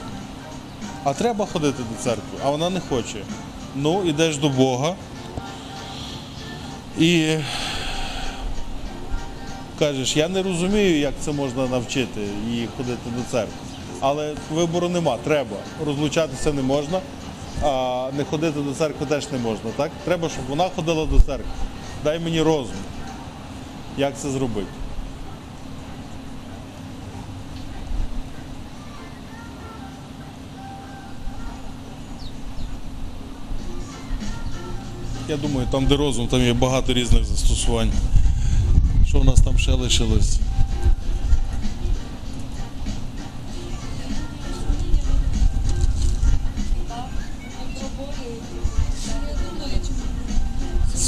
А 1.04 1.14
треба 1.14 1.46
ходити 1.46 1.82
до 1.82 2.04
церкви, 2.04 2.38
а 2.44 2.50
вона 2.50 2.70
не 2.70 2.80
хоче. 2.80 3.18
Ну, 3.74 4.02
ідеш 4.04 4.36
до 4.36 4.48
Бога 4.48 4.94
і 6.98 7.36
кажеш, 9.78 10.16
я 10.16 10.28
не 10.28 10.42
розумію, 10.42 10.98
як 10.98 11.14
це 11.20 11.32
можна 11.32 11.66
навчити 11.66 12.20
її 12.48 12.68
ходити 12.76 13.10
до 13.16 13.30
церкви. 13.30 13.65
Але 14.00 14.34
вибору 14.54 14.88
нема, 14.88 15.16
треба. 15.24 15.56
Розлучатися 15.86 16.52
не 16.52 16.62
можна, 16.62 17.00
а 17.62 18.08
не 18.16 18.24
ходити 18.24 18.60
до 18.60 18.74
церкви 18.74 19.06
теж 19.06 19.32
не 19.32 19.38
можна. 19.38 19.70
Так? 19.76 19.90
Треба, 20.04 20.28
щоб 20.28 20.44
вона 20.48 20.68
ходила 20.76 21.06
до 21.06 21.20
церкви. 21.20 21.50
Дай 22.04 22.18
мені 22.18 22.42
розум, 22.42 22.76
як 23.96 24.18
це 24.18 24.30
зробити. 24.30 24.66
Я 35.28 35.36
думаю, 35.36 35.66
там, 35.70 35.86
де 35.86 35.96
розум, 35.96 36.28
там 36.28 36.40
є 36.40 36.52
багато 36.52 36.92
різних 36.92 37.24
застосувань. 37.24 37.92
Що 39.08 39.18
в 39.18 39.24
нас 39.24 39.40
там 39.40 39.58
ще 39.58 39.72
лишилось? 39.72 40.38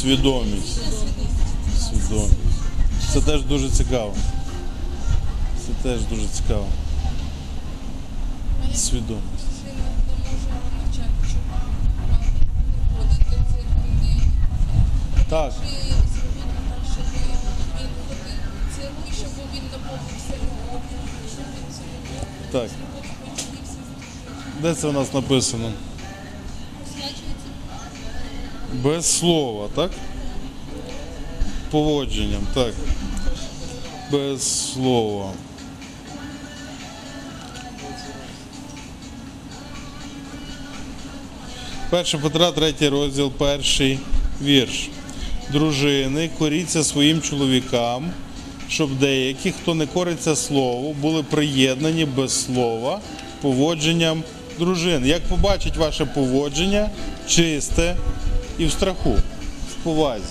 Свідомість. 0.08 0.80
Свідомість. 1.78 2.34
Це 3.12 3.20
теж 3.20 3.42
дуже 3.42 3.70
цікаво. 3.70 4.14
Це 5.66 5.88
теж 5.88 6.00
дуже 6.02 6.26
цікаво. 6.28 6.66
Свідомість. 8.74 9.22
Так, 15.28 15.52
так. 22.52 22.70
Де 24.62 24.74
це 24.74 24.88
у 24.88 24.92
нас 24.92 25.14
написано? 25.14 25.72
Без 28.82 29.06
слова, 29.06 29.68
так? 29.74 29.90
Поводженням, 31.70 32.46
так. 32.54 32.74
Без 34.12 34.72
слова. 34.72 35.32
Перше 41.90 42.18
Петра, 42.18 42.52
третій 42.52 42.88
розділ, 42.88 43.32
перший 43.32 43.98
вірш. 44.42 44.88
Дружини, 45.52 46.30
коріться 46.38 46.84
своїм 46.84 47.22
чоловікам, 47.22 48.10
щоб 48.68 48.98
деякі, 48.98 49.52
хто 49.52 49.74
не 49.74 49.86
кориться 49.86 50.36
слову, 50.36 50.96
були 51.00 51.22
приєднані 51.22 52.04
без 52.04 52.44
слова 52.44 53.00
поводженням 53.42 54.22
дружин. 54.58 55.06
Як 55.06 55.22
побачить 55.22 55.76
ваше 55.76 56.04
поводження, 56.04 56.90
чисте 57.26 57.96
і 58.58 58.66
в 58.66 58.72
страху, 58.72 59.16
в 59.70 59.74
повазі. 59.82 60.24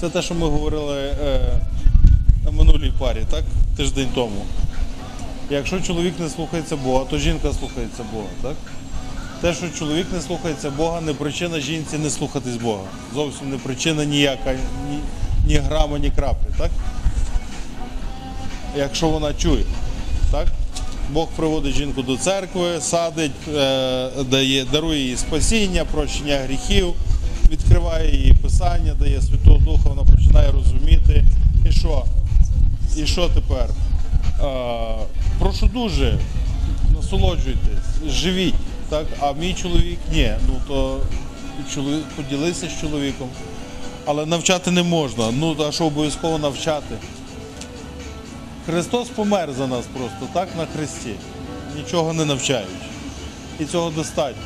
Це 0.00 0.08
те, 0.08 0.22
що 0.22 0.34
ми 0.34 0.48
говорили 0.48 0.98
е, 0.98 1.40
на 2.44 2.50
минулій 2.50 2.92
парі, 2.98 3.22
так? 3.30 3.44
Тиждень 3.76 4.08
тому. 4.14 4.44
Якщо 5.50 5.80
чоловік 5.80 6.14
не 6.20 6.28
слухається 6.28 6.76
Бога, 6.76 7.04
то 7.10 7.18
жінка 7.18 7.52
слухається 7.52 8.02
Бога, 8.12 8.28
так? 8.42 8.56
Те, 9.40 9.54
що 9.54 9.68
чоловік 9.78 10.06
не 10.12 10.20
слухається 10.20 10.70
Бога, 10.70 11.00
не 11.00 11.14
причина 11.14 11.60
жінці 11.60 11.98
не 11.98 12.10
слухатись 12.10 12.56
Бога. 12.56 12.82
Зовсім 13.14 13.50
не 13.50 13.58
причина 13.58 14.04
ніяка, 14.04 14.52
ні, 14.90 14.98
ні 15.46 15.54
грама, 15.54 15.98
ні 15.98 16.10
краплі, 16.10 16.54
так? 16.58 16.70
Якщо 18.76 19.08
вона 19.08 19.34
чує, 19.34 19.64
так? 20.30 20.46
Бог 21.12 21.28
приводить 21.36 21.74
жінку 21.74 22.02
до 22.02 22.16
церкви, 22.16 22.80
садить, 22.80 23.48
е, 23.54 24.10
дає, 24.30 24.64
дарує 24.72 25.00
їй 25.00 25.16
спасіння, 25.16 25.84
прощення 25.84 26.36
гріхів, 26.36 26.94
відкриває 27.50 28.16
їй 28.16 28.32
писання, 28.42 28.94
дає 29.00 29.22
Святого 29.22 29.58
Духа, 29.58 29.88
вона 29.88 30.02
починає 30.02 30.50
розуміти. 30.52 31.24
І 31.68 31.72
що? 31.72 32.04
І 32.96 33.06
що 33.06 33.28
тепер? 33.28 33.66
Е, 34.40 35.06
прошу 35.38 35.66
дуже, 35.66 36.18
насолоджуйтесь, 36.96 38.08
живіть. 38.08 38.54
Так? 38.88 39.06
А 39.20 39.32
мій 39.32 39.54
чоловік 39.54 39.98
ні. 40.12 40.32
Ну 40.48 40.54
то 40.68 41.00
поділися 42.16 42.68
з 42.68 42.80
чоловіком. 42.80 43.28
Але 44.04 44.26
навчати 44.26 44.70
не 44.70 44.82
можна. 44.82 45.30
Ну, 45.30 45.56
а 45.68 45.72
що 45.72 45.84
обов'язково 45.84 46.38
навчати? 46.38 46.94
Христос 48.66 49.08
помер 49.08 49.52
за 49.52 49.66
нас 49.66 49.84
просто 49.86 50.28
так 50.32 50.48
на 50.56 50.66
хресті, 50.66 51.14
нічого 51.76 52.12
не 52.12 52.24
навчаючи. 52.24 52.70
І 53.60 53.64
цього 53.64 53.90
достатньо. 53.90 54.42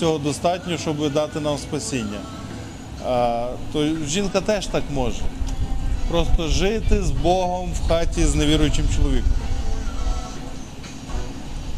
Цього 0.00 0.18
достатньо, 0.18 0.78
щоб 0.78 1.12
дати 1.12 1.40
нам 1.40 1.58
спасіння. 1.58 2.18
А, 3.06 3.48
то 3.72 3.86
жінка 4.08 4.40
теж 4.40 4.66
так 4.66 4.82
може. 4.94 5.22
Просто 6.10 6.48
жити 6.48 7.02
з 7.02 7.10
Богом 7.10 7.72
в 7.72 7.88
хаті 7.88 8.24
з 8.24 8.34
невіруючим 8.34 8.84
чоловіком. 8.96 9.32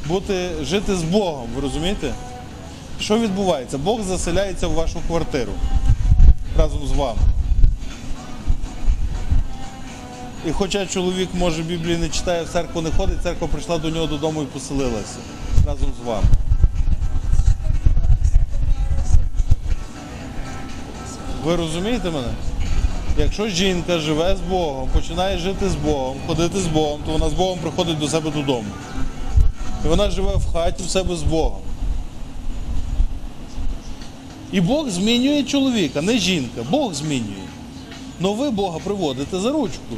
Бути, 0.07 0.51
жити 0.63 0.97
з 0.97 1.03
Богом, 1.03 1.49
ви 1.55 1.61
розумієте? 1.61 2.15
Що 3.01 3.19
відбувається? 3.19 3.79
Бог 3.79 4.03
заселяється 4.03 4.69
в 4.69 4.73
вашу 4.73 5.01
квартиру 5.09 5.53
разом 6.57 6.87
з 6.87 6.93
вами. 6.93 7.21
І 10.47 10.53
хоча 10.53 10.87
чоловік, 10.87 11.29
може, 11.35 11.63
Біблії 11.63 11.97
не 11.97 12.09
читає, 12.09 12.43
в 12.43 12.49
церкву 12.49 12.81
не 12.81 12.91
ходить, 12.91 13.23
церква 13.23 13.49
прийшла 13.49 13.79
до 13.79 13.91
нього 13.91 14.07
додому 14.07 14.43
і 14.43 14.47
поселилася 14.47 15.19
разом 15.67 15.93
з 16.03 16.07
вами. 16.07 16.27
Ви 21.45 21.57
розумієте 21.57 22.11
мене? 22.11 22.29
Якщо 23.19 23.49
жінка 23.49 23.99
живе 23.99 24.37
з 24.37 24.51
Богом, 24.51 24.89
починає 24.93 25.39
жити 25.39 25.69
з 25.69 25.75
Богом, 25.75 26.17
ходити 26.27 26.59
з 26.59 26.67
Богом, 26.67 27.01
то 27.07 27.13
вона 27.13 27.29
з 27.29 27.33
Богом 27.33 27.59
приходить 27.59 27.99
до 27.99 28.09
себе 28.09 28.31
додому. 28.31 28.69
І 29.85 29.89
вона 29.89 30.11
живе 30.11 30.37
в 30.37 30.53
хаті 30.53 30.83
в 30.83 30.91
себе 30.91 31.17
з 31.17 31.23
Богом. 31.23 31.61
І 34.53 34.61
Бог 34.61 34.89
змінює 34.89 35.43
чоловіка, 35.43 36.03
не 36.03 36.19
жінка. 36.19 36.63
Бог 36.71 36.95
змінює. 36.95 37.47
Но 38.21 38.33
ви 38.33 38.51
Бога 38.51 38.79
приводите 38.85 39.41
за 39.41 39.53
ручку. 39.53 39.97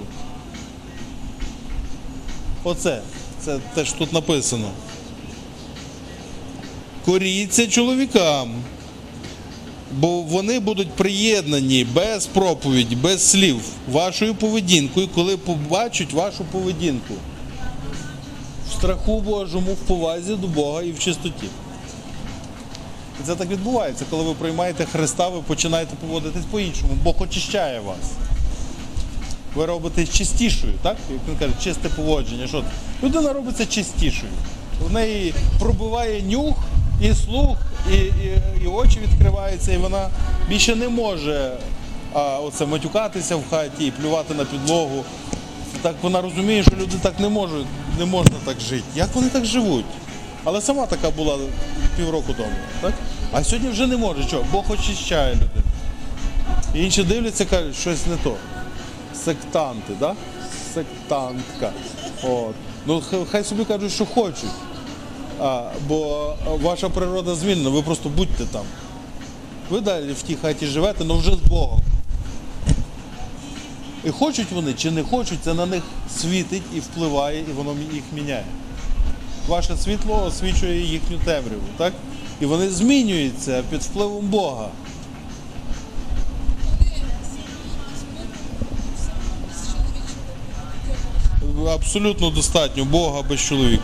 Оце. 2.64 3.00
Це 3.44 3.58
те, 3.74 3.84
що 3.84 3.98
тут 3.98 4.12
написано. 4.12 4.70
Коріться 7.04 7.66
чоловікам. 7.66 8.54
Бо 9.98 10.22
вони 10.22 10.60
будуть 10.60 10.90
приєднані 10.90 11.84
без 11.84 12.26
проповіді, 12.26 12.96
без 12.96 13.30
слів 13.30 13.60
вашою 13.90 14.34
поведінкою, 14.34 15.08
коли 15.14 15.36
побачать 15.36 16.12
вашу 16.12 16.44
поведінку. 16.44 17.14
В 18.70 18.72
страху 18.72 19.20
Божому, 19.20 19.72
в 19.72 19.76
повазі 19.76 20.34
до 20.34 20.46
Бога 20.46 20.82
і 20.82 20.92
в 20.92 20.98
чистоті. 20.98 21.46
І 23.20 23.26
це 23.26 23.34
так 23.34 23.48
відбувається, 23.48 24.04
коли 24.10 24.24
ви 24.24 24.34
приймаєте 24.34 24.84
Христа, 24.84 25.28
ви 25.28 25.42
починаєте 25.42 25.96
поводитись 26.00 26.44
по-іншому. 26.50 26.92
Бог 27.04 27.22
очищає 27.22 27.80
вас. 27.80 28.10
Ви 29.54 29.66
робитесь 29.66 30.10
чистішою, 30.10 30.72
так? 30.82 30.96
Як 31.10 31.20
він 31.28 31.36
каже, 31.36 31.52
чисте 31.62 31.88
поводження. 31.88 32.46
Що? 32.46 32.64
Людина 33.02 33.32
робиться 33.32 33.66
чистішою. 33.66 34.32
В 34.88 34.92
неї 34.92 35.34
пробиває 35.58 36.22
нюх 36.22 36.56
і 37.02 37.14
слух, 37.14 37.56
і, 37.92 37.96
і, 37.96 38.38
і 38.64 38.66
очі 38.66 38.98
відкриваються, 39.00 39.72
і 39.72 39.76
вона 39.76 40.08
більше 40.48 40.74
не 40.74 40.88
може 40.88 41.56
а, 42.14 42.38
оце, 42.38 42.66
матюкатися 42.66 43.36
в 43.36 43.42
хаті 43.50 43.86
і 43.86 43.90
плювати 43.90 44.34
на 44.34 44.44
підлогу. 44.44 45.04
Так 45.82 45.94
вона 46.02 46.22
розуміє, 46.22 46.62
що 46.62 46.76
люди 46.76 46.96
так 47.02 47.20
не 47.20 47.28
можуть, 47.28 47.66
не 47.98 48.04
можна 48.04 48.36
так 48.44 48.60
жити. 48.60 48.84
Як 48.96 49.14
вони 49.14 49.28
так 49.28 49.44
живуть? 49.44 49.84
Але 50.44 50.60
сама 50.60 50.86
така 50.86 51.10
була 51.10 51.38
півроку 51.96 52.32
тому. 52.32 52.52
Так? 52.80 52.92
А 53.32 53.44
сьогодні 53.44 53.70
вже 53.70 53.86
не 53.86 53.96
може. 53.96 54.24
Чого? 54.24 54.44
Бог 54.52 54.64
очищає 54.70 55.34
людину. 55.34 55.66
І 56.74 56.84
інші 56.84 57.04
дивляться, 57.04 57.44
кажуть, 57.44 57.76
щось 57.76 58.06
не 58.06 58.16
то. 58.16 58.34
Сектанти, 59.14 59.92
да? 60.00 60.14
Сектантка. 60.74 61.72
От. 62.22 62.54
Ну, 62.86 63.02
хай 63.30 63.44
собі 63.44 63.64
кажуть, 63.64 63.92
що 63.92 64.06
хочуть. 64.06 64.50
А, 65.40 65.70
бо 65.88 66.34
ваша 66.62 66.88
природа 66.88 67.34
змінена, 67.34 67.70
ви 67.70 67.82
просто 67.82 68.08
будьте 68.08 68.44
там. 68.44 68.64
Ви 69.70 69.80
далі 69.80 70.12
в 70.12 70.22
тій 70.22 70.36
хаті 70.42 70.66
живете, 70.66 71.04
але 71.08 71.18
вже 71.18 71.32
з 71.32 71.48
Богом. 71.48 71.80
І 74.04 74.10
хочуть 74.10 74.52
вони 74.52 74.72
чи 74.72 74.90
не 74.90 75.02
хочуть, 75.02 75.38
це 75.44 75.54
на 75.54 75.66
них 75.66 75.82
світить 76.16 76.62
і 76.74 76.80
впливає, 76.80 77.40
і 77.40 77.52
воно 77.52 77.74
їх 77.92 78.02
міняє. 78.12 78.44
Ваше 79.48 79.76
світло 79.76 80.24
освічує 80.26 80.80
їхню 80.80 81.18
темряву, 81.18 81.62
так? 81.76 81.92
І 82.40 82.46
вони 82.46 82.68
змінюються 82.68 83.62
під 83.70 83.82
впливом 83.82 84.26
Бога. 84.26 84.68
Абсолютно 91.68 92.30
достатньо 92.30 92.84
Бога 92.84 93.22
без 93.22 93.40
чоловіка. 93.40 93.82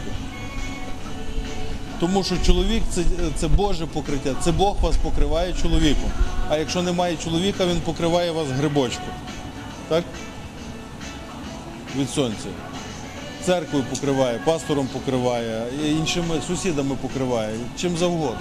Тому 2.01 2.25
що 2.25 2.35
чоловік 2.47 2.83
це, 2.91 3.03
це 3.37 3.49
Боже 3.49 3.87
покриття, 3.87 4.35
це 4.45 4.53
Бог 4.53 4.77
вас 4.81 4.97
покриває 4.97 5.55
чоловіком. 5.63 6.11
А 6.51 6.57
якщо 6.57 6.83
немає 6.83 7.17
чоловіка, 7.25 7.67
він 7.67 7.81
покриває 7.81 8.31
вас 8.31 8.49
грибочком. 8.49 9.09
Так? 9.89 10.05
Від 11.97 12.11
сонця. 12.11 12.49
Церквою 13.45 13.85
покриває, 13.85 14.41
пастором 14.45 14.87
покриває, 14.87 15.67
іншими 15.85 16.35
сусідами 16.47 16.95
покриває, 17.03 17.55
чим 17.81 17.97
завгодно. 17.97 18.41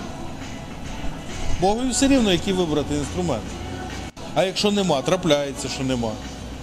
Богові 1.61 1.89
все 1.89 2.07
рівно, 2.07 2.31
який 2.31 2.53
вибрати 2.53 2.95
інструмент. 2.95 3.43
А 4.35 4.43
якщо 4.43 4.71
нема, 4.71 5.01
трапляється, 5.01 5.69
що 5.69 5.83
нема. 5.83 6.11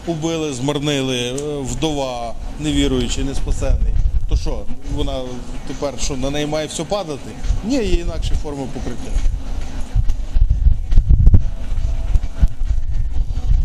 Убили, 0.06 0.52
змарнили, 0.52 1.16
е, 1.18 1.34
вдова, 1.62 2.34
невіруючий, 2.60 3.24
неспасений. 3.24 3.92
То 4.28 4.36
що, 4.36 4.62
вона 4.94 5.20
тепер 5.66 5.94
що, 6.00 6.16
на 6.16 6.30
неї 6.30 6.46
має 6.46 6.66
все 6.66 6.84
падати? 6.84 7.30
Ні, 7.64 7.74
є 7.74 7.82
інакші 7.82 8.32
форми 8.42 8.66
покриття. 8.74 9.10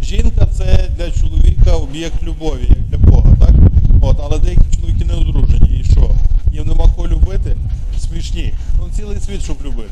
Жінка 0.03 0.45
це 0.57 0.89
для 0.97 1.11
чоловіка 1.11 1.71
об'єкт 1.73 2.23
любові, 2.23 2.65
як 2.69 2.79
для 2.79 2.97
Бога, 2.97 3.35
так? 3.39 3.55
От, 4.01 4.17
але 4.23 4.39
деякі 4.39 4.75
чоловіки 4.75 5.05
не 5.05 5.13
одружені. 5.13 5.79
І 5.79 5.83
що? 5.83 6.11
Їм 6.53 6.67
нема 6.67 6.85
кого 6.95 7.07
любити? 7.07 7.57
Смішні. 7.99 8.53
Ну 8.79 8.87
цілий 8.95 9.19
світ, 9.19 9.43
щоб 9.43 9.57
любити. 9.65 9.91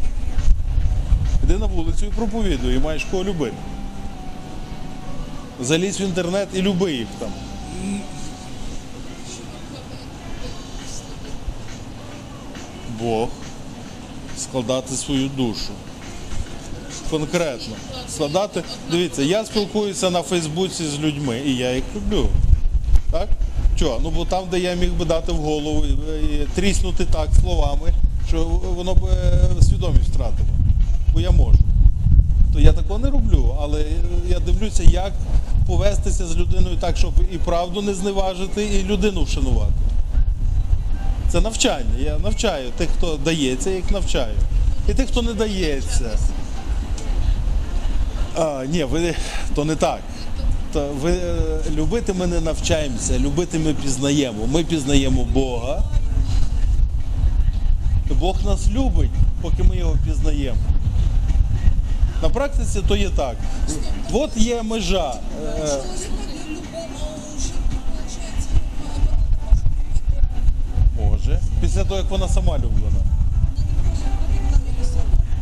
Іди 1.44 1.58
на 1.58 1.66
вулицю 1.66 2.06
і 2.06 2.10
проповідуй, 2.10 2.76
і 2.76 2.80
маєш 2.80 3.06
кого 3.12 3.24
любити. 3.24 3.56
Залізь 5.60 6.00
в 6.00 6.02
інтернет 6.02 6.48
і 6.54 6.62
люби 6.62 6.94
їх 6.94 7.08
там. 7.20 7.30
Бог 13.02 13.30
складати 14.38 14.96
свою 14.96 15.30
душу. 15.38 15.72
Конкретно. 17.10 17.76
Складати. 18.10 18.64
Дивіться, 18.92 19.24
я 19.24 19.46
спілкуюся 19.46 20.10
на 20.10 20.22
Фейсбуці 20.22 20.86
з 20.86 21.00
людьми, 21.00 21.42
і 21.46 21.56
я 21.56 21.76
їх 21.76 21.84
люблю. 21.96 22.30
Так? 23.12 23.28
Чого? 23.80 24.00
Ну 24.04 24.10
бо 24.10 24.26
там, 24.26 24.44
де 24.52 24.60
я 24.60 24.76
міг 24.76 24.94
би 24.94 25.06
дати 25.06 25.32
в 25.32 25.36
голову 25.36 25.86
і, 25.86 26.46
тріснути 26.56 27.06
так 27.06 27.30
словами, 27.42 27.94
що 28.28 28.44
воно 28.76 28.96
б 28.96 29.06
е, 29.06 29.64
свідомість 29.64 30.10
втратило. 30.10 30.50
Бо 31.14 31.20
я 31.20 31.32
можу. 31.32 31.60
То 32.54 32.60
я 32.60 32.74
такого 32.74 33.00
не 33.00 33.10
роблю, 33.10 33.56
але 33.62 33.86
я 34.30 34.40
дивлюся, 34.40 34.84
як 34.84 35.14
повестися 35.68 36.28
з 36.28 36.38
людиною 36.38 36.78
так, 36.80 36.98
щоб 36.98 37.14
і 37.32 37.38
правду 37.38 37.82
не 37.82 37.94
зневажити, 37.94 38.66
і 38.66 38.84
людину 38.84 39.24
вшанувати. 39.24 39.74
Це 41.30 41.42
навчання. 41.42 42.00
Я 42.00 42.18
навчаю 42.18 42.70
тих, 42.78 42.90
хто 42.98 43.18
дається, 43.26 43.70
їх 43.70 43.92
навчаю. 43.92 44.36
І 44.90 44.94
тих, 44.94 45.08
хто 45.08 45.22
не 45.22 45.34
дається. 45.34 46.10
А, 48.38 48.66
ні, 48.70 48.84
ви 48.84 49.16
то 49.56 49.66
не 49.66 49.76
так. 49.76 50.00
То 50.74 50.90
ви 51.02 51.12
е, 51.12 51.38
любити 51.76 52.14
ми 52.14 52.28
не 52.28 52.42
навчаємося, 52.42 53.20
любити 53.20 53.60
ми 53.60 53.74
пізнаємо. 53.74 54.48
Ми 54.48 54.64
пізнаємо 54.64 55.24
Бога. 55.24 55.84
Бог 58.20 58.46
нас 58.46 58.70
любить, 58.70 59.12
поки 59.42 59.64
ми 59.64 59.78
його 59.78 59.98
пізнаємо. 60.06 60.58
На 62.22 62.30
практиці 62.30 62.82
то 62.88 62.96
є 62.96 63.10
так. 63.10 63.36
От 64.12 64.38
є 64.38 64.64
межа. 64.64 65.14
Е, 65.64 65.78
Може. 71.04 71.40
Після 71.62 71.84
того, 71.84 72.00
як 72.00 72.10
вона 72.10 72.28
сама 72.28 72.58
люблена. 72.58 73.00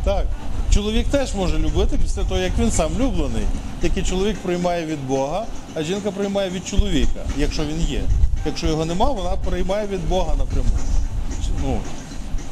Так. 0.04 0.26
Чоловік 0.70 1.06
теж 1.08 1.34
може 1.34 1.58
любити 1.58 1.98
після 2.02 2.24
того, 2.24 2.40
як 2.40 2.58
він 2.58 2.70
сам 2.70 2.90
люблений. 2.98 3.42
Тільки 3.80 4.02
чоловік 4.02 4.38
приймає 4.38 4.86
від 4.86 5.06
Бога, 5.06 5.44
а 5.74 5.82
жінка 5.82 6.10
приймає 6.10 6.50
від 6.50 6.66
чоловіка, 6.66 7.20
якщо 7.36 7.64
він 7.64 7.80
є. 7.80 8.02
Якщо 8.46 8.66
його 8.66 8.84
нема, 8.84 9.10
вона 9.10 9.36
приймає 9.36 9.86
від 9.86 10.08
Бога 10.08 10.34
напряму. 10.38 10.68
Ну, 11.62 11.78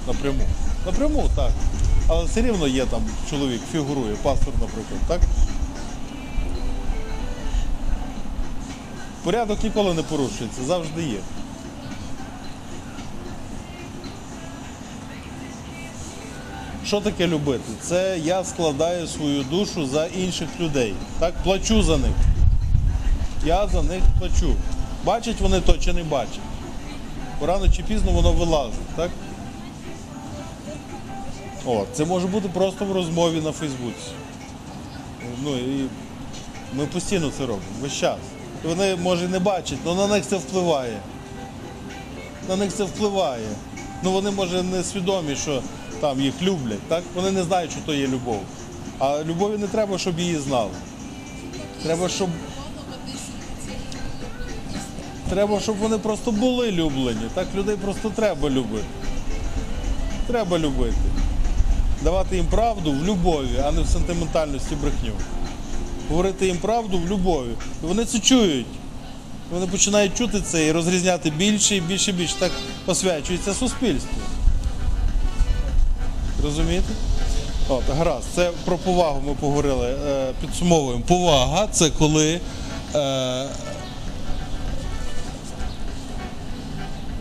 напряму. 0.07 0.43
Напряму, 0.87 1.31
так. 1.37 1.51
Але 2.09 2.25
все 2.25 2.43
рівно 2.43 2.67
є 2.67 2.87
там 2.87 3.03
чоловік, 3.31 3.61
фігурує, 3.73 4.15
пастор, 4.23 4.55
наприклад, 4.61 5.01
так? 5.09 5.21
Порядок 9.23 9.63
ніколи 9.63 9.95
не 9.95 10.03
порушується, 10.03 10.63
завжди 10.63 11.03
є. 11.03 11.19
Що 16.87 17.01
таке 17.01 17.27
любити? 17.27 17.73
Це 17.83 18.19
я 18.25 18.45
складаю 18.45 19.07
свою 19.07 19.43
душу 19.43 19.87
за 19.87 20.07
інших 20.07 20.49
людей. 20.61 20.95
Так, 21.19 21.35
плачу 21.43 21.83
за 21.83 21.97
них. 21.97 22.13
Я 23.47 23.67
за 23.67 23.83
них 23.83 24.03
плачу. 24.19 24.55
Бачать 25.05 25.41
вони 25.41 25.61
то 25.61 25.73
чи 25.73 25.93
не 25.93 26.05
бачать. 26.05 26.41
Рано 27.43 27.69
чи 27.69 27.83
пізно 27.83 28.13
воно 28.13 28.33
вилазить, 28.33 28.89
так? 28.97 29.11
От, 31.67 31.87
це 31.93 32.05
може 32.05 32.27
бути 32.27 32.49
просто 32.49 32.85
в 32.85 32.93
розмові 32.93 33.41
на 33.41 33.53
Фейсбуці. 33.53 34.11
Ну 35.45 35.57
і 35.57 35.89
ми 36.75 36.87
постійно 36.87 37.31
це 37.39 37.41
робимо, 37.41 37.67
весь 37.81 37.93
час. 37.93 38.19
Вони 38.65 38.97
може 38.97 39.29
не 39.29 39.39
бачать, 39.39 39.79
але 39.87 39.97
на 39.97 40.07
них 40.07 40.27
це 40.27 40.37
впливає. 40.37 40.99
На 42.49 42.57
них 42.57 42.73
це 42.73 42.85
впливає. 42.85 43.49
Ну 44.03 44.13
вони 44.13 44.31
може 44.31 44.63
не 44.63 44.83
свідомі, 44.83 45.37
що 45.37 45.63
там 46.01 46.21
їх 46.21 46.43
люблять, 46.43 46.83
так? 46.89 47.03
Вони 47.15 47.31
не 47.31 47.43
знають, 47.43 47.71
що 47.71 47.81
то 47.87 47.95
є 47.95 48.07
любов. 48.07 48.41
А 48.99 49.23
любові 49.25 49.59
не 49.59 49.67
треба, 49.67 49.99
щоб 49.99 50.19
її 50.21 50.39
знали. 50.39 50.71
Треба, 51.83 52.09
щоб. 52.09 52.29
Треба, 55.31 55.61
щоб 55.61 55.77
вони 55.77 55.99
просто 55.99 56.33
були 56.33 56.73
люблені. 56.73 57.29
Так 57.35 57.47
людей 57.55 57.77
просто 57.77 58.11
треба 58.11 58.51
любити. 58.51 58.85
Треба 60.27 60.59
любити. 60.59 61.14
Давати 62.05 62.37
їм 62.37 62.47
правду 62.47 62.93
в 62.93 63.05
любові, 63.05 63.63
а 63.65 63.73
не 63.73 63.83
в 63.83 63.87
сентиментальності 63.87 64.75
брехню. 64.83 65.13
Говорити 66.11 66.47
їм 66.47 66.57
правду 66.57 66.99
в 66.99 67.09
любові. 67.11 67.51
І 67.83 67.87
вони 67.87 68.05
це 68.05 68.19
чують. 68.19 68.67
Вони 69.51 69.67
починають 69.67 70.19
чути 70.19 70.41
це 70.41 70.67
і 70.67 70.73
розрізняти 70.73 71.31
більше 71.31 71.77
і 71.77 71.81
більше 71.81 72.11
і 72.11 72.15
більше. 72.15 72.35
Так 72.39 72.53
освячується 72.87 73.55
суспільство. 73.55 74.19
Розумієте? 76.43 76.89
От, 77.69 77.83
гаразд, 77.97 78.27
це 78.35 78.51
про 78.65 78.79
повагу 78.79 79.23
ми 79.27 79.35
поговорили. 79.35 79.97
Е, 80.09 80.33
підсумовуємо. 80.41 81.03
Повага 81.07 81.67
це 81.67 81.91
коли 81.91 82.41
е, 82.95 83.47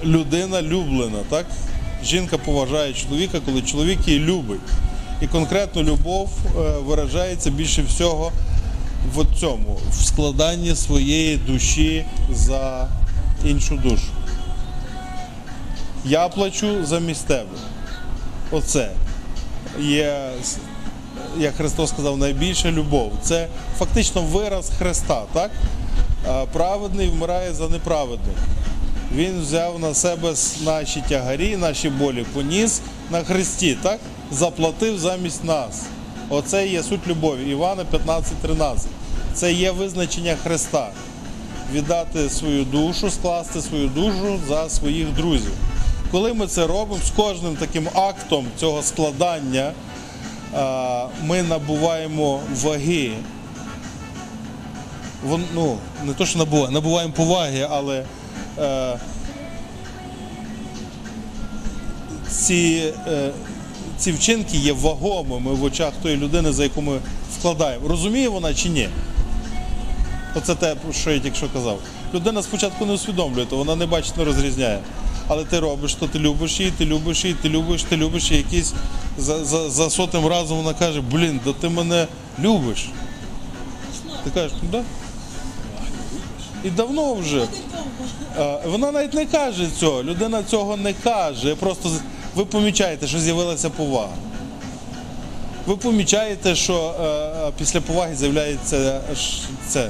людина 0.03 0.61
люблена, 0.61 1.19
так? 1.29 1.45
Жінка 2.05 2.37
поважає 2.37 2.93
чоловіка, 2.93 3.39
коли 3.45 3.61
чоловік 3.61 4.07
її 4.07 4.19
любить. 4.19 4.59
І 5.21 5.27
конкретно 5.27 5.83
любов 5.83 6.29
е, 6.45 6.49
виражається 6.85 7.49
більше 7.49 7.81
всього 7.81 8.31
в 9.15 9.39
цьому, 9.39 9.79
в 9.91 10.03
складанні 10.03 10.75
своєї 10.75 11.37
душі 11.37 12.05
за 12.31 12.87
іншу 13.45 13.75
душу. 13.75 14.07
Я 16.05 16.27
плачу 16.27 16.85
замість 16.85 17.25
тебе. 17.25 17.57
Оце 18.51 18.89
є, 19.79 20.29
як 21.37 21.55
Христос 21.55 21.89
сказав, 21.89 22.17
найбільша 22.17 22.71
любов. 22.71 23.11
Це 23.21 23.47
фактично 23.77 24.21
вираз 24.21 24.71
Христа, 24.77 25.23
так? 25.33 25.51
Праведний 26.53 27.09
вмирає 27.09 27.53
за 27.53 27.67
неправедних. 27.67 28.37
Він 29.15 29.41
взяв 29.41 29.79
на 29.79 29.93
себе 29.93 30.33
наші 30.65 31.03
тягарі, 31.09 31.57
наші 31.57 31.89
болі, 31.89 32.25
поніс 32.33 32.81
на 33.11 33.23
Христі, 33.23 33.77
так? 33.83 33.99
Заплатив 34.31 34.99
замість 34.99 35.43
нас. 35.43 35.81
Оце 36.29 36.67
є 36.67 36.83
суть 36.83 37.07
любові. 37.07 37.51
Івана 37.51 37.83
15.13. 37.91 38.77
Це 39.33 39.53
є 39.53 39.71
визначення 39.71 40.35
Христа. 40.43 40.89
Віддати 41.73 42.29
свою 42.29 42.63
душу, 42.63 43.09
скласти 43.09 43.61
свою 43.61 43.87
душу 43.87 44.39
за 44.47 44.69
своїх 44.69 45.13
друзів. 45.13 45.53
Коли 46.11 46.33
ми 46.33 46.47
це 46.47 46.67
робимо, 46.67 47.01
з 47.05 47.09
кожним 47.11 47.55
таким 47.55 47.89
актом 47.93 48.45
цього 48.59 48.81
складання 48.81 49.71
ми 51.23 51.43
набуваємо 51.43 52.39
ваги. 52.63 53.11
Ну, 55.55 55.77
не 56.03 56.13
то, 56.13 56.25
що 56.25 56.39
набуваємо, 56.39 56.71
набуваємо 56.71 57.13
поваги, 57.13 57.67
але 57.69 58.03
ці, 62.29 62.93
е, 63.07 63.31
ці 63.97 64.11
вчинки 64.11 64.57
є 64.57 64.73
вагомими 64.73 65.51
в 65.53 65.63
очах 65.63 65.93
тої 66.03 66.17
людини, 66.17 66.51
за 66.51 66.63
яку 66.63 66.81
ми 66.81 66.99
вкладаємо. 67.39 67.87
Розуміє 67.87 68.29
вона 68.29 68.53
чи 68.53 68.69
ні? 68.69 68.89
Оце 70.35 70.55
те, 70.55 70.75
що 70.91 71.11
я 71.11 71.19
тільки 71.19 71.35
що 71.35 71.49
казав. 71.49 71.79
Людина 72.13 72.43
спочатку 72.43 72.85
не 72.85 72.93
усвідомлює, 72.93 73.45
то 73.45 73.57
вона 73.57 73.75
не 73.75 73.85
бачить, 73.85 74.17
не 74.17 74.23
розрізняє. 74.23 74.79
Але 75.27 75.45
ти 75.45 75.59
робиш, 75.59 75.93
то 75.93 76.07
ти 76.07 76.19
любиш 76.19 76.59
її, 76.59 76.71
ти 76.71 76.85
любиш 76.85 77.25
її, 77.25 77.37
ти 77.41 77.49
любиш, 77.49 77.83
ти 77.83 77.97
любиш 77.97 78.31
і 78.31 78.35
якийсь 78.35 78.73
за, 79.17 79.45
за, 79.45 79.69
за 79.69 79.89
сотим 79.89 80.25
разом 80.27 80.57
вона 80.57 80.73
каже, 80.73 81.01
блін, 81.01 81.39
да 81.45 81.53
ти 81.53 81.69
мене 81.69 82.07
любиш. 82.39 82.89
Ти 84.23 84.29
кажеш, 84.29 84.51
ну 84.63 84.69
да. 84.71 84.83
І 86.63 86.69
давно 86.69 87.13
вже. 87.13 87.47
Е, 88.39 88.57
Вона 88.65 88.91
навіть 88.91 89.13
не 89.13 89.25
каже 89.25 89.67
цього, 89.79 90.03
людина 90.03 90.43
цього 90.43 90.77
не 90.77 90.93
каже. 90.93 91.55
Просто 91.55 91.89
ви 92.35 92.45
помічаєте, 92.45 93.07
що 93.07 93.19
з'явилася 93.19 93.69
повага. 93.69 94.13
Ви 95.65 95.77
помічаєте, 95.77 96.55
що 96.55 96.95
е, 97.01 97.03
е, 97.47 97.51
після 97.57 97.81
поваги 97.81 98.15
з'являється 98.15 99.01
це 99.67 99.89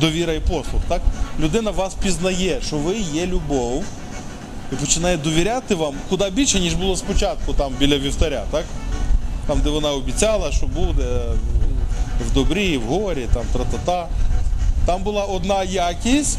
довіра 0.00 0.32
і 0.32 0.40
послуг. 0.40 0.80
Так? 0.88 1.00
Людина 1.40 1.70
вас 1.70 1.94
пізнає, 1.94 2.60
що 2.66 2.76
ви 2.76 2.96
є 2.98 3.26
любов, 3.26 3.84
і 4.72 4.74
починає 4.74 5.16
довіряти 5.16 5.74
вам 5.74 5.94
куди 6.08 6.30
більше, 6.30 6.60
ніж 6.60 6.74
було 6.74 6.96
спочатку 6.96 7.52
там 7.52 7.72
біля 7.78 7.98
вівтаря, 7.98 8.44
так? 8.50 8.64
Там, 9.46 9.60
де 9.60 9.70
вона 9.70 9.92
обіцяла, 9.92 10.52
що 10.52 10.66
буде 10.66 11.02
е, 11.02 11.34
в 12.30 12.34
добрі, 12.34 12.78
в 12.78 12.82
горі, 12.82 13.26
там 13.34 13.42
тра-та-та. 13.52 14.08
Там 14.86 15.02
була 15.02 15.24
одна 15.24 15.64
якість, 15.64 16.38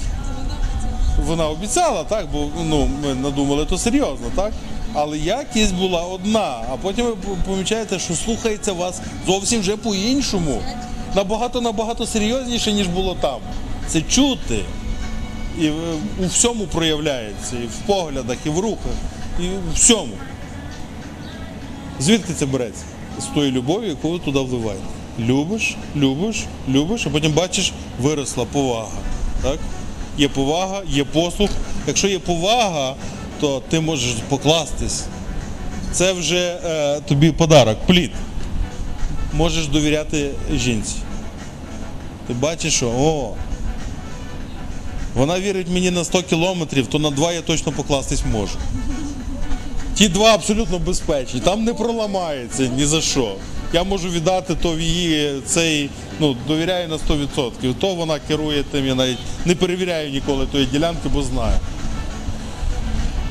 вона 1.25 1.49
обіцяла, 1.49 2.03
так, 2.03 2.27
бо 2.33 2.47
ну, 2.63 2.89
ми 3.03 3.13
надумали 3.13 3.65
то 3.65 3.77
серйозно, 3.77 4.27
так? 4.35 4.53
Але 4.93 5.17
якість 5.17 5.75
була 5.75 6.01
одна, 6.01 6.63
а 6.71 6.77
потім 6.81 7.05
ви 7.05 7.15
помічаєте, 7.45 7.99
що 7.99 8.15
слухається 8.15 8.73
вас 8.73 9.01
зовсім 9.27 9.59
вже 9.59 9.77
по-іншому. 9.77 10.61
Набагато 11.15 11.61
набагато 11.61 12.05
серйозніше, 12.05 12.73
ніж 12.73 12.87
було 12.87 13.17
там. 13.21 13.39
Це 13.87 14.01
чути. 14.01 14.59
І 15.59 15.67
е, 15.67 15.73
у 16.23 16.25
всьому 16.25 16.63
проявляється, 16.63 17.55
і 17.55 17.65
в 17.65 17.87
поглядах, 17.87 18.37
і 18.45 18.49
в 18.49 18.59
рухах, 18.59 18.93
і 19.39 19.43
у 19.43 19.73
всьому. 19.73 20.13
Звідки 21.99 22.33
це 22.33 22.45
береться? 22.45 22.83
З 23.19 23.25
тої 23.25 23.51
любові, 23.51 23.87
яку 23.87 24.09
ви 24.09 24.19
туди 24.19 24.39
вливаєте. 24.39 24.83
Любиш, 25.19 25.75
любиш, 25.95 26.43
любиш, 26.69 27.07
а 27.07 27.09
потім 27.09 27.31
бачиш, 27.31 27.71
виросла 27.99 28.45
повага. 28.45 28.97
Так? 29.41 29.59
Є 30.17 30.29
повага, 30.29 30.81
є 30.89 31.03
послуг. 31.03 31.49
Якщо 31.87 32.07
є 32.07 32.19
повага, 32.19 32.95
то 33.39 33.61
ти 33.69 33.79
можеш 33.79 34.15
покластись. 34.29 35.03
Це 35.91 36.13
вже 36.13 36.59
е, 36.65 36.99
тобі 36.99 37.31
подарок, 37.31 37.77
плід. 37.87 38.11
Можеш 39.33 39.67
довіряти 39.67 40.29
жінці. 40.55 40.95
Ти 42.27 42.33
бачиш, 42.33 42.73
що 42.73 42.87
о, 42.87 43.33
вона 45.15 45.39
вірить 45.39 45.67
мені 45.69 45.91
на 45.91 46.03
100 46.03 46.23
кілометрів, 46.23 46.87
то 46.87 46.99
на 46.99 47.09
два 47.09 47.31
я 47.31 47.41
точно 47.41 47.71
покластись 47.71 48.23
можу. 48.31 48.57
Ті 49.95 50.07
два 50.07 50.33
абсолютно 50.33 50.79
безпечні, 50.79 51.39
там 51.39 51.63
не 51.63 51.73
проламається 51.73 52.67
ні 52.67 52.85
за 52.85 53.01
що. 53.01 53.35
Я 53.73 53.83
можу 53.83 54.09
віддати 54.09 54.55
то 54.55 54.71
в 54.71 54.79
її 54.81 55.41
цей, 55.45 55.89
ну, 56.19 56.35
довіряю 56.47 56.87
на 56.87 56.97
100%. 56.97 57.73
То 57.79 57.95
вона 57.95 58.19
керує 58.27 58.63
тим, 58.63 58.87
я 58.87 58.95
навіть 58.95 59.17
не 59.45 59.55
перевіряю 59.55 60.11
ніколи 60.11 60.45
тої 60.45 60.65
ділянки, 60.65 61.09
бо 61.13 61.23
знаю. 61.23 61.59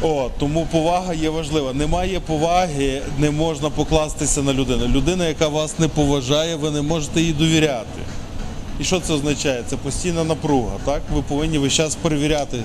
О, 0.02 0.30
тому 0.38 0.66
повага 0.72 1.14
є 1.14 1.30
важлива. 1.30 1.72
Немає 1.72 2.20
поваги, 2.20 3.02
не 3.18 3.30
можна 3.30 3.70
покластися 3.70 4.42
на 4.42 4.52
людину. 4.52 4.86
Людина, 4.88 5.28
яка 5.28 5.48
вас 5.48 5.78
не 5.78 5.88
поважає, 5.88 6.56
ви 6.56 6.70
не 6.70 6.82
можете 6.82 7.22
їй 7.22 7.32
довіряти. 7.32 8.00
І 8.80 8.84
що 8.84 9.00
це 9.00 9.12
означає? 9.12 9.62
Це 9.66 9.76
постійна 9.76 10.24
напруга. 10.24 10.72
Так? 10.84 11.02
Ви 11.14 11.22
повинні 11.22 11.58
весь 11.58 11.72
час 11.72 11.94
перевіряти. 11.94 12.58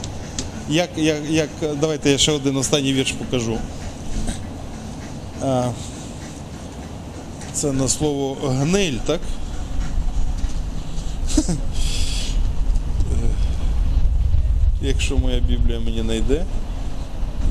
Як, 0.69 0.89
як, 0.95 1.17
як, 1.29 1.49
давайте 1.79 2.09
я 2.09 2.17
ще 2.17 2.31
один 2.31 2.57
останній 2.57 2.93
вірш 2.93 3.11
покажу. 3.11 3.57
Це 7.57 7.71
на 7.71 7.87
слово 7.87 8.37
гниль, 8.43 8.97
так? 9.05 9.19
Якщо 14.81 15.17
моя 15.17 15.39
Біблія 15.39 15.79
мені 15.79 16.01
знайде. 16.01 16.45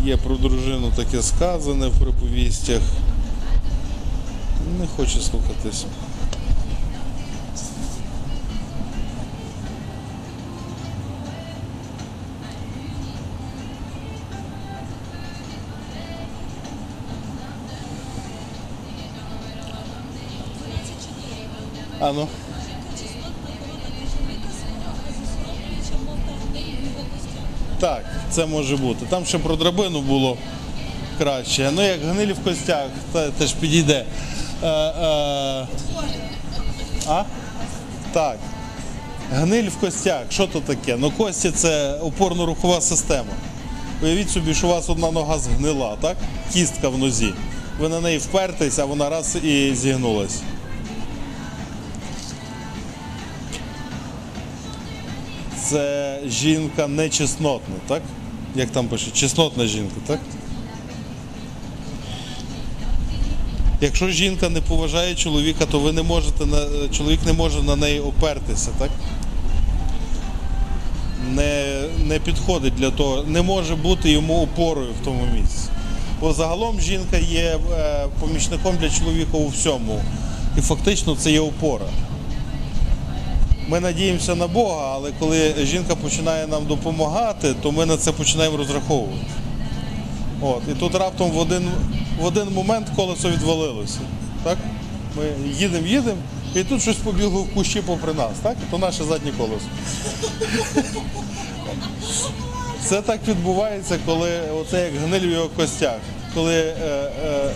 Є 0.04 0.16
про 0.16 0.36
дружину 0.36 0.92
таке 0.96 1.22
сказане 1.22 1.86
в 1.86 1.92
приповістях. 1.92 2.80
Не 4.80 4.86
хоче 4.86 5.20
слухатися. 5.20 5.86
А. 22.06 22.26
Так, 27.80 28.04
це 28.30 28.46
може 28.46 28.76
бути. 28.76 29.06
Там 29.06 29.24
ще 29.24 29.38
про 29.38 29.56
драбину 29.56 30.00
було. 30.00 30.36
краще. 31.18 31.70
Ну, 31.74 31.82
як 31.82 32.00
гниль 32.02 32.32
в 32.32 32.44
костях, 32.44 32.86
та, 33.12 33.30
теж 33.30 33.52
підійде. 33.52 34.04
Е, 34.62 34.66
е, 34.66 35.66
а? 37.08 37.24
Так. 38.12 38.38
Гниль 39.32 39.68
в 39.68 39.76
костях. 39.76 40.22
Що 40.30 40.46
то 40.46 40.60
таке? 40.60 40.96
Ну, 40.98 41.10
кості 41.10 41.50
це 41.50 41.98
опорно-рухова 41.98 42.80
система. 42.80 43.32
Уявіть 44.02 44.30
собі, 44.30 44.54
що 44.54 44.66
у 44.66 44.70
вас 44.70 44.88
одна 44.88 45.10
нога 45.10 45.38
згнила, 45.38 45.96
так? 46.00 46.16
Кістка 46.52 46.88
в 46.88 46.98
нозі. 46.98 47.32
Ви 47.80 47.88
на 47.88 48.00
неї 48.00 48.18
впертесь, 48.18 48.78
а 48.78 48.84
вона 48.84 49.10
раз 49.10 49.36
і 49.36 49.74
зігнулась. 49.74 50.40
Це 55.70 56.18
жінка 56.28 56.86
нечеснотна, 56.86 57.74
так? 57.88 58.02
Як 58.54 58.70
там 58.70 58.88
пише? 58.88 59.10
Чеснотна 59.10 59.66
жінка, 59.66 59.96
так? 60.06 60.20
Якщо 63.80 64.08
жінка 64.08 64.48
не 64.48 64.60
поважає 64.60 65.14
чоловіка, 65.14 65.66
то 65.66 65.78
ви 65.78 65.92
не 65.92 66.02
можете 66.02 66.46
на 66.46 66.88
чоловік 66.88 67.20
не 67.26 67.32
може 67.32 67.62
на 67.62 67.76
неї 67.76 68.00
опертися, 68.00 68.70
так? 68.78 68.90
Не, 71.34 71.82
не 72.04 72.18
підходить 72.18 72.74
для 72.74 72.90
того, 72.90 73.22
не 73.26 73.42
може 73.42 73.74
бути 73.74 74.10
йому 74.10 74.42
опорою 74.42 74.90
в 75.02 75.04
тому 75.04 75.22
місці. 75.34 75.68
Бо 76.20 76.32
загалом 76.32 76.80
жінка 76.80 77.16
є 77.16 77.58
е, 77.72 78.06
помічником 78.20 78.76
для 78.76 78.90
чоловіка 78.90 79.36
у 79.36 79.48
всьому. 79.48 80.00
І 80.58 80.60
фактично 80.60 81.16
це 81.16 81.32
є 81.32 81.40
опора. 81.40 81.86
Ми 83.68 83.80
надіємося 83.80 84.34
на 84.34 84.46
Бога, 84.46 84.92
але 84.94 85.12
коли 85.18 85.54
жінка 85.62 85.94
починає 85.94 86.46
нам 86.46 86.66
допомагати, 86.66 87.54
то 87.62 87.72
ми 87.72 87.86
на 87.86 87.96
це 87.96 88.12
починаємо 88.12 88.56
розраховувати. 88.56 89.26
От, 90.40 90.62
і 90.72 90.74
тут 90.74 90.94
раптом 90.94 91.30
в 91.30 91.38
один, 91.38 91.70
в 92.20 92.24
один 92.24 92.48
момент 92.52 92.86
колесо 92.96 93.30
відвалилося. 93.30 93.98
Так? 94.44 94.58
Ми 95.16 95.50
їдемо, 95.58 95.86
їдемо, 95.86 96.18
і 96.54 96.64
тут 96.64 96.82
щось 96.82 96.96
побігло 96.96 97.42
в 97.42 97.54
кущі 97.54 97.80
попри 97.80 98.12
нас, 98.12 98.32
так? 98.42 98.56
То 98.70 98.78
наше 98.78 99.04
заднє 99.04 99.32
колесо. 99.38 99.66
Це 102.84 103.02
так 103.02 103.20
відбувається, 103.28 103.98
коли 104.06 104.28
оце 104.60 104.84
як 104.84 104.92
гниль 105.04 105.28
в 105.28 105.32
його 105.32 105.48
костях. 105.48 105.98
Коли 106.34 106.54
е, 106.54 106.72
е, 107.26 107.50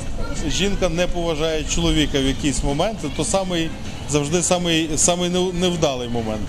жінка 0.49 0.89
не 0.89 1.07
поважає 1.07 1.65
чоловіка 1.65 2.21
в 2.21 2.25
якісь 2.25 2.65
моменти, 2.65 3.09
то 3.17 3.25
самий, 3.25 3.71
завжди 4.11 4.43
самий, 4.43 4.91
самий 4.97 5.31
невдалий 5.53 6.09
момент 6.09 6.49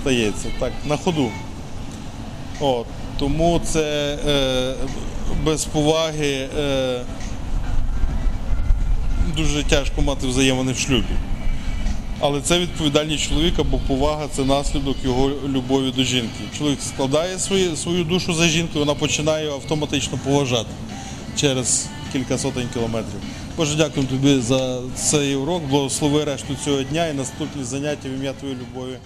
стається 0.00 0.48
так, 0.58 0.72
на 0.86 0.96
ходу. 0.96 1.30
От, 2.60 2.86
тому 3.18 3.60
це 3.64 4.18
е, 4.28 4.74
без 5.44 5.64
поваги 5.64 6.48
е, 6.58 7.00
дуже 9.36 9.62
тяжко 9.64 10.02
мати 10.02 10.26
взаємини 10.26 10.72
в 10.72 10.78
шлюбі. 10.78 11.14
Але 12.20 12.40
це 12.40 12.58
відповідальність 12.58 13.28
чоловіка, 13.28 13.62
бо 13.62 13.78
повага 13.78 14.28
це 14.32 14.44
наслідок 14.44 14.96
його 15.04 15.30
любові 15.48 15.92
до 15.96 16.02
жінки. 16.02 16.40
Чоловік 16.58 16.78
складає 16.82 17.38
свої, 17.38 17.76
свою 17.76 18.04
душу 18.04 18.34
за 18.34 18.48
жінку, 18.48 18.78
вона 18.78 18.94
починає 18.94 19.50
автоматично 19.50 20.18
поважати 20.24 20.70
через 21.36 21.86
кілька 22.12 22.38
сотень 22.38 22.68
кілометрів. 22.74 23.20
Боже, 23.56 23.76
дякую 23.76 24.06
тобі 24.06 24.40
за 24.40 24.80
цей 24.94 25.34
урок. 25.34 25.62
Благослови 25.62 26.24
решту 26.24 26.54
цього 26.64 26.82
дня 26.82 27.06
і 27.06 27.14
наступні 27.14 27.64
заняття 27.64 28.08
в 28.08 28.12
ім'я 28.12 28.32
Твоєї 28.32 28.60
любові. 28.60 28.98